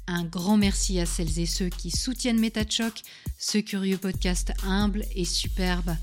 [0.08, 3.02] Un grand merci à celles et ceux qui soutiennent MetaChoc,
[3.38, 5.96] ce curieux podcast humble et superbe.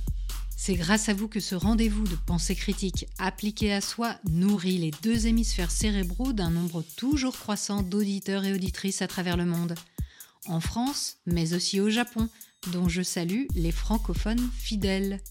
[0.58, 4.92] C'est grâce à vous que ce rendez-vous de pensée critique appliqué à soi nourrit les
[5.04, 9.76] deux hémisphères cérébraux d'un nombre toujours croissant d'auditeurs et auditrices à travers le monde.
[10.48, 12.30] En France, mais aussi au Japon,
[12.72, 15.22] dont je salue les francophones fidèles.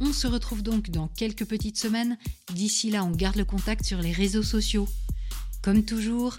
[0.00, 2.18] On se retrouve donc dans quelques petites semaines.
[2.52, 4.88] D'ici là, on garde le contact sur les réseaux sociaux.
[5.62, 6.38] Comme toujours,